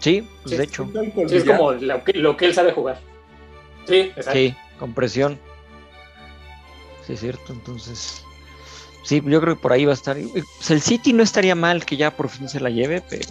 Sí, 0.00 0.28
pues 0.42 0.50
Sí, 0.50 0.56
de 0.58 0.64
hecho. 0.64 0.90
Sí, 1.28 1.36
es 1.36 1.44
como 1.44 1.72
lo 1.72 2.04
que, 2.04 2.12
lo 2.14 2.36
que 2.36 2.46
él 2.46 2.54
sabe 2.54 2.72
jugar. 2.72 3.00
Sí, 3.86 4.12
exacto. 4.14 4.32
Sí, 4.32 4.54
con 4.78 4.92
presión. 4.92 5.38
Sí, 7.06 7.14
es 7.14 7.20
cierto. 7.20 7.52
Entonces. 7.52 8.22
Sí, 9.02 9.22
yo 9.24 9.40
creo 9.40 9.54
que 9.56 9.60
por 9.62 9.72
ahí 9.72 9.84
va 9.84 9.92
a 9.92 9.94
estar. 9.94 10.16
Pues 10.32 10.70
el 10.70 10.80
City 10.80 11.12
no 11.12 11.22
estaría 11.22 11.54
mal 11.54 11.84
que 11.84 11.96
ya 11.96 12.10
por 12.10 12.28
fin 12.28 12.48
se 12.48 12.60
la 12.60 12.70
lleve, 12.70 13.02
pero. 13.08 13.28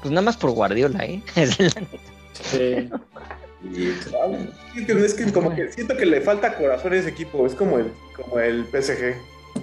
Pues 0.00 0.10
nada 0.10 0.22
más 0.22 0.36
por 0.36 0.50
Guardiola, 0.50 1.04
¿eh? 1.04 1.22
Es 1.36 1.58
la 1.58 1.80
neta. 1.80 1.98
Sí. 2.42 2.90
Y, 3.72 3.88
es 3.88 5.14
que 5.14 5.32
como 5.32 5.54
que 5.54 5.72
siento 5.72 5.96
que 5.96 6.06
le 6.06 6.20
falta 6.20 6.54
corazón 6.56 6.92
a 6.92 6.96
ese 6.96 7.08
equipo, 7.08 7.46
es 7.46 7.54
como 7.54 7.78
el, 7.78 7.90
como 8.14 8.38
el 8.38 8.64
PSG. 8.66 9.14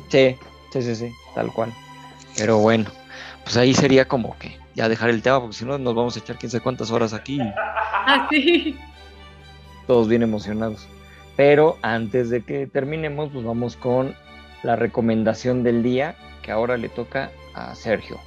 Sí, 0.10 0.36
sí, 0.74 0.82
sí, 0.82 0.96
sí, 0.96 1.12
tal 1.36 1.54
cual. 1.54 1.72
Pero 2.36 2.58
bueno, 2.58 2.90
pues 3.44 3.56
ahí 3.56 3.74
sería 3.74 4.08
como 4.08 4.38
que 4.40 4.58
ya 4.76 4.90
dejar 4.90 5.10
el 5.12 5.22
tema, 5.22 5.40
porque 5.40 5.56
si 5.56 5.66
no 5.66 5.78
nos 5.78 5.94
vamos 5.96 6.16
a 6.16 6.20
echar 6.20 6.38
quién 6.38 6.50
sabe 6.50 6.64
cuántas 6.64 6.90
horas 6.92 7.14
aquí 7.14 7.36
y 7.38 7.54
Ah, 8.06 8.28
sí. 8.30 8.76
todos 9.88 10.08
bien 10.10 10.24
emocionados. 10.24 10.88
Pero 11.36 11.78
antes 11.82 12.30
de 12.30 12.42
que 12.42 12.68
terminemos, 12.68 13.30
pues 13.32 13.44
vamos 13.44 13.76
con 13.76 14.16
la 14.64 14.76
recomendación 14.76 15.64
del 15.64 15.84
día, 15.84 16.16
que 16.42 16.52
ahora 16.52 16.78
le 16.78 16.90
toca 16.90 17.32
a 17.54 17.76
Sergio. 17.76 18.20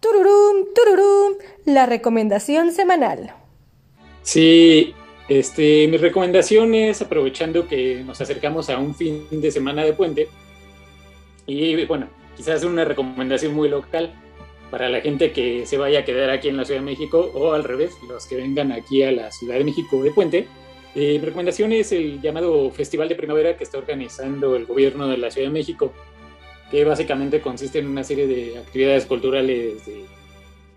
Tururum, 0.00 0.66
tururum, 0.74 1.34
la 1.66 1.86
recomendación 1.86 2.72
semanal. 2.72 3.34
Sí, 4.22 4.94
este, 5.28 5.86
mi 5.88 5.96
recomendación 5.96 6.74
es 6.74 7.02
aprovechando 7.02 7.68
que 7.68 8.02
nos 8.04 8.20
acercamos 8.20 8.68
a 8.70 8.78
un 8.78 8.94
fin 8.94 9.26
de 9.30 9.50
semana 9.50 9.84
de 9.84 9.92
puente. 9.92 10.28
Y 11.46 11.84
bueno, 11.86 12.08
quizás 12.36 12.64
una 12.64 12.84
recomendación 12.84 13.54
muy 13.54 13.68
local 13.68 14.12
para 14.70 14.88
la 14.88 15.00
gente 15.00 15.32
que 15.32 15.66
se 15.66 15.76
vaya 15.76 16.00
a 16.00 16.04
quedar 16.04 16.30
aquí 16.30 16.48
en 16.48 16.56
la 16.56 16.64
Ciudad 16.64 16.80
de 16.80 16.86
México 16.86 17.30
o 17.34 17.52
al 17.52 17.62
revés, 17.62 17.92
los 18.08 18.26
que 18.26 18.36
vengan 18.36 18.72
aquí 18.72 19.02
a 19.02 19.12
la 19.12 19.30
Ciudad 19.30 19.56
de 19.56 19.64
México 19.64 20.02
de 20.02 20.10
puente. 20.10 20.48
Eh, 20.94 21.18
mi 21.18 21.24
recomendación 21.24 21.72
es 21.72 21.92
el 21.92 22.20
llamado 22.20 22.70
Festival 22.70 23.08
de 23.08 23.14
Primavera 23.14 23.56
que 23.56 23.64
está 23.64 23.78
organizando 23.78 24.56
el 24.56 24.66
gobierno 24.66 25.08
de 25.08 25.16
la 25.16 25.30
Ciudad 25.30 25.48
de 25.48 25.52
México, 25.52 25.92
que 26.70 26.84
básicamente 26.84 27.40
consiste 27.40 27.78
en 27.78 27.86
una 27.86 28.04
serie 28.04 28.26
de 28.26 28.58
actividades 28.58 29.06
culturales 29.06 29.86
de, 29.86 30.04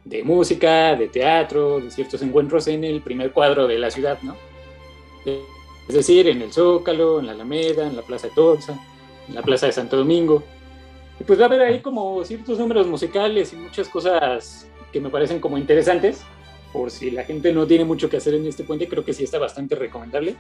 de 0.06 0.24
música, 0.24 0.96
de 0.96 1.08
teatro, 1.08 1.82
de 1.82 1.92
ciertos 1.92 2.22
encuentros 2.22 2.68
en 2.68 2.84
el 2.84 3.02
primer 3.02 3.32
cuadro 3.32 3.68
de 3.68 3.78
la 3.78 3.92
ciudad, 3.92 4.18
¿no? 4.22 4.36
Es 5.88 5.96
decir, 5.96 6.28
en 6.28 6.42
el 6.42 6.54
Zócalo, 6.54 7.20
en 7.20 7.28
la 7.28 7.34
Alameda, 7.34 7.88
en 7.88 7.96
la 7.96 8.02
Plaza 8.02 8.28
de 8.28 8.34
Torza, 8.34 8.80
en 9.28 9.36
la 9.36 9.42
Plaza 9.42 9.66
de 9.66 9.72
Santo 9.72 9.98
Domingo. 9.98 10.44
Y 11.20 11.24
pues 11.24 11.40
va 11.40 11.44
a 11.44 11.48
haber 11.48 11.62
ahí 11.62 11.80
como 11.80 12.24
ciertos 12.24 12.60
números 12.60 12.88
musicales 12.88 13.54
y 13.54 13.56
muchas 13.56 13.88
cosas 13.90 14.68
que 14.92 15.00
me 15.00 15.10
parecen 15.10 15.40
como 15.40 15.58
interesantes. 15.58 16.24
Por 16.76 16.92
si 16.92 17.10
la 17.10 17.24
gente 17.24 17.54
no 17.54 17.66
tiene 17.66 17.86
mucho 17.86 18.10
que 18.10 18.18
hacer 18.18 18.34
en 18.34 18.46
este 18.46 18.66
puente, 18.66 18.90
creo 18.90 19.06
que 19.06 19.14
sí 19.14 19.24
está 19.24 19.40
bastante 19.40 19.76
recomendable. 19.76 20.36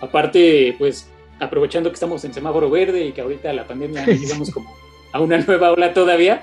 Aparte, 0.00 0.74
pues 0.78 1.10
aprovechando 1.40 1.90
que 1.90 1.94
estamos 1.94 2.24
en 2.24 2.32
semáforo 2.32 2.70
verde 2.70 3.04
y 3.04 3.12
que 3.12 3.20
ahorita 3.20 3.52
la 3.52 3.66
pandemia 3.66 4.04
llegamos 4.06 4.50
como 4.50 4.74
a 5.12 5.20
una 5.20 5.36
nueva 5.38 5.72
ola 5.72 5.92
todavía, 5.92 6.42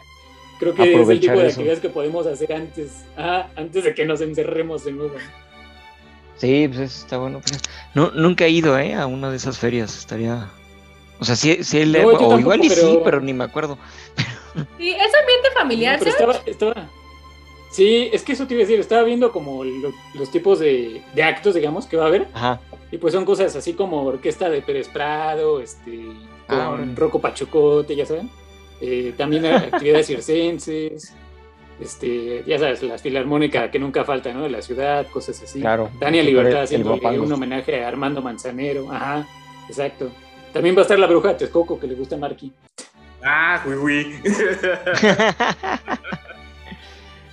creo 0.60 0.76
que 0.76 0.94
es 1.02 1.10
el 1.10 1.20
tipo 1.20 1.34
de 1.34 1.40
eso. 1.48 1.54
actividades 1.54 1.80
que 1.80 1.90
podemos 1.90 2.28
hacer 2.28 2.54
antes, 2.54 3.04
antes 3.18 3.84
de 3.84 3.96
que 3.96 4.06
nos 4.06 4.22
encerremos 4.22 4.86
de 4.86 4.92
nuevo. 4.92 5.16
Sí, 6.38 6.68
pues 6.68 6.80
eso 6.82 7.02
está 7.06 7.18
bueno. 7.18 7.42
No, 7.96 8.12
nunca 8.12 8.46
he 8.46 8.50
ido, 8.52 8.78
¿eh? 8.78 8.94
A 8.94 9.08
una 9.08 9.32
de 9.32 9.38
esas 9.38 9.58
ferias. 9.58 9.98
Estaría. 9.98 10.50
O 11.20 11.26
sea, 11.26 11.36
sí, 11.36 11.64
sí 11.64 11.84
le- 11.86 12.02
No, 12.02 12.08
o 12.10 12.12
tampoco, 12.12 12.40
igual 12.40 12.64
y 12.64 12.70
sí, 12.70 12.76
pero- 12.80 13.04
pero 13.04 13.22
ni 13.22 13.34
me 13.34 13.44
acuerdo. 13.44 13.78
Sí, 14.78 14.90
es 14.90 15.14
ambiente 15.16 15.50
familiar, 15.56 15.98
No, 16.00 16.04
pero 16.06 16.18
¿sabes? 16.18 16.42
estaba, 16.48 16.74
estaba- 16.76 16.90
Sí, 17.72 18.10
es 18.12 18.24
que 18.24 18.34
eso 18.34 18.48
te 18.48 18.54
iba 18.54 18.64
a 18.64 18.66
decir, 18.66 18.80
estaba 18.80 19.04
viendo 19.04 19.32
como 19.32 19.64
lo- 19.64 19.94
los 20.14 20.30
tipos 20.30 20.60
de, 20.60 21.02
de 21.14 21.24
actos, 21.24 21.56
digamos, 21.56 21.86
que 21.86 21.96
va 21.98 22.04
a 22.04 22.08
haber, 22.08 22.28
Ajá. 22.34 22.60
y 22.92 22.98
pues 22.98 23.14
son 23.14 23.24
cosas 23.24 23.56
así 23.56 23.74
como 23.74 24.04
orquesta 24.04 24.50
de 24.50 24.62
Pérez 24.62 24.90
Prado, 24.90 25.62
este, 25.62 26.02
Ah, 26.50 26.66
con 26.66 26.74
órale. 26.82 26.96
Rocco 26.96 27.20
Pachocote, 27.22 27.96
ya 27.96 28.06
saben, 28.06 28.30
Eh, 28.82 29.14
también 29.16 29.46
actividades 29.46 30.08
circenses, 30.08 31.14
este, 31.80 32.44
ya 32.46 32.60
sabes, 32.60 32.84
la 32.84 32.98
filarmónica 32.98 33.72
que 33.72 33.80
nunca 33.80 34.04
falta, 34.04 34.34
¿no? 34.34 34.44
De 34.44 34.50
la 34.50 34.62
ciudad, 34.62 35.08
cosas 35.08 35.42
así. 35.42 35.62
Claro. 35.62 35.90
Tania 36.00 36.24
Libertad 36.24 36.58
el 36.60 36.64
haciendo 36.64 36.94
un 36.96 37.32
homenaje 37.32 37.84
a 37.84 37.88
Armando 37.88 38.22
Manzanero, 38.22 38.92
ajá, 38.92 39.26
exacto. 39.70 40.12
También 40.52 40.76
va 40.76 40.80
a 40.80 40.82
estar 40.82 41.00
la 41.00 41.08
bruja 41.08 41.30
de 41.30 41.36
Texcoco, 41.36 41.80
que 41.80 41.88
le 41.88 41.96
gusta 41.96 42.16
a 42.16 42.20
Marky. 42.20 42.52
Ah, 43.24 43.64
uy, 43.66 43.76
uy. 43.76 44.16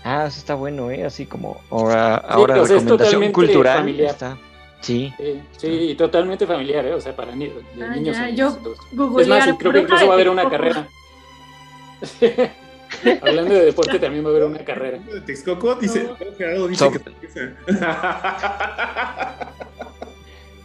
ah, 0.09 0.27
eso 0.27 0.39
está 0.39 0.55
bueno, 0.55 0.91
¿eh? 0.91 1.05
Así 1.05 1.27
como 1.27 1.61
ahora, 1.71 2.17
ahora 2.17 2.55
pues, 2.57 2.71
es 2.71 2.77
recomendación 2.83 2.87
totalmente 2.99 3.33
cultural. 3.33 3.79
familiar. 3.79 4.11
Está. 4.11 4.39
Sí. 4.81 5.13
Sí, 5.19 5.41
sí, 5.57 5.95
totalmente 5.97 6.47
familiar, 6.47 6.87
¿eh? 6.87 6.95
O 6.95 7.01
sea, 7.01 7.15
para 7.17 7.33
Ah, 7.33 7.37
niños. 7.37 8.17
ya, 8.17 8.31
y 8.31 8.37
yo 8.37 8.59
y. 8.93 8.97
Googleé 8.97 9.23
Es 9.23 9.29
más, 9.29 9.59
creo 9.59 9.73
que 9.73 9.81
incluso 9.81 10.07
va 10.07 10.13
a 10.13 10.15
haber 10.15 10.29
una 10.31 10.49
carrera. 10.49 10.89
Hablando 13.23 13.55
de 13.55 13.65
deporte, 13.67 13.99
también 13.99 14.25
va 14.25 14.29
a 14.29 14.31
haber 14.33 14.45
una 14.45 14.65
carrera. 14.65 14.99
De 14.99 15.21
Texcoco 15.21 15.75
dice, 15.75 16.05
No. 16.05 16.17
Gerardo 16.37 16.69
dice 16.69 16.85
So- 16.85 16.91
que 16.93 16.99
empieza. 17.11 17.41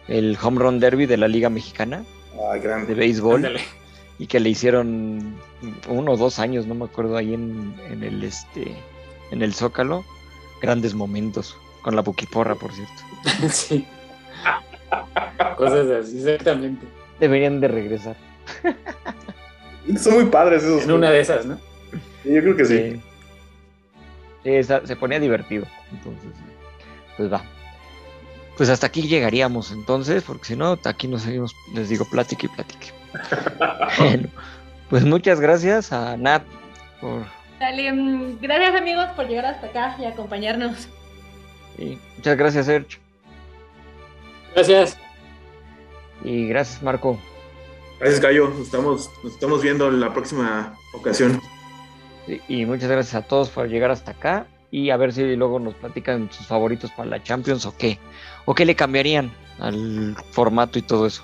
el 0.09 0.37
home 0.41 0.61
run 0.61 0.81
derby 0.81 1.07
de 1.07 1.17
la 1.17 1.29
Liga 1.29 1.49
Mexicana 1.49 2.05
Ay, 2.53 2.61
de 2.61 2.95
béisbol 2.95 3.37
Ándale. 3.37 3.61
y 4.19 4.27
que 4.27 4.41
le 4.41 4.51
hicieron 4.51 5.37
uno 5.89 6.13
o 6.13 6.17
dos 6.17 6.39
años, 6.39 6.67
no 6.67 6.75
me 6.75 6.85
acuerdo, 6.85 7.17
ahí 7.17 7.35
en, 7.35 7.75
en 7.91 8.03
el, 8.03 8.23
este, 8.25 8.75
en 9.31 9.43
el 9.43 9.55
Zócalo. 9.55 10.05
Grandes 10.61 10.95
momentos 10.95 11.57
con 11.83 11.95
la 11.95 12.03
buquiporra, 12.03 12.55
por 12.57 12.73
cierto. 12.73 12.93
sí. 13.55 13.87
Cosas 15.57 15.89
así, 15.91 16.19
exactamente. 16.19 16.87
Deberían 17.21 17.61
de 17.61 17.69
regresar. 17.69 18.17
Son 20.01 20.15
muy 20.15 20.25
padres 20.27 20.63
esos. 20.65 20.83
En 20.85 20.93
una 20.93 21.11
de 21.11 21.21
esas, 21.21 21.47
¿no? 21.47 21.59
Yo 22.25 22.41
creo 22.43 22.57
que 22.57 22.65
sí. 22.65 22.77
Sí. 22.93 23.01
Sí, 24.45 24.51
esa- 24.51 24.87
se 24.87 24.97
ponía 24.97 25.19
divertido. 25.21 25.67
Entonces, 25.93 26.31
pues 27.17 27.33
va. 27.33 27.43
Pues 28.59 28.69
hasta 28.71 28.89
aquí 28.89 29.03
llegaríamos 29.03 29.71
entonces, 29.71 30.25
porque 30.25 30.47
si 30.47 30.57
no, 30.57 30.77
aquí 30.85 31.07
nos 31.07 31.23
seguimos, 31.23 31.55
les 31.73 31.89
digo, 31.89 32.05
plática 32.05 32.47
y 32.47 32.49
platique. 32.49 32.93
bueno, 33.99 34.29
pues 34.91 35.05
muchas 35.05 35.41
gracias 35.41 35.93
a 35.93 36.17
Nat 36.17 36.43
por 37.01 37.25
Dale, 37.61 37.93
mm, 37.93 38.39
gracias 38.41 38.75
amigos 38.75 39.07
por 39.17 39.29
llegar 39.29 39.47
hasta 39.47 39.69
acá 39.69 39.97
y 40.01 40.05
acompañarnos. 40.05 40.89
y 41.79 41.99
muchas 42.17 42.37
gracias 42.37 42.67
Sergio 42.67 42.99
Gracias. 44.55 44.99
y 46.25 46.49
gracias 46.49 46.83
Marco. 46.83 47.17
Gracias, 48.01 48.21
Gallo. 48.21 48.49
Nos 48.49 48.61
estamos, 48.61 49.11
nos 49.25 49.33
estamos 49.35 49.63
viendo 49.63 49.89
en 49.89 50.01
la 50.01 50.13
próxima 50.13 50.75
ocasión. 50.95 51.41
Y, 52.27 52.63
y 52.63 52.67
muchas 52.67 52.91
gracias 52.91 53.15
a 53.15 53.27
todos 53.27 53.51
por 53.51 53.69
llegar 53.69 53.91
hasta 53.91 54.13
acá 54.13 54.47
y 54.71 54.91
a 54.91 54.97
ver 54.97 55.13
si 55.13 55.37
luego 55.37 55.59
nos 55.59 55.75
platican 55.75 56.31
sus 56.31 56.47
favoritos 56.47 56.91
para 56.93 57.09
la 57.09 57.23
Champions 57.23 57.65
o 57.67 57.77
qué, 57.77 57.99
o 58.49 58.55
qué 58.55 58.65
le 58.65 58.75
cambiarían 58.75 59.31
al 59.59 60.17
formato 60.31 60.79
y 60.79 60.83
todo 60.83 61.07
eso. 61.07 61.23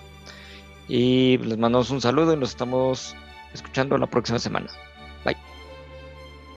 Y 0.88 1.38
les 1.38 1.56
mandamos 1.56 1.88
un 1.88 2.02
saludo 2.02 2.34
y 2.34 2.36
nos 2.36 2.50
estamos 2.50 3.16
escuchando 3.54 3.96
la 3.96 4.06
próxima 4.06 4.38
semana. 4.38 4.66